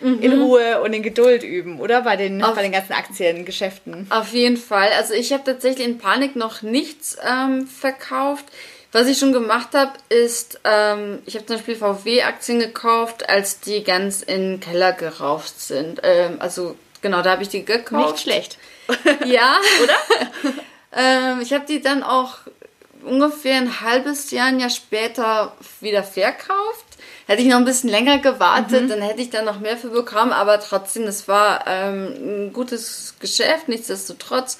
mhm. 0.00 0.20
in 0.20 0.40
Ruhe 0.40 0.80
und 0.82 0.92
in 0.92 1.02
Geduld 1.02 1.42
üben, 1.42 1.80
oder? 1.80 2.02
Bei 2.02 2.16
den, 2.16 2.42
auf, 2.42 2.54
bei 2.54 2.62
den 2.62 2.72
ganzen 2.72 2.92
Aktiengeschäften. 2.92 4.06
Auf 4.10 4.32
jeden 4.32 4.56
Fall. 4.56 4.90
Also 4.96 5.14
ich 5.14 5.32
habe 5.32 5.44
tatsächlich 5.44 5.86
in 5.86 5.98
Panik 5.98 6.36
noch 6.36 6.62
nichts 6.62 7.16
ähm, 7.26 7.66
verkauft. 7.66 8.46
Was 8.92 9.08
ich 9.08 9.18
schon 9.18 9.32
gemacht 9.32 9.74
habe, 9.74 9.92
ist, 10.08 10.60
ähm, 10.64 11.18
ich 11.26 11.34
habe 11.34 11.44
zum 11.44 11.56
Beispiel 11.56 11.76
VW-Aktien 11.76 12.58
gekauft, 12.60 13.28
als 13.28 13.60
die 13.60 13.84
ganz 13.84 14.22
in 14.22 14.52
den 14.52 14.60
Keller 14.60 14.92
gerauft 14.92 15.60
sind. 15.60 16.00
Ähm, 16.02 16.36
also 16.38 16.76
genau, 17.02 17.20
da 17.22 17.32
habe 17.32 17.42
ich 17.42 17.48
die 17.48 17.64
gekauft. 17.64 18.12
Nicht 18.12 18.22
schlecht. 18.22 18.58
ja. 19.26 19.56
Oder? 19.82 20.54
ähm, 20.96 21.40
ich 21.42 21.52
habe 21.52 21.66
die 21.66 21.82
dann 21.82 22.02
auch 22.02 22.38
ungefähr 23.04 23.56
ein 23.56 23.80
halbes 23.80 24.30
Jahr, 24.30 24.46
ein 24.46 24.60
Jahr 24.60 24.70
später 24.70 25.54
wieder 25.80 26.02
verkauft. 26.02 26.85
Hätte 27.26 27.42
ich 27.42 27.48
noch 27.48 27.56
ein 27.56 27.64
bisschen 27.64 27.90
länger 27.90 28.18
gewartet, 28.18 28.84
mhm. 28.84 28.88
dann 28.88 29.02
hätte 29.02 29.20
ich 29.20 29.30
da 29.30 29.42
noch 29.42 29.58
mehr 29.58 29.76
für 29.76 29.88
bekommen, 29.88 30.32
aber 30.32 30.60
trotzdem, 30.60 31.04
es 31.04 31.26
war 31.26 31.66
ähm, 31.66 32.14
ein 32.46 32.52
gutes 32.52 33.14
Geschäft, 33.18 33.68
nichtsdestotrotz. 33.68 34.58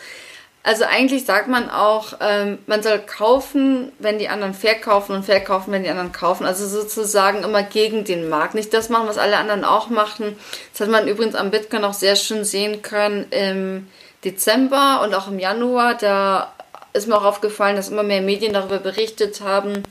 Also 0.65 0.85
eigentlich 0.85 1.25
sagt 1.25 1.47
man 1.47 1.71
auch, 1.71 2.15
ähm, 2.21 2.59
man 2.67 2.83
soll 2.83 2.99
kaufen, 2.99 3.93
wenn 4.01 4.19
die 4.19 4.29
anderen 4.29 4.53
verkaufen 4.53 5.15
und 5.15 5.25
verkaufen, 5.25 5.71
wenn 5.71 5.85
die 5.85 5.91
anderen 5.91 6.11
kaufen. 6.11 6.45
Also 6.45 6.67
sozusagen 6.67 7.45
immer 7.45 7.63
gegen 7.63 8.03
den 8.03 8.29
Markt. 8.29 8.57
Nicht 8.57 8.75
das 8.75 8.89
machen, 8.89 9.07
was 9.07 9.17
alle 9.17 9.37
anderen 9.37 9.65
auch 9.65 9.91
machen. 9.91 10.37
Das 10.73 10.81
hat 10.81 10.89
man 10.89 11.07
übrigens 11.07 11.37
am 11.37 11.53
Bitcoin 11.53 11.85
auch 11.85 11.95
sehr 11.95 12.17
schön 12.17 12.45
sehen 12.45 12.83
können 12.83 13.27
im 13.31 13.87
Dezember 14.25 15.03
und 15.05 15.15
auch 15.15 15.29
im 15.29 15.39
Januar. 15.39 15.95
Da 15.95 16.53
ist 16.95 17.07
mir 17.07 17.17
auch 17.17 17.25
aufgefallen, 17.25 17.77
dass 17.77 17.91
immer 17.91 18.03
mehr 18.03 18.21
Medien 18.21 18.53
darüber 18.53 18.79
berichtet 18.79 19.43
haben, 19.43 19.85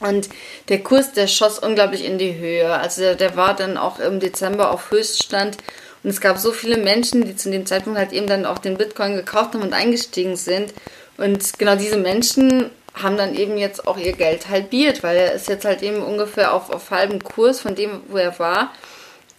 und 0.00 0.28
der 0.68 0.82
Kurs, 0.82 1.12
der 1.12 1.26
schoss 1.26 1.58
unglaublich 1.58 2.04
in 2.04 2.18
die 2.18 2.36
Höhe. 2.36 2.70
Also 2.70 3.02
der, 3.02 3.14
der, 3.14 3.36
war 3.36 3.56
dann 3.56 3.76
auch 3.76 3.98
im 3.98 4.20
Dezember 4.20 4.70
auf 4.70 4.90
Höchststand. 4.90 5.56
Und 6.02 6.10
es 6.10 6.20
gab 6.20 6.38
so 6.38 6.52
viele 6.52 6.76
Menschen, 6.76 7.24
die 7.24 7.36
zu 7.36 7.50
dem 7.50 7.66
Zeitpunkt 7.66 7.98
halt 7.98 8.12
eben 8.12 8.26
dann 8.26 8.46
auch 8.46 8.58
den 8.58 8.76
Bitcoin 8.76 9.16
gekauft 9.16 9.54
haben 9.54 9.62
und 9.62 9.72
eingestiegen 9.72 10.36
sind. 10.36 10.74
Und 11.16 11.58
genau 11.58 11.76
diese 11.76 11.96
Menschen 11.96 12.70
haben 12.94 13.16
dann 13.16 13.34
eben 13.34 13.56
jetzt 13.56 13.86
auch 13.86 13.96
ihr 13.96 14.12
Geld 14.12 14.48
halbiert, 14.48 15.02
weil 15.02 15.16
er 15.16 15.32
ist 15.32 15.48
jetzt 15.48 15.64
halt 15.64 15.82
eben 15.82 16.02
ungefähr 16.02 16.52
auf, 16.52 16.70
auf 16.70 16.90
halbem 16.90 17.22
Kurs 17.22 17.60
von 17.60 17.74
dem, 17.74 18.02
wo 18.08 18.18
er 18.18 18.38
war. 18.38 18.72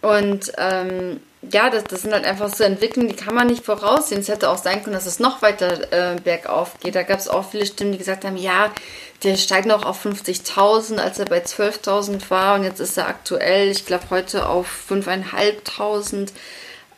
Und 0.02 0.52
ähm, 0.58 1.20
ja, 1.42 1.70
das, 1.70 1.84
das 1.84 2.02
sind 2.02 2.12
halt 2.12 2.24
einfach 2.24 2.52
so 2.52 2.64
Entwicklungen, 2.64 3.08
die 3.08 3.16
kann 3.16 3.34
man 3.34 3.46
nicht 3.46 3.64
voraussehen. 3.64 4.20
Es 4.20 4.28
hätte 4.28 4.50
auch 4.50 4.58
sein 4.58 4.82
können, 4.82 4.94
dass 4.94 5.06
es 5.06 5.20
noch 5.20 5.40
weiter 5.40 5.92
äh, 5.92 6.16
bergauf 6.20 6.78
geht. 6.80 6.96
Da 6.96 7.04
gab 7.04 7.20
es 7.20 7.28
auch 7.28 7.48
viele 7.50 7.66
Stimmen, 7.66 7.92
die 7.92 7.98
gesagt 7.98 8.24
haben, 8.24 8.36
ja, 8.36 8.72
der 9.22 9.36
steigt 9.36 9.66
noch 9.66 9.84
auf 9.84 10.04
50.000, 10.04 10.98
als 10.98 11.18
er 11.18 11.26
bei 11.26 11.38
12.000 11.42 12.28
war 12.30 12.56
und 12.56 12.64
jetzt 12.64 12.80
ist 12.80 12.96
er 12.98 13.08
aktuell, 13.08 13.70
ich 13.70 13.86
glaube, 13.86 14.10
heute 14.10 14.48
auf 14.48 14.68
5.500. 14.90 16.28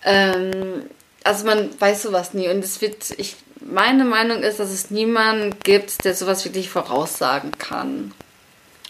Ähm, 0.04 0.84
also 1.22 1.46
man 1.46 1.68
weiß 1.78 2.02
sowas 2.02 2.32
nie 2.32 2.48
und 2.48 2.64
es 2.64 2.80
wird, 2.80 3.10
ich, 3.18 3.36
meine 3.60 4.04
Meinung 4.04 4.42
ist, 4.42 4.58
dass 4.58 4.70
es 4.70 4.90
niemanden 4.90 5.54
gibt, 5.62 6.04
der 6.04 6.14
sowas 6.14 6.44
wirklich 6.44 6.70
voraussagen 6.70 7.52
kann. 7.58 8.12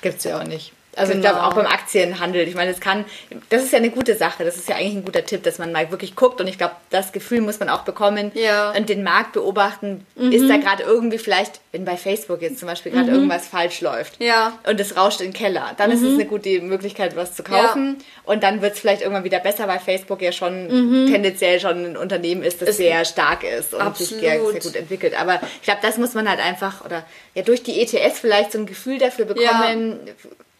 Gibt 0.01 0.19
es 0.19 0.25
ja 0.25 0.41
auch 0.41 0.45
nicht. 0.45 0.73
Also 0.97 1.13
genau. 1.13 1.25
ich 1.25 1.31
glaube 1.31 1.47
auch 1.47 1.55
beim 1.55 1.67
Aktienhandel. 1.67 2.49
Ich 2.49 2.55
meine, 2.55 2.73
das 2.73 2.81
kann, 2.81 3.05
das 3.49 3.63
ist 3.63 3.73
ja 3.73 3.79
eine 3.79 3.91
gute 3.91 4.17
Sache. 4.17 4.45
Das 4.45 4.57
ist 4.57 4.69
ja 4.69 4.77
eigentlich 4.77 4.97
ein 4.97 5.05
guter 5.05 5.25
Tipp, 5.25 5.43
dass 5.45 5.59
man 5.59 5.73
mal 5.73 5.91
wirklich 5.91 6.17
guckt. 6.17 6.41
Und 6.41 6.49
ich 6.49 6.59
glaube, 6.59 6.75
das 6.91 7.13
Gefühl 7.13 7.41
muss 7.41 7.61
man 7.61 7.69
auch 7.69 7.83
bekommen 7.83 8.33
ja. 8.35 8.73
und 8.73 8.89
den 8.89 9.03
Markt 9.03 9.33
beobachten. 9.33 10.05
Mhm. 10.17 10.33
Ist 10.33 10.49
da 10.49 10.57
gerade 10.57 10.83
irgendwie 10.83 11.19
vielleicht, 11.19 11.61
wenn 11.71 11.85
bei 11.85 11.97
Facebook 11.97 12.43
jetzt 12.43 12.59
zum 12.59 12.67
Beispiel 12.67 12.91
gerade 12.91 13.09
mhm. 13.09 13.15
irgendwas 13.15 13.47
falsch 13.47 13.81
läuft 13.81 14.21
ja. 14.21 14.53
und 14.69 14.81
es 14.81 14.97
rauscht 14.97 15.21
in 15.21 15.29
den 15.29 15.33
Keller, 15.33 15.75
dann 15.77 15.91
mhm. 15.91 15.97
ist 15.97 16.03
es 16.03 16.09
mhm. 16.09 16.21
eine 16.21 16.27
gute 16.27 16.61
Möglichkeit, 16.61 17.15
was 17.15 17.35
zu 17.37 17.45
kaufen. 17.45 17.97
Ja. 17.99 18.33
Und 18.33 18.43
dann 18.43 18.61
wird 18.61 18.75
es 18.75 18.81
vielleicht 18.81 19.03
irgendwann 19.03 19.25
wieder 19.25 19.41
besser, 19.41 19.69
weil 19.69 19.79
Facebook 19.79 20.21
ja 20.23 20.33
schon 20.33 20.67
mhm. 21.05 21.13
tendenziell 21.13 21.61
schon 21.61 21.85
ein 21.85 21.97
Unternehmen 21.97 22.43
ist, 22.43 22.63
das 22.63 22.71
es 22.71 22.77
sehr 22.79 23.05
stark 23.05 23.45
ist 23.45 23.75
und 23.75 23.81
absolut. 23.81 24.09
sich 24.09 24.21
sehr, 24.21 24.41
sehr, 24.41 24.61
gut 24.61 24.75
entwickelt. 24.75 25.21
Aber 25.21 25.41
ich 25.61 25.63
glaube, 25.63 25.81
das 25.83 25.99
muss 25.99 26.15
man 26.15 26.29
halt 26.29 26.41
einfach 26.41 26.85
oder 26.85 27.05
ja 27.35 27.43
durch 27.43 27.63
die 27.63 27.81
ETS 27.81 28.19
vielleicht 28.19 28.53
so 28.53 28.59
ein 28.59 28.67
Gefühl 28.67 28.99
dafür 28.99 29.25
bekommen 29.25 30.01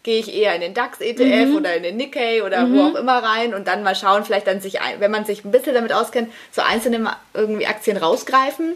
gehe 0.03 0.19
ich 0.19 0.33
eher 0.33 0.55
in 0.55 0.61
den 0.61 0.73
DAX-ETF 0.73 1.49
mhm. 1.49 1.55
oder 1.55 1.75
in 1.75 1.83
den 1.83 1.97
Nikkei 1.97 2.43
oder 2.43 2.65
mhm. 2.65 2.75
wo 2.75 2.81
auch 2.83 2.95
immer 2.95 3.21
rein 3.23 3.53
und 3.53 3.67
dann 3.67 3.83
mal 3.83 3.95
schauen, 3.95 4.25
vielleicht 4.25 4.47
dann 4.47 4.61
sich, 4.61 4.79
wenn 4.99 5.11
man 5.11 5.25
sich 5.25 5.45
ein 5.45 5.51
bisschen 5.51 5.75
damit 5.75 5.93
auskennt, 5.93 6.31
so 6.51 6.61
einzelne 6.61 7.15
irgendwie 7.33 7.67
Aktien 7.67 7.97
rausgreifen. 7.97 8.73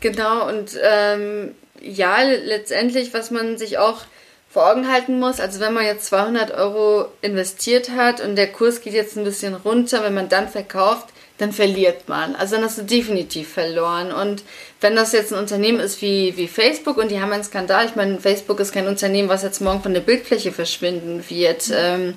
Genau, 0.00 0.48
und 0.48 0.78
ähm, 0.82 1.54
ja, 1.80 2.22
letztendlich, 2.22 3.12
was 3.14 3.30
man 3.30 3.58
sich 3.58 3.78
auch 3.78 4.02
vor 4.50 4.70
Augen 4.70 4.90
halten 4.90 5.18
muss, 5.18 5.40
also 5.40 5.60
wenn 5.60 5.74
man 5.74 5.84
jetzt 5.84 6.06
200 6.06 6.52
Euro 6.52 7.06
investiert 7.22 7.90
hat 7.90 8.20
und 8.20 8.36
der 8.36 8.52
Kurs 8.52 8.80
geht 8.80 8.92
jetzt 8.94 9.16
ein 9.16 9.24
bisschen 9.24 9.54
runter, 9.54 10.04
wenn 10.04 10.14
man 10.14 10.28
dann 10.28 10.48
verkauft, 10.48 11.08
dann 11.38 11.52
verliert 11.52 12.08
man. 12.08 12.36
Also 12.36 12.56
dann 12.56 12.64
hast 12.64 12.78
du 12.78 12.82
definitiv 12.82 13.52
verloren. 13.52 14.12
Und 14.12 14.44
wenn 14.80 14.94
das 14.94 15.12
jetzt 15.12 15.32
ein 15.32 15.38
Unternehmen 15.38 15.80
ist 15.80 16.00
wie, 16.00 16.36
wie 16.36 16.46
Facebook 16.46 16.96
und 16.96 17.10
die 17.10 17.20
haben 17.20 17.32
einen 17.32 17.44
Skandal, 17.44 17.86
ich 17.86 17.96
meine, 17.96 18.20
Facebook 18.20 18.60
ist 18.60 18.72
kein 18.72 18.86
Unternehmen, 18.86 19.28
was 19.28 19.42
jetzt 19.42 19.60
morgen 19.60 19.82
von 19.82 19.94
der 19.94 20.00
Bildfläche 20.00 20.52
verschwinden 20.52 21.24
wird. 21.28 21.68
Mhm. 21.68 21.74
Ähm, 21.76 22.14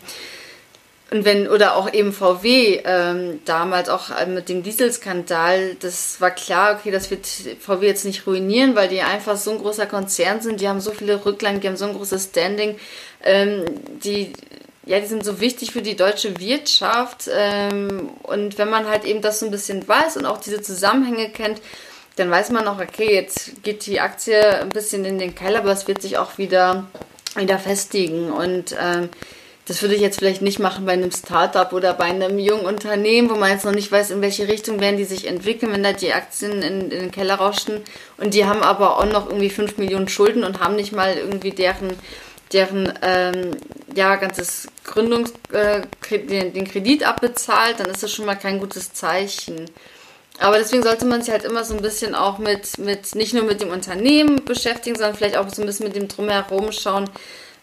und 1.09 1.23
wenn, 1.23 1.47
oder 1.47 1.77
auch 1.77 1.93
eben 1.93 2.11
VW 2.11 2.81
ähm, 2.83 3.39
damals 3.45 3.87
auch 3.87 4.09
äh, 4.11 4.25
mit 4.25 4.49
dem 4.49 4.61
Dieselskandal, 4.61 5.75
das 5.79 6.19
war 6.19 6.31
klar, 6.31 6.77
okay, 6.77 6.91
das 6.91 7.09
wird 7.09 7.25
VW 7.59 7.87
jetzt 7.87 8.03
nicht 8.03 8.27
ruinieren, 8.27 8.75
weil 8.75 8.89
die 8.89 9.01
einfach 9.01 9.37
so 9.37 9.51
ein 9.51 9.59
großer 9.59 9.85
Konzern 9.85 10.41
sind, 10.41 10.59
die 10.59 10.67
haben 10.67 10.81
so 10.81 10.91
viele 10.91 11.25
Rücklagen, 11.25 11.61
die 11.61 11.69
haben 11.69 11.77
so 11.77 11.85
ein 11.85 11.93
großes 11.93 12.25
Standing, 12.25 12.75
ähm, 13.23 13.63
die 14.03 14.33
ja, 14.87 14.99
die 14.99 15.05
sind 15.05 15.25
so 15.25 15.39
wichtig 15.41 15.71
für 15.71 15.81
die 15.81 15.95
deutsche 15.95 16.39
Wirtschaft. 16.39 17.29
Ähm, 17.31 18.09
und 18.23 18.57
wenn 18.57 18.69
man 18.69 18.87
halt 18.87 19.03
eben 19.03 19.21
das 19.21 19.39
so 19.39 19.45
ein 19.45 19.51
bisschen 19.51 19.85
weiß 19.87 20.17
und 20.17 20.25
auch 20.25 20.39
diese 20.39 20.61
Zusammenhänge 20.61 21.29
kennt, 21.29 21.61
dann 22.15 22.31
weiß 22.31 22.49
man 22.51 22.67
auch, 22.67 22.79
okay, 22.79 23.13
jetzt 23.13 23.63
geht 23.63 23.85
die 23.85 23.99
Aktie 23.99 24.61
ein 24.61 24.69
bisschen 24.69 25.05
in 25.05 25.19
den 25.19 25.35
Keller, 25.35 25.59
aber 25.59 25.71
es 25.71 25.87
wird 25.87 26.01
sich 26.01 26.17
auch 26.17 26.37
wieder, 26.37 26.85
wieder 27.35 27.59
festigen. 27.59 28.31
Und 28.31 28.75
ähm, 28.81 29.09
das 29.65 29.81
würde 29.81 29.95
ich 29.95 30.01
jetzt 30.01 30.19
vielleicht 30.19 30.41
nicht 30.41 30.59
machen 30.59 30.85
bei 30.85 30.93
einem 30.93 31.11
Startup 31.11 31.71
oder 31.73 31.93
bei 31.93 32.05
einem 32.05 32.39
jungen 32.39 32.65
Unternehmen, 32.65 33.29
wo 33.29 33.35
man 33.35 33.51
jetzt 33.51 33.65
noch 33.65 33.73
nicht 33.73 33.91
weiß, 33.91 34.11
in 34.11 34.21
welche 34.21 34.47
Richtung 34.47 34.79
werden 34.79 34.95
die 34.95 35.03
sich 35.03 35.27
entwickeln, 35.27 35.73
wenn 35.73 35.83
da 35.83 35.91
die 35.91 36.13
Aktien 36.13 36.61
in, 36.61 36.81
in 36.83 36.89
den 36.89 37.11
Keller 37.11 37.35
rauschen. 37.35 37.81
Und 38.17 38.33
die 38.33 38.45
haben 38.45 38.63
aber 38.63 38.97
auch 38.97 39.05
noch 39.05 39.27
irgendwie 39.27 39.49
5 39.49 39.77
Millionen 39.77 40.07
Schulden 40.07 40.45
und 40.45 40.61
haben 40.61 40.77
nicht 40.77 40.93
mal 40.93 41.17
irgendwie 41.17 41.51
deren 41.51 41.97
deren 42.53 42.93
ähm, 43.01 43.51
ja, 43.93 44.15
ganzes 44.15 44.67
Gründungs 44.87 45.33
äh, 45.51 45.81
den, 46.09 46.67
Kredit 46.67 47.07
abbezahlt, 47.07 47.79
dann 47.79 47.89
ist 47.89 48.01
das 48.01 48.11
schon 48.11 48.25
mal 48.25 48.35
kein 48.35 48.59
gutes 48.59 48.93
Zeichen. 48.93 49.69
Aber 50.39 50.57
deswegen 50.57 50.83
sollte 50.83 51.05
man 51.05 51.21
sich 51.21 51.31
halt 51.31 51.43
immer 51.43 51.63
so 51.63 51.75
ein 51.75 51.81
bisschen 51.81 52.15
auch 52.15 52.37
mit, 52.37 52.77
mit 52.77 53.15
nicht 53.15 53.33
nur 53.33 53.43
mit 53.43 53.61
dem 53.61 53.69
Unternehmen 53.69 54.45
beschäftigen, 54.45 54.95
sondern 54.95 55.15
vielleicht 55.15 55.37
auch 55.37 55.49
so 55.49 55.61
ein 55.61 55.65
bisschen 55.65 55.87
mit 55.87 55.95
dem 55.95 56.07
Drumherum 56.07 56.71
schauen, 56.71 57.09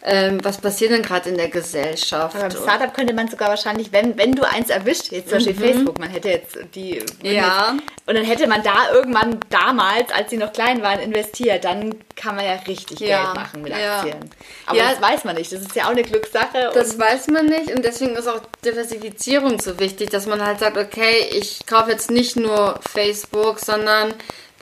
ähm, 0.06 0.44
was 0.44 0.58
passiert 0.58 0.90
denn 0.90 1.00
gerade 1.00 1.30
in 1.30 1.38
der 1.38 1.48
Gesellschaft? 1.48 2.36
Aber 2.36 2.48
beim 2.48 2.62
Startup 2.62 2.92
könnte 2.92 3.14
man 3.14 3.26
sogar 3.28 3.48
wahrscheinlich, 3.48 3.90
wenn, 3.90 4.18
wenn 4.18 4.32
du 4.32 4.46
eins 4.46 4.68
erwischt, 4.68 5.10
jetzt 5.12 5.30
zum 5.30 5.38
Beispiel 5.38 5.54
mhm. 5.54 5.58
Facebook, 5.58 5.98
man 5.98 6.10
hätte 6.10 6.28
jetzt 6.28 6.58
die. 6.74 7.02
Ja. 7.22 7.72
Jetzt, 7.72 7.82
und 8.06 8.14
dann 8.14 8.24
hätte 8.24 8.46
man 8.46 8.62
da 8.62 8.92
irgendwann 8.92 9.40
damals, 9.48 10.12
als 10.12 10.28
sie 10.28 10.36
noch 10.36 10.52
klein 10.52 10.82
waren, 10.82 11.00
investiert, 11.00 11.64
dann 11.64 11.94
kann 12.16 12.36
man 12.36 12.44
ja 12.44 12.52
richtig 12.68 13.00
ja. 13.00 13.24
Geld 13.24 13.34
machen 13.34 13.62
mit 13.62 13.72
Aktien. 13.72 14.20
Ja. 14.20 14.66
Aber 14.66 14.76
ja. 14.76 14.90
das 14.90 15.00
weiß 15.00 15.24
man 15.24 15.36
nicht. 15.36 15.50
Das 15.50 15.60
ist 15.62 15.74
ja 15.74 15.84
auch 15.84 15.92
eine 15.92 16.02
Glückssache. 16.02 16.70
Das 16.74 16.98
weiß 16.98 17.28
man 17.28 17.46
nicht 17.46 17.74
und 17.74 17.82
deswegen 17.82 18.14
ist 18.14 18.28
auch 18.28 18.42
Diversifizierung 18.62 19.58
so 19.58 19.80
wichtig, 19.80 20.10
dass 20.10 20.26
man 20.26 20.44
halt 20.44 20.60
sagt, 20.60 20.76
okay, 20.76 21.30
ich 21.32 21.64
kaufe 21.64 21.90
jetzt 21.90 22.10
nicht 22.10 22.36
nur 22.36 22.78
Facebook, 22.92 23.58
sondern 23.58 24.12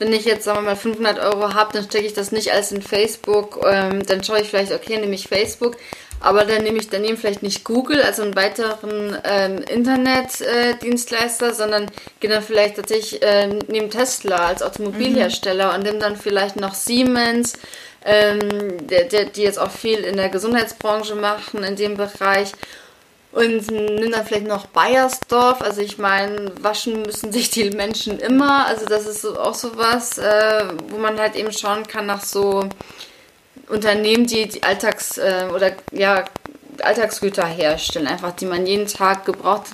wenn 0.03 0.11
ich 0.11 0.25
jetzt, 0.25 0.43
sagen 0.43 0.59
wir 0.59 0.63
mal, 0.63 0.75
500 0.75 1.17
Euro 1.19 1.53
habe, 1.53 1.71
dann 1.71 1.85
stecke 1.85 2.05
ich 2.05 2.13
das 2.13 2.33
nicht 2.33 2.51
alles 2.51 2.73
in 2.73 2.81
Facebook. 2.81 3.61
Ähm, 3.65 4.05
dann 4.05 4.21
schaue 4.21 4.41
ich 4.41 4.49
vielleicht, 4.49 4.73
okay, 4.73 4.97
nehme 4.97 5.15
ich 5.15 5.29
Facebook, 5.29 5.77
aber 6.19 6.43
dann 6.43 6.63
nehme 6.63 6.77
ich 6.77 6.89
daneben 6.89 7.15
vielleicht 7.15 7.41
nicht 7.41 7.63
Google, 7.63 8.01
also 8.01 8.21
einen 8.23 8.35
weiteren 8.35 9.17
ähm, 9.23 9.59
Internetdienstleister, 9.59 11.49
äh, 11.49 11.53
sondern 11.53 11.89
gehe 12.19 12.29
dann 12.29 12.43
vielleicht 12.43 12.75
tatsächlich 12.75 13.21
äh, 13.21 13.47
neben 13.69 13.89
Tesla 13.89 14.47
als 14.47 14.61
Automobilhersteller 14.61 15.69
mhm. 15.69 15.75
und 15.75 15.83
nehme 15.83 15.99
dann 15.99 16.17
vielleicht 16.17 16.57
noch 16.57 16.73
Siemens, 16.73 17.53
ähm, 18.03 18.85
der, 18.87 19.05
der, 19.05 19.25
die 19.25 19.43
jetzt 19.43 19.59
auch 19.59 19.71
viel 19.71 19.99
in 19.99 20.17
der 20.17 20.27
Gesundheitsbranche 20.27 21.15
machen 21.15 21.63
in 21.63 21.77
dem 21.77 21.95
Bereich 21.95 22.51
und 23.33 23.71
nimm 23.71 24.11
dann 24.11 24.25
vielleicht 24.25 24.45
noch 24.45 24.67
Bayersdorf. 24.67 25.61
Also 25.61 25.81
ich 25.81 25.97
meine, 25.97 26.51
waschen 26.61 27.01
müssen 27.01 27.31
sich 27.31 27.49
die 27.49 27.71
Menschen 27.71 28.19
immer. 28.19 28.67
Also 28.67 28.85
das 28.85 29.07
ist 29.07 29.25
auch 29.25 29.55
so 29.55 29.75
was, 29.75 30.19
äh, 30.19 30.65
wo 30.89 30.97
man 30.97 31.19
halt 31.19 31.35
eben 31.35 31.51
schauen 31.51 31.85
kann 31.87 32.05
nach 32.05 32.23
so 32.23 32.69
Unternehmen, 33.67 34.27
die, 34.27 34.47
die 34.47 34.61
Alltags- 34.61 35.17
äh, 35.17 35.47
oder 35.53 35.71
ja, 35.91 36.25
Alltagsgüter 36.83 37.45
herstellen, 37.45 38.07
einfach 38.07 38.33
die 38.33 38.45
man 38.45 38.67
jeden 38.67 38.87
Tag 38.87 39.25
gebraucht, 39.25 39.67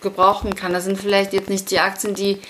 gebrauchen 0.00 0.54
kann. 0.54 0.72
Das 0.72 0.84
sind 0.84 0.98
vielleicht 0.98 1.34
jetzt 1.34 1.50
nicht 1.50 1.70
die 1.70 1.80
Aktien, 1.80 2.14
die 2.14 2.40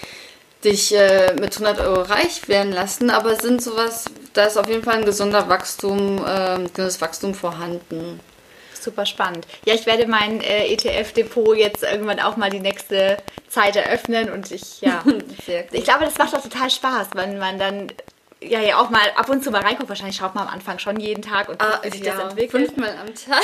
dich 0.64 0.94
äh, 0.94 1.35
mit 1.35 1.53
100 1.55 1.81
Euro 1.81 2.03
reich 2.03 2.48
werden 2.48 2.72
lassen, 2.72 3.11
aber 3.11 3.37
sind 3.37 3.62
sowas, 3.62 4.05
da 4.35 4.44
ist 4.44 4.57
auf 4.57 4.68
jeden 4.68 4.83
Fall 4.83 4.96
ein 4.96 5.05
gesunder 5.05 5.48
Wachstum, 5.48 6.18
äh, 6.24 6.59
gesundes 6.72 7.01
Wachstum 7.01 7.35
vorhanden 7.35 8.20
super 8.88 9.07
spannend. 9.07 9.46
Ja, 9.64 9.74
ich 9.74 9.87
werde 9.87 10.07
mein 10.07 10.40
äh, 10.40 10.72
ETF-Depot 10.72 11.57
jetzt 11.57 11.83
irgendwann 11.83 12.20
auch 12.20 12.37
mal 12.37 12.51
die 12.51 12.61
nächste 12.61 13.18
Zeit 13.48 13.77
eröffnen 13.77 14.31
und 14.31 14.51
ich, 14.51 14.81
ja, 14.81 15.03
ich 15.72 15.85
glaube, 15.85 16.05
das 16.05 16.16
macht 16.18 16.35
auch 16.35 16.42
total 16.42 16.70
Spaß, 16.70 17.09
wenn 17.14 17.38
man 17.38 17.59
dann 17.59 17.88
ja, 18.40 18.61
ja 18.61 18.81
auch 18.81 18.88
mal 18.88 19.03
ab 19.16 19.29
und 19.29 19.42
zu 19.42 19.51
mal 19.51 19.62
reinguckt. 19.62 19.88
Wahrscheinlich 19.88 20.16
schaut 20.16 20.35
man 20.35 20.46
am 20.46 20.55
Anfang 20.55 20.79
schon 20.79 21.01
jeden 21.01 21.22
Tag 21.22 21.48
und 21.48 21.61
ah, 21.61 21.81
wie 21.83 21.90
sich 21.90 22.03
ja, 22.03 22.14
das 22.14 22.31
entwickelt. 22.31 22.66
Fünfmal 22.66 22.96
am 23.01 23.12
Tag. 23.14 23.42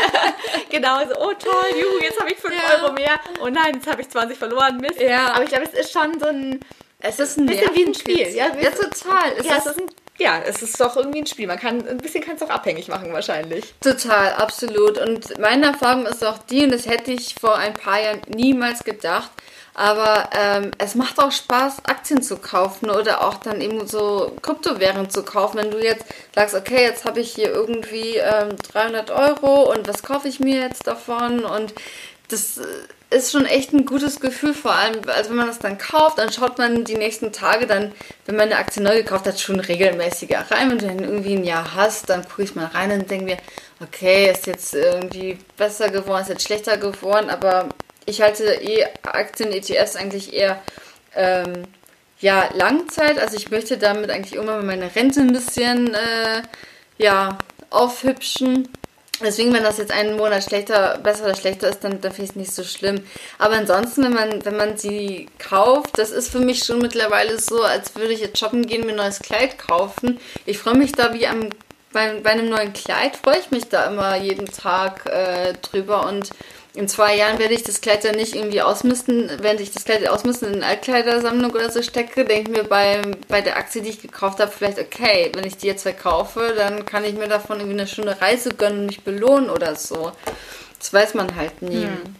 genau, 0.70 0.98
so, 1.06 1.14
oh 1.20 1.32
toll, 1.38 1.80
juhu, 1.80 2.02
jetzt 2.02 2.20
habe 2.20 2.32
ich 2.32 2.38
5 2.38 2.52
ja. 2.52 2.82
Euro 2.82 2.92
mehr. 2.92 3.20
Oh 3.40 3.48
nein, 3.48 3.74
jetzt 3.74 3.86
habe 3.86 4.02
ich 4.02 4.08
20 4.08 4.36
verloren, 4.36 4.78
Mist. 4.78 5.00
Ja. 5.00 5.34
Aber 5.34 5.44
ich 5.44 5.50
glaube, 5.50 5.66
es 5.72 5.78
ist 5.78 5.92
schon 5.92 6.18
so 6.18 6.26
ein, 6.26 6.60
es 6.98 7.20
ist 7.20 7.38
ein 7.38 7.46
bisschen 7.46 7.74
wie 7.74 7.86
ein 7.86 7.94
Spiel. 7.94 8.28
Ja, 8.34 8.46
ja 8.60 8.70
total. 8.70 9.32
Es 9.38 9.46
ja, 9.46 9.56
ist, 9.56 9.66
es 9.66 9.76
ist 9.76 9.80
ein 9.80 9.90
ja, 10.18 10.40
es 10.46 10.62
ist 10.62 10.80
doch 10.80 10.96
irgendwie 10.96 11.20
ein 11.20 11.26
Spiel. 11.26 11.46
Man 11.46 11.58
kann 11.58 11.86
ein 11.88 11.98
bisschen 11.98 12.22
kann 12.22 12.36
es 12.36 12.42
auch 12.42 12.50
abhängig 12.50 12.88
machen 12.88 13.12
wahrscheinlich. 13.12 13.74
Total, 13.80 14.34
absolut. 14.34 14.98
Und 14.98 15.38
meine 15.38 15.66
Erfahrung 15.66 16.06
ist 16.06 16.24
auch 16.24 16.38
die, 16.38 16.64
und 16.64 16.72
das 16.72 16.86
hätte 16.86 17.12
ich 17.12 17.34
vor 17.34 17.56
ein 17.56 17.74
paar 17.74 18.00
Jahren 18.00 18.20
niemals 18.28 18.84
gedacht. 18.84 19.30
Aber 19.76 20.30
ähm, 20.38 20.70
es 20.78 20.94
macht 20.94 21.18
auch 21.18 21.32
Spaß, 21.32 21.84
Aktien 21.86 22.22
zu 22.22 22.36
kaufen 22.36 22.90
oder 22.90 23.26
auch 23.26 23.34
dann 23.34 23.60
eben 23.60 23.88
so 23.88 24.36
Kryptowährungen 24.40 25.10
zu 25.10 25.24
kaufen. 25.24 25.58
Wenn 25.58 25.72
du 25.72 25.82
jetzt 25.82 26.04
sagst, 26.32 26.54
okay, 26.54 26.82
jetzt 26.82 27.04
habe 27.04 27.18
ich 27.18 27.32
hier 27.34 27.50
irgendwie 27.50 28.18
ähm, 28.18 28.56
300 28.72 29.10
Euro 29.10 29.72
und 29.72 29.88
was 29.88 30.04
kaufe 30.04 30.28
ich 30.28 30.38
mir 30.38 30.60
jetzt 30.60 30.86
davon? 30.86 31.44
Und 31.44 31.74
das 32.28 32.60
ist 33.14 33.32
schon 33.32 33.46
echt 33.46 33.72
ein 33.72 33.86
gutes 33.86 34.20
Gefühl, 34.20 34.54
vor 34.54 34.72
allem, 34.72 35.00
also 35.06 35.30
wenn 35.30 35.36
man 35.36 35.46
das 35.46 35.60
dann 35.60 35.78
kauft, 35.78 36.18
dann 36.18 36.32
schaut 36.32 36.58
man 36.58 36.84
die 36.84 36.96
nächsten 36.96 37.32
Tage 37.32 37.66
dann, 37.66 37.92
wenn 38.26 38.36
man 38.36 38.46
eine 38.46 38.58
Aktie 38.58 38.82
neu 38.82 38.96
gekauft 38.96 39.26
hat, 39.26 39.40
schon 39.40 39.60
regelmäßiger 39.60 40.50
rein. 40.50 40.70
Wenn 40.70 40.78
du 40.78 40.86
dann 40.86 40.98
irgendwie 40.98 41.34
ein 41.36 41.44
Jahr 41.44 41.74
hast, 41.74 42.10
dann 42.10 42.24
gucke 42.28 42.42
ich 42.42 42.54
mal 42.54 42.66
rein 42.66 42.92
und 42.92 43.10
denke 43.10 43.24
mir, 43.24 43.38
okay, 43.80 44.30
ist 44.30 44.46
jetzt 44.46 44.74
irgendwie 44.74 45.38
besser 45.56 45.90
geworden, 45.90 46.22
ist 46.22 46.28
jetzt 46.28 46.44
schlechter 46.44 46.76
geworden, 46.76 47.30
aber 47.30 47.68
ich 48.06 48.20
halte 48.20 48.44
eh 48.44 48.84
Aktien, 49.02 49.52
ETFs 49.52 49.96
eigentlich 49.96 50.32
eher 50.32 50.60
ähm, 51.14 51.64
ja, 52.20 52.48
Langzeit. 52.54 53.18
Also 53.18 53.36
ich 53.36 53.50
möchte 53.50 53.78
damit 53.78 54.10
eigentlich 54.10 54.34
immer 54.34 54.62
meine 54.62 54.94
Rente 54.94 55.20
ein 55.20 55.32
bisschen 55.32 55.94
äh, 55.94 56.42
ja, 56.98 57.38
aufhübschen. 57.70 58.68
Deswegen, 59.22 59.52
wenn 59.52 59.62
das 59.62 59.78
jetzt 59.78 59.92
einen 59.92 60.16
Monat 60.16 60.42
schlechter, 60.42 60.98
besser 60.98 61.24
oder 61.24 61.36
schlechter 61.36 61.68
ist, 61.68 61.84
dann, 61.84 62.00
dann 62.00 62.12
finde 62.12 62.24
ich 62.24 62.30
es 62.30 62.36
nicht 62.36 62.52
so 62.52 62.64
schlimm. 62.64 63.04
Aber 63.38 63.54
ansonsten, 63.54 64.02
wenn 64.02 64.12
man, 64.12 64.44
wenn 64.44 64.56
man 64.56 64.76
sie 64.76 65.28
kauft, 65.38 65.98
das 65.98 66.10
ist 66.10 66.30
für 66.30 66.40
mich 66.40 66.64
schon 66.64 66.78
mittlerweile 66.78 67.38
so, 67.38 67.62
als 67.62 67.94
würde 67.94 68.12
ich 68.12 68.20
jetzt 68.20 68.38
shoppen 68.38 68.66
gehen, 68.66 68.84
mir 68.84 68.92
ein 68.92 68.96
neues 68.96 69.20
Kleid 69.20 69.58
kaufen. 69.58 70.18
Ich 70.46 70.58
freue 70.58 70.76
mich 70.76 70.92
da 70.92 71.14
wie 71.14 71.26
am, 71.26 71.50
bei, 71.92 72.20
bei 72.20 72.30
einem 72.30 72.48
neuen 72.48 72.72
Kleid, 72.72 73.16
freue 73.16 73.38
ich 73.38 73.50
mich 73.50 73.68
da 73.68 73.86
immer 73.86 74.16
jeden 74.16 74.46
Tag 74.46 75.06
äh, 75.06 75.52
drüber 75.62 76.06
und 76.08 76.30
in 76.74 76.88
zwei 76.88 77.16
Jahren 77.16 77.38
werde 77.38 77.54
ich 77.54 77.62
das 77.62 77.80
Kleid 77.80 78.02
ja 78.02 78.12
nicht 78.12 78.34
irgendwie 78.34 78.60
ausmisten, 78.60 79.30
während 79.40 79.60
ich 79.60 79.70
das 79.70 79.84
Kleid 79.84 80.08
ausmisten 80.08 80.48
in 80.48 80.54
eine 80.56 80.66
Altkleidersammlung 80.66 81.52
oder 81.52 81.70
so 81.70 81.82
stecke, 81.82 82.24
denke 82.24 82.50
ich 82.50 82.56
mir 82.56 82.64
bei, 82.64 83.00
bei 83.28 83.40
der 83.40 83.56
Aktie, 83.56 83.80
die 83.80 83.90
ich 83.90 84.02
gekauft 84.02 84.40
habe, 84.40 84.50
vielleicht, 84.50 84.80
okay, 84.80 85.30
wenn 85.34 85.46
ich 85.46 85.56
die 85.56 85.68
jetzt 85.68 85.82
verkaufe, 85.82 86.52
dann 86.56 86.84
kann 86.84 87.04
ich 87.04 87.14
mir 87.14 87.28
davon 87.28 87.60
irgendwie 87.60 87.78
eine 87.78 87.86
schöne 87.86 88.20
Reise 88.20 88.50
gönnen 88.50 88.80
und 88.80 88.86
mich 88.86 89.04
belohnen 89.04 89.50
oder 89.50 89.76
so. 89.76 90.10
Das 90.80 90.92
weiß 90.92 91.14
man 91.14 91.36
halt 91.36 91.62
nie. 91.62 91.84
Hm. 91.84 92.16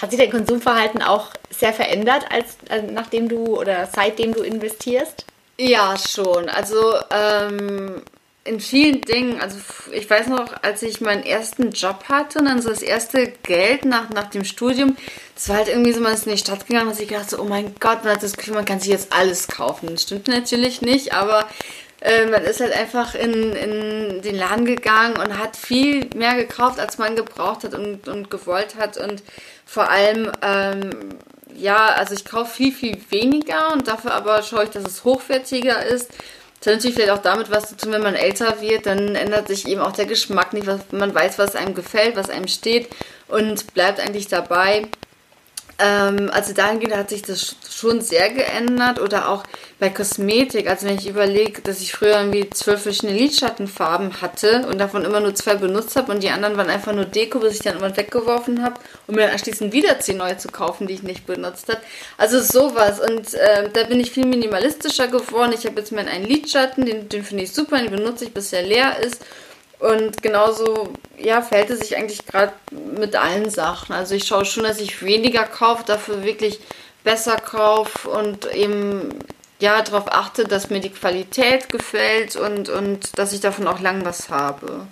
Hat 0.00 0.10
sich 0.10 0.18
dein 0.18 0.30
Konsumverhalten 0.30 1.02
auch 1.02 1.28
sehr 1.50 1.74
verändert, 1.74 2.24
als, 2.30 2.56
als 2.70 2.90
nachdem 2.90 3.28
du 3.28 3.58
oder 3.58 3.88
seitdem 3.94 4.32
du 4.32 4.42
investierst? 4.42 5.26
Ja, 5.58 5.96
schon. 5.98 6.48
Also 6.48 6.94
ähm, 7.10 8.02
in 8.44 8.58
vielen 8.58 9.02
Dingen, 9.02 9.40
also 9.40 9.56
ich 9.92 10.10
weiß 10.10 10.26
noch, 10.26 10.62
als 10.62 10.82
ich 10.82 11.00
meinen 11.00 11.22
ersten 11.22 11.70
Job 11.70 12.04
hatte 12.08 12.40
und 12.40 12.46
dann 12.46 12.60
so 12.60 12.70
das 12.70 12.82
erste 12.82 13.32
Geld 13.44 13.84
nach, 13.84 14.10
nach 14.10 14.30
dem 14.30 14.44
Studium, 14.44 14.96
das 15.34 15.48
war 15.48 15.56
halt 15.58 15.68
irgendwie 15.68 15.92
so, 15.92 16.00
man 16.00 16.14
ist 16.14 16.26
in 16.26 16.32
die 16.32 16.38
Stadt 16.38 16.66
gegangen 16.66 16.88
und 16.88 16.98
ich 16.98 17.08
gedacht 17.08 17.30
so, 17.30 17.38
oh 17.38 17.44
mein 17.44 17.74
Gott, 17.78 18.04
man 18.04 18.14
hat 18.14 18.22
das 18.22 18.36
Gefühl, 18.36 18.54
man 18.54 18.64
kann 18.64 18.80
sich 18.80 18.90
jetzt 18.90 19.12
alles 19.12 19.46
kaufen. 19.46 19.90
Das 19.92 20.02
stimmt 20.02 20.26
natürlich 20.26 20.82
nicht, 20.82 21.14
aber 21.14 21.46
äh, 22.00 22.26
man 22.26 22.42
ist 22.42 22.60
halt 22.60 22.72
einfach 22.72 23.14
in, 23.14 23.52
in 23.52 24.22
den 24.22 24.34
Laden 24.34 24.64
gegangen 24.64 25.18
und 25.18 25.38
hat 25.38 25.56
viel 25.56 26.10
mehr 26.16 26.34
gekauft, 26.34 26.80
als 26.80 26.98
man 26.98 27.14
gebraucht 27.14 27.62
hat 27.62 27.74
und, 27.74 28.08
und 28.08 28.28
gewollt 28.28 28.74
hat 28.76 28.96
und 28.96 29.22
vor 29.64 29.88
allem, 29.88 30.32
ähm, 30.42 30.90
ja, 31.54 31.86
also 31.86 32.14
ich 32.14 32.24
kaufe 32.24 32.52
viel, 32.52 32.72
viel 32.72 33.00
weniger 33.10 33.72
und 33.72 33.86
dafür 33.86 34.14
aber 34.14 34.42
schaue 34.42 34.64
ich, 34.64 34.70
dass 34.70 34.84
es 34.84 35.04
hochwertiger 35.04 35.86
ist 35.86 36.10
das 36.62 36.74
hat 36.74 36.78
natürlich 36.78 36.94
vielleicht 36.94 37.10
auch 37.10 37.22
damit 37.22 37.50
was 37.50 37.70
zu 37.70 37.76
tun, 37.76 37.90
wenn 37.90 38.02
man 38.02 38.14
älter 38.14 38.60
wird, 38.60 38.86
dann 38.86 39.16
ändert 39.16 39.48
sich 39.48 39.66
eben 39.66 39.80
auch 39.80 39.90
der 39.90 40.06
Geschmack 40.06 40.52
nicht, 40.52 40.68
was, 40.68 40.80
man 40.92 41.12
weiß, 41.12 41.36
was 41.38 41.56
einem 41.56 41.74
gefällt, 41.74 42.14
was 42.14 42.30
einem 42.30 42.46
steht 42.46 42.88
und 43.26 43.74
bleibt 43.74 43.98
eigentlich 43.98 44.28
dabei. 44.28 44.86
Ähm, 45.82 46.30
also 46.32 46.52
dahingehend 46.52 46.96
hat 46.96 47.10
sich 47.10 47.22
das 47.22 47.56
schon 47.68 48.00
sehr 48.00 48.30
geändert 48.30 49.00
oder 49.00 49.28
auch 49.28 49.42
bei 49.80 49.90
Kosmetik. 49.90 50.70
Also 50.70 50.86
wenn 50.86 50.96
ich 50.96 51.08
überlege, 51.08 51.60
dass 51.60 51.80
ich 51.80 51.92
früher 51.92 52.18
irgendwie 52.18 52.48
zwölf 52.50 52.82
verschiedene 52.82 53.18
Lidschattenfarben 53.18 54.22
hatte 54.22 54.64
und 54.70 54.78
davon 54.78 55.04
immer 55.04 55.18
nur 55.18 55.34
zwei 55.34 55.56
benutzt 55.56 55.96
habe 55.96 56.12
und 56.12 56.22
die 56.22 56.30
anderen 56.30 56.56
waren 56.56 56.70
einfach 56.70 56.92
nur 56.92 57.04
Deko, 57.04 57.40
bis 57.40 57.54
ich 57.54 57.62
dann 57.62 57.78
immer 57.78 57.96
weggeworfen 57.96 58.62
habe, 58.62 58.76
um 59.08 59.16
mir 59.16 59.32
anschließend 59.32 59.72
wieder 59.72 59.98
zehn 59.98 60.18
neue 60.18 60.38
zu 60.38 60.48
kaufen, 60.48 60.86
die 60.86 60.94
ich 60.94 61.02
nicht 61.02 61.26
benutzt 61.26 61.68
habe. 61.68 61.80
Also 62.16 62.40
sowas 62.40 63.00
und 63.00 63.34
äh, 63.34 63.68
da 63.72 63.82
bin 63.82 63.98
ich 63.98 64.12
viel 64.12 64.26
minimalistischer 64.26 65.08
geworden. 65.08 65.52
Ich 65.52 65.66
habe 65.66 65.80
jetzt 65.80 65.90
meinen 65.90 66.08
einen 66.08 66.26
Lidschatten, 66.26 66.86
den, 66.86 67.08
den 67.08 67.24
finde 67.24 67.42
ich 67.42 67.52
super, 67.52 67.78
den 67.78 67.90
benutze 67.90 68.26
ich, 68.26 68.32
bis 68.32 68.52
er 68.52 68.62
leer 68.62 69.00
ist 69.02 69.20
und 69.82 70.22
genauso, 70.22 70.92
ja, 71.18 71.42
verhält 71.42 71.70
es 71.70 71.80
sich 71.80 71.96
eigentlich 71.96 72.24
gerade 72.24 72.52
mit 72.70 73.16
allen 73.16 73.50
Sachen. 73.50 73.92
Also 73.92 74.14
ich 74.14 74.24
schaue 74.24 74.44
schon, 74.44 74.62
dass 74.62 74.78
ich 74.78 75.02
weniger 75.02 75.42
kaufe, 75.42 75.82
dafür 75.84 76.22
wirklich 76.22 76.60
besser 77.02 77.34
kaufe 77.36 78.08
und 78.08 78.46
eben 78.54 79.18
ja 79.58 79.82
darauf 79.82 80.12
achte, 80.12 80.44
dass 80.44 80.70
mir 80.70 80.78
die 80.78 80.90
Qualität 80.90 81.68
gefällt 81.68 82.36
und, 82.36 82.68
und 82.68 83.18
dass 83.18 83.32
ich 83.32 83.40
davon 83.40 83.66
auch 83.66 83.80
lang 83.80 84.04
was 84.04 84.28
habe. 84.28 84.86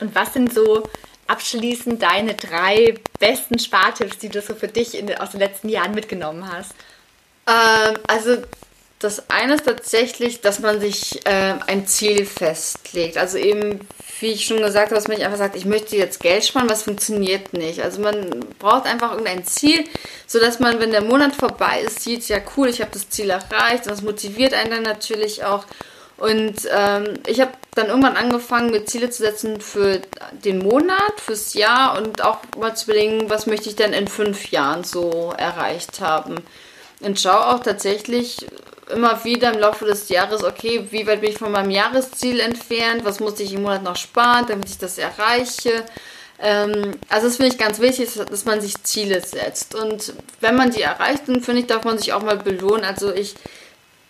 Und 0.00 0.14
was 0.14 0.34
sind 0.34 0.52
so 0.52 0.82
abschließend 1.28 2.02
deine 2.02 2.34
drei 2.34 2.94
besten 3.18 3.58
Spartipps, 3.58 4.18
die 4.18 4.28
du 4.28 4.42
so 4.42 4.54
für 4.54 4.68
dich 4.68 4.98
in, 4.98 5.16
aus 5.16 5.30
den 5.30 5.40
letzten 5.40 5.70
Jahren 5.70 5.94
mitgenommen 5.94 6.46
hast? 6.52 6.72
Ähm, 7.46 7.98
also 8.06 8.42
das 8.98 9.30
eine 9.30 9.54
ist 9.54 9.64
tatsächlich, 9.64 10.42
dass 10.42 10.58
man 10.58 10.78
sich 10.78 11.24
äh, 11.24 11.54
ein 11.66 11.86
Ziel 11.86 12.26
festlegt. 12.26 13.16
Also 13.16 13.38
eben 13.38 13.80
wie 14.20 14.32
ich 14.32 14.44
schon 14.44 14.58
gesagt 14.58 14.86
habe, 14.86 14.94
dass 14.94 15.08
man 15.08 15.16
nicht 15.16 15.26
einfach 15.26 15.38
sagt, 15.38 15.56
ich 15.56 15.64
möchte 15.64 15.96
jetzt 15.96 16.20
Geld 16.20 16.44
sparen, 16.44 16.70
was 16.70 16.82
funktioniert 16.82 17.52
nicht. 17.52 17.80
Also 17.82 18.00
man 18.00 18.44
braucht 18.58 18.86
einfach 18.86 19.12
irgendein 19.12 19.44
Ziel, 19.44 19.84
sodass 20.26 20.58
man, 20.58 20.80
wenn 20.80 20.90
der 20.90 21.02
Monat 21.02 21.34
vorbei 21.34 21.82
ist, 21.84 22.02
sieht, 22.02 22.26
ja 22.28 22.38
cool, 22.56 22.68
ich 22.68 22.80
habe 22.80 22.90
das 22.92 23.10
Ziel 23.10 23.30
erreicht. 23.30 23.84
Und 23.84 23.90
das 23.90 24.02
motiviert 24.02 24.54
einen 24.54 24.70
dann 24.70 24.82
natürlich 24.82 25.44
auch. 25.44 25.64
Und 26.18 26.56
ähm, 26.70 27.14
ich 27.26 27.40
habe 27.40 27.52
dann 27.74 27.88
irgendwann 27.88 28.16
angefangen, 28.16 28.70
mir 28.70 28.86
Ziele 28.86 29.10
zu 29.10 29.22
setzen 29.22 29.60
für 29.60 30.00
den 30.32 30.58
Monat, 30.58 31.20
fürs 31.20 31.52
Jahr 31.52 31.98
und 31.98 32.24
auch 32.24 32.38
mal 32.58 32.74
zu 32.74 32.90
überlegen, 32.90 33.28
was 33.28 33.46
möchte 33.46 33.68
ich 33.68 33.76
denn 33.76 33.92
in 33.92 34.08
fünf 34.08 34.50
Jahren 34.50 34.82
so 34.82 35.34
erreicht 35.36 36.00
haben. 36.00 36.36
Und 37.00 37.20
schaue 37.20 37.48
auch 37.48 37.60
tatsächlich 37.60 38.46
immer 38.90 39.24
wieder 39.24 39.52
im 39.52 39.60
Laufe 39.60 39.84
des 39.84 40.08
Jahres, 40.08 40.44
okay, 40.44 40.86
wie 40.90 41.06
weit 41.06 41.20
bin 41.20 41.30
ich 41.30 41.38
von 41.38 41.52
meinem 41.52 41.70
Jahresziel 41.70 42.40
entfernt, 42.40 43.04
was 43.04 43.20
muss 43.20 43.40
ich 43.40 43.52
im 43.52 43.62
Monat 43.62 43.82
noch 43.82 43.96
sparen, 43.96 44.46
damit 44.48 44.68
ich 44.68 44.78
das 44.78 44.98
erreiche. 44.98 45.84
Ähm, 46.38 46.92
also 47.08 47.26
das 47.26 47.36
finde 47.36 47.52
ich 47.52 47.58
ganz 47.58 47.80
wichtig, 47.80 48.10
dass 48.14 48.44
man 48.44 48.60
sich 48.60 48.82
Ziele 48.82 49.20
setzt. 49.20 49.74
Und 49.74 50.14
wenn 50.40 50.56
man 50.56 50.70
die 50.70 50.82
erreicht, 50.82 51.22
dann 51.26 51.42
finde 51.42 51.62
ich, 51.62 51.66
darf 51.66 51.84
man 51.84 51.98
sich 51.98 52.12
auch 52.12 52.22
mal 52.22 52.36
belohnen. 52.36 52.84
Also 52.84 53.12
ich 53.12 53.34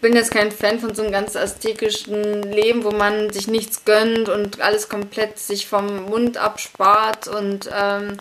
bin 0.00 0.14
jetzt 0.14 0.30
kein 0.30 0.52
Fan 0.52 0.78
von 0.78 0.94
so 0.94 1.02
einem 1.02 1.12
ganz 1.12 1.34
ästhetischen 1.34 2.42
Leben, 2.42 2.84
wo 2.84 2.90
man 2.90 3.32
sich 3.32 3.48
nichts 3.48 3.84
gönnt 3.84 4.28
und 4.28 4.60
alles 4.60 4.88
komplett 4.88 5.38
sich 5.38 5.66
vom 5.66 6.04
Mund 6.04 6.36
abspart 6.36 7.28
und 7.28 7.70
ähm, 7.74 8.18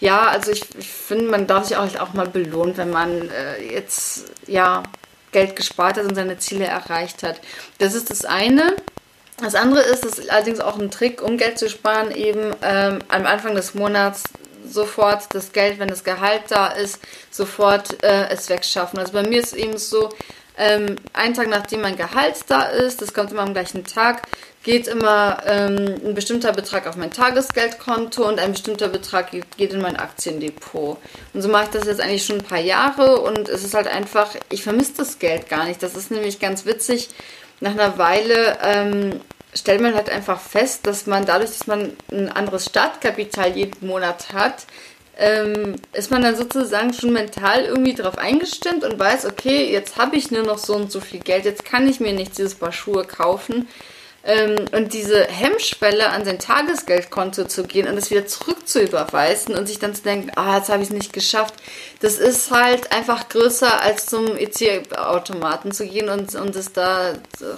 ja, 0.00 0.28
also 0.28 0.52
ich, 0.52 0.64
ich 0.78 0.88
finde, 0.88 1.30
man 1.30 1.46
darf 1.46 1.66
sich 1.66 1.76
auch, 1.76 1.88
auch 1.98 2.12
mal 2.12 2.28
belohnen, 2.28 2.76
wenn 2.76 2.90
man 2.90 3.30
äh, 3.30 3.62
jetzt 3.72 4.26
ja 4.46 4.82
Geld 5.34 5.56
gespart 5.56 5.98
hat 5.98 6.04
und 6.06 6.14
seine 6.14 6.38
Ziele 6.38 6.64
erreicht 6.64 7.22
hat. 7.22 7.40
Das 7.78 7.92
ist 7.92 8.08
das 8.08 8.24
eine. 8.24 8.74
Das 9.38 9.54
andere 9.54 9.82
ist, 9.82 10.04
das 10.04 10.18
ist 10.18 10.30
allerdings 10.30 10.60
auch 10.60 10.78
ein 10.78 10.90
Trick, 10.90 11.20
um 11.20 11.36
Geld 11.36 11.58
zu 11.58 11.68
sparen, 11.68 12.12
eben 12.12 12.54
ähm, 12.62 13.00
am 13.08 13.26
Anfang 13.26 13.54
des 13.54 13.74
Monats 13.74 14.22
sofort 14.66 15.34
das 15.34 15.52
Geld, 15.52 15.78
wenn 15.78 15.88
das 15.88 16.04
Gehalt 16.04 16.42
da 16.48 16.68
ist, 16.68 17.00
sofort 17.30 18.02
äh, 18.02 18.28
es 18.30 18.48
wegschaffen. 18.48 18.98
Also 18.98 19.12
bei 19.12 19.24
mir 19.24 19.40
ist 19.40 19.52
es 19.52 19.58
eben 19.58 19.76
so, 19.76 20.10
ähm, 20.56 20.96
einen 21.12 21.34
Tag 21.34 21.48
nachdem 21.48 21.80
mein 21.80 21.96
Gehalt 21.96 22.36
da 22.46 22.62
ist, 22.62 23.02
das 23.02 23.12
kommt 23.12 23.32
immer 23.32 23.42
am 23.42 23.52
gleichen 23.52 23.84
Tag, 23.84 24.22
geht 24.64 24.88
immer 24.88 25.42
ähm, 25.46 26.00
ein 26.04 26.14
bestimmter 26.14 26.52
Betrag 26.52 26.86
auf 26.86 26.96
mein 26.96 27.12
Tagesgeldkonto 27.12 28.26
und 28.26 28.40
ein 28.40 28.52
bestimmter 28.52 28.88
Betrag 28.88 29.30
geht, 29.30 29.72
in 29.72 29.80
mein 29.80 29.96
Aktiendepot. 29.96 30.98
Und 31.34 31.42
so 31.42 31.48
mache 31.48 31.64
ich 31.64 31.70
das 31.70 31.86
jetzt 31.86 32.00
eigentlich 32.00 32.24
schon 32.24 32.38
ein 32.38 32.44
paar 32.44 32.60
Jahre 32.60 33.20
und 33.20 33.48
es 33.50 33.62
ist 33.62 33.74
halt 33.74 33.86
einfach, 33.86 34.34
ich 34.48 34.62
vermisse 34.62 34.94
das 34.96 35.18
Geld 35.18 35.50
gar 35.50 35.66
nicht. 35.66 35.82
Das 35.82 35.94
ist 35.94 36.10
nämlich 36.10 36.40
ganz 36.40 36.64
witzig. 36.64 37.10
Nach 37.60 37.72
einer 37.72 37.98
Weile 37.98 38.58
ähm, 38.62 39.20
stellt 39.54 39.82
man 39.82 39.94
halt 39.94 40.08
einfach 40.08 40.40
fest, 40.40 40.86
dass 40.86 41.06
man 41.06 41.26
dadurch, 41.26 41.50
dass 41.50 41.66
man 41.66 41.92
ein 42.10 42.30
anderes 42.30 42.64
Startkapital 42.64 43.54
jeden 43.54 43.86
Monat 43.86 44.32
hat, 44.32 44.64
ähm, 45.18 45.76
ist 45.92 46.10
man 46.10 46.22
dann 46.22 46.36
sozusagen 46.36 46.94
schon 46.94 47.12
mental 47.12 47.64
irgendwie 47.66 47.94
darauf 47.94 48.16
eingestimmt 48.16 48.82
und 48.82 48.98
weiß, 48.98 49.26
okay, 49.26 49.70
jetzt 49.70 49.98
habe 49.98 50.16
ich 50.16 50.30
nur 50.30 50.42
noch 50.42 50.58
so 50.58 50.74
und 50.74 50.90
so 50.90 51.00
viel 51.00 51.20
Geld, 51.20 51.44
jetzt 51.44 51.66
kann 51.66 51.86
ich 51.86 52.00
mir 52.00 52.14
nicht 52.14 52.36
dieses 52.38 52.54
Paar 52.54 52.72
Schuhe 52.72 53.04
kaufen. 53.04 53.68
Ähm, 54.26 54.64
und 54.72 54.94
diese 54.94 55.24
Hemmschwelle 55.24 56.08
an 56.08 56.24
sein 56.24 56.38
Tagesgeldkonto 56.38 57.44
zu 57.44 57.64
gehen 57.64 57.86
und 57.86 57.98
es 57.98 58.10
wieder 58.10 58.26
zurück 58.26 58.66
zu 58.66 58.80
überweisen 58.80 59.54
und 59.54 59.66
sich 59.66 59.78
dann 59.78 59.94
zu 59.94 60.02
denken, 60.02 60.30
ah, 60.36 60.56
jetzt 60.56 60.70
habe 60.70 60.82
ich 60.82 60.88
es 60.88 60.94
nicht 60.94 61.12
geschafft, 61.12 61.54
das 62.00 62.16
ist 62.16 62.50
halt 62.50 62.90
einfach 62.90 63.28
größer 63.28 63.82
als 63.82 64.06
zum 64.06 64.34
EC-Automaten 64.36 65.72
zu 65.72 65.86
gehen 65.86 66.08
und, 66.08 66.34
und 66.36 66.56
es 66.56 66.72
da 66.72 67.12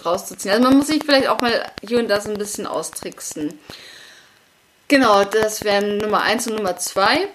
rauszuziehen. 0.04 0.54
Also 0.54 0.64
man 0.64 0.76
muss 0.76 0.88
sich 0.88 1.04
vielleicht 1.04 1.28
auch 1.28 1.40
mal 1.40 1.70
hier 1.86 2.00
und 2.00 2.08
da 2.08 2.20
so 2.20 2.30
ein 2.30 2.38
bisschen 2.38 2.66
austricksen. 2.66 3.56
Genau, 4.88 5.22
das 5.22 5.62
wären 5.62 5.98
Nummer 5.98 6.22
1 6.22 6.48
und 6.48 6.56
Nummer 6.56 6.76
2. 6.76 7.28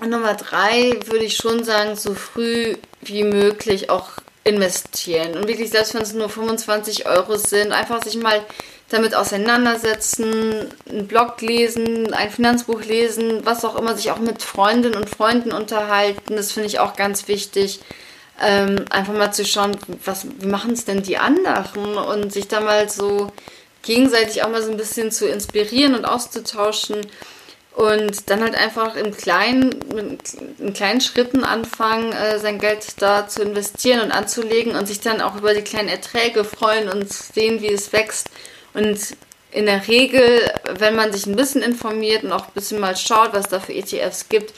Und 0.00 0.10
Nummer 0.10 0.34
3 0.34 1.00
würde 1.06 1.24
ich 1.24 1.36
schon 1.36 1.64
sagen, 1.64 1.96
so 1.96 2.14
früh 2.14 2.76
wie 3.00 3.24
möglich 3.24 3.88
auch 3.88 4.10
investieren. 4.44 5.36
Und 5.36 5.48
wirklich, 5.48 5.70
selbst 5.70 5.94
wenn 5.94 6.02
es 6.02 6.12
nur 6.12 6.28
25 6.28 7.06
Euro 7.06 7.36
sind, 7.36 7.72
einfach 7.72 8.02
sich 8.02 8.16
mal 8.16 8.44
damit 8.88 9.14
auseinandersetzen, 9.14 10.66
einen 10.88 11.06
Blog 11.06 11.40
lesen, 11.40 12.12
ein 12.12 12.30
Finanzbuch 12.30 12.82
lesen, 12.82 13.46
was 13.46 13.64
auch 13.64 13.76
immer, 13.76 13.96
sich 13.96 14.10
auch 14.10 14.18
mit 14.18 14.42
Freundinnen 14.42 14.96
und 14.96 15.08
Freunden 15.08 15.52
unterhalten. 15.52 16.36
Das 16.36 16.52
finde 16.52 16.68
ich 16.68 16.80
auch 16.80 16.96
ganz 16.96 17.28
wichtig. 17.28 17.80
Ähm, 18.42 18.86
einfach 18.90 19.12
mal 19.12 19.32
zu 19.32 19.44
schauen, 19.44 19.76
was, 20.04 20.26
wie 20.38 20.46
machen 20.46 20.72
es 20.72 20.86
denn 20.86 21.02
die 21.02 21.18
anderen 21.18 21.96
und 21.96 22.32
sich 22.32 22.48
da 22.48 22.60
mal 22.60 22.88
so 22.88 23.30
gegenseitig 23.82 24.42
auch 24.42 24.50
mal 24.50 24.62
so 24.62 24.70
ein 24.70 24.76
bisschen 24.76 25.10
zu 25.10 25.28
inspirieren 25.28 25.94
und 25.94 26.04
auszutauschen. 26.04 27.06
Und 27.72 28.28
dann 28.28 28.42
halt 28.42 28.56
einfach 28.56 28.96
im 28.96 29.16
kleinen, 29.16 30.18
in 30.58 30.72
kleinen 30.74 31.00
Schritten 31.00 31.44
anfangen, 31.44 32.12
äh, 32.12 32.38
sein 32.38 32.58
Geld 32.58 32.84
da 32.98 33.28
zu 33.28 33.42
investieren 33.42 34.00
und 34.00 34.10
anzulegen 34.10 34.74
und 34.74 34.86
sich 34.86 35.00
dann 35.00 35.20
auch 35.20 35.36
über 35.36 35.54
die 35.54 35.62
kleinen 35.62 35.88
Erträge 35.88 36.44
freuen 36.44 36.88
und 36.88 37.12
sehen, 37.12 37.62
wie 37.62 37.72
es 37.72 37.92
wächst. 37.92 38.28
Und 38.74 38.98
in 39.52 39.66
der 39.66 39.86
Regel, 39.86 40.52
wenn 40.78 40.96
man 40.96 41.12
sich 41.12 41.26
ein 41.26 41.36
bisschen 41.36 41.62
informiert 41.62 42.24
und 42.24 42.32
auch 42.32 42.48
ein 42.48 42.54
bisschen 42.54 42.80
mal 42.80 42.96
schaut, 42.96 43.32
was 43.32 43.48
da 43.48 43.60
für 43.60 43.72
ETFs 43.72 44.28
gibt, 44.28 44.52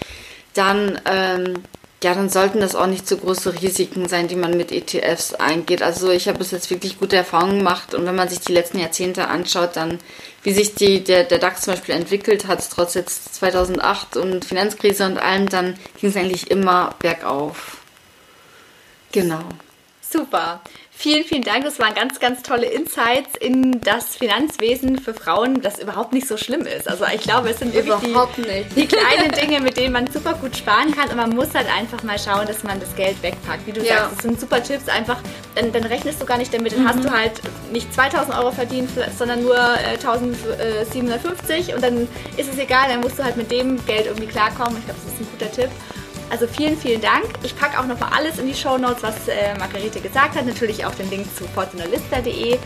dann 0.55 1.01
ähm, 1.07 1.63
ja, 2.03 2.15
dann 2.15 2.29
sollten 2.29 2.61
das 2.61 2.75
auch 2.75 2.87
nicht 2.87 3.07
zu 3.07 3.17
große 3.17 3.63
Risiken 3.63 4.09
sein, 4.09 4.29
die 4.29 4.37
man 4.37 4.57
mit 4.57 4.73
ETFs 4.73 5.35
eingeht. 5.35 5.83
Also 5.83 6.11
ich 6.11 6.29
habe 6.29 6.39
bis 6.39 6.51
jetzt 6.51 6.71
wirklich 6.71 6.99
gute 6.99 7.17
Erfahrungen 7.17 7.59
gemacht 7.59 7.95
und 7.95 8.07
wenn 8.07 8.17
man 8.17 8.29
sich 8.29 8.41
die 8.41 8.53
letzten 8.53 8.79
Jahrzehnte 8.79 9.29
anschaut, 9.29 9.77
dann 9.77 9.99
wie 10.43 10.53
sich 10.53 10.75
die, 10.75 11.05
der, 11.05 11.25
der 11.25 11.39
DAX 11.39 11.63
zum 11.63 11.75
Beispiel 11.75 11.95
entwickelt 11.95 12.47
hat, 12.47 12.69
trotz 12.71 12.95
jetzt 12.95 13.35
2008 13.37 14.17
und 14.17 14.45
Finanzkrise 14.45 15.07
und 15.07 15.19
allem, 15.19 15.49
dann 15.49 15.79
ging 16.01 16.11
es 16.11 16.17
eigentlich 16.17 16.51
immer 16.51 16.95
bergauf. 16.99 17.79
Genau. 19.13 19.45
Super. 20.01 20.61
Vielen, 21.03 21.25
vielen 21.25 21.43
Dank. 21.43 21.65
Das 21.65 21.81
waren 21.81 21.95
ganz, 21.95 22.21
ganz 22.21 22.43
tolle 22.43 22.67
Insights 22.67 23.37
in 23.41 23.81
das 23.81 24.15
Finanzwesen 24.15 25.01
für 25.01 25.15
Frauen, 25.15 25.61
das 25.61 25.81
überhaupt 25.81 26.13
nicht 26.13 26.29
so 26.29 26.37
schlimm 26.37 26.61
ist. 26.61 26.89
Also 26.89 27.05
ich 27.13 27.23
glaube, 27.23 27.51
es 27.51 27.59
sind 27.59 27.75
wirklich 27.75 27.93
die, 28.37 28.65
die, 28.77 28.87
kleinen 28.87 29.33
Dinge, 29.33 29.61
mit 29.61 29.77
denen 29.77 29.95
man 29.95 30.07
super 30.07 30.35
gut 30.35 30.57
sparen 30.57 30.95
kann. 30.95 31.09
Und 31.09 31.17
man 31.17 31.31
muss 31.31 31.53
halt 31.55 31.67
einfach 31.77 32.05
mal 32.05 32.21
schauen, 32.21 32.47
dass 32.47 32.63
man 32.63 32.79
das 32.79 32.95
Geld 32.95 33.21
wegpackt. 33.21 33.67
Wie 33.67 33.73
du 33.73 33.81
ja. 33.81 33.97
sagst, 33.97 34.13
das 34.13 34.23
sind 34.23 34.39
super 34.39 34.63
Tipps. 34.63 34.89
Einfach, 34.89 35.19
dann, 35.57 35.73
dann 35.73 35.83
rechnest 35.83 36.23
du 36.23 36.25
gar 36.25 36.39
nicht 36.39 36.55
damit. 36.55 36.73
Dann 36.73 36.85
mhm. 36.85 36.89
hast 36.89 37.05
du 37.05 37.11
halt 37.11 37.33
nicht 37.73 37.93
2000 37.93 38.39
Euro 38.39 38.53
verdient, 38.53 38.89
sondern 39.19 39.43
nur 39.43 39.57
äh, 39.57 39.99
1750 39.99 41.75
und 41.75 41.83
dann 41.83 42.07
ist 42.37 42.49
es 42.49 42.57
egal. 42.59 42.87
Dann 42.89 43.01
musst 43.01 43.19
du 43.19 43.25
halt 43.25 43.37
mit 43.37 43.51
dem 43.51 43.85
Geld 43.87 44.07
irgendwie 44.07 44.29
klarkommen. 44.29 44.79
Ich 44.79 44.85
glaube, 44.85 45.01
das 45.05 45.15
ist 45.15 45.21
ein 45.21 45.27
guter 45.33 45.51
Tipp. 45.51 45.71
Also 46.33 46.47
vielen, 46.47 46.79
vielen 46.79 47.03
Dank. 47.03 47.27
Ich 47.43 47.55
packe 47.55 47.79
auch 47.79 47.87
nochmal 47.87 48.09
alles 48.17 48.39
in 48.39 48.47
die 48.47 48.55
Show 48.55 48.79
Notes, 48.79 49.03
was 49.03 49.29
äh, 49.29 49.55
Margarete 49.59 50.01
gesagt 50.01 50.35
hat. 50.35 50.47
Natürlich 50.47 50.83
auch 50.87 50.95
den 50.95 51.11
Link 51.11 51.27
zu 51.37 51.45
fortunalista.de. 51.45 52.59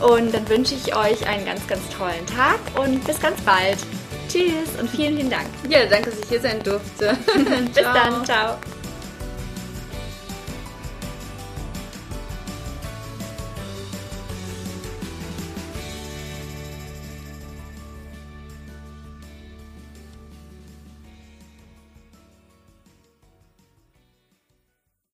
Und 0.00 0.34
dann 0.34 0.48
wünsche 0.48 0.74
ich 0.74 0.96
euch 0.96 1.28
einen 1.28 1.44
ganz, 1.44 1.66
ganz 1.66 1.82
tollen 1.90 2.24
Tag 2.26 2.58
und 2.82 3.04
bis 3.04 3.20
ganz 3.20 3.38
bald. 3.42 3.76
Tschüss 4.26 4.80
und 4.80 4.88
vielen, 4.88 5.16
vielen 5.16 5.30
Dank. 5.30 5.46
Ja, 5.68 5.84
danke, 5.84 6.08
dass 6.08 6.20
ich 6.20 6.28
hier 6.30 6.40
sein 6.40 6.62
durfte. 6.62 7.14
bis 7.74 7.82
dann. 7.82 8.24
Ciao. 8.24 8.56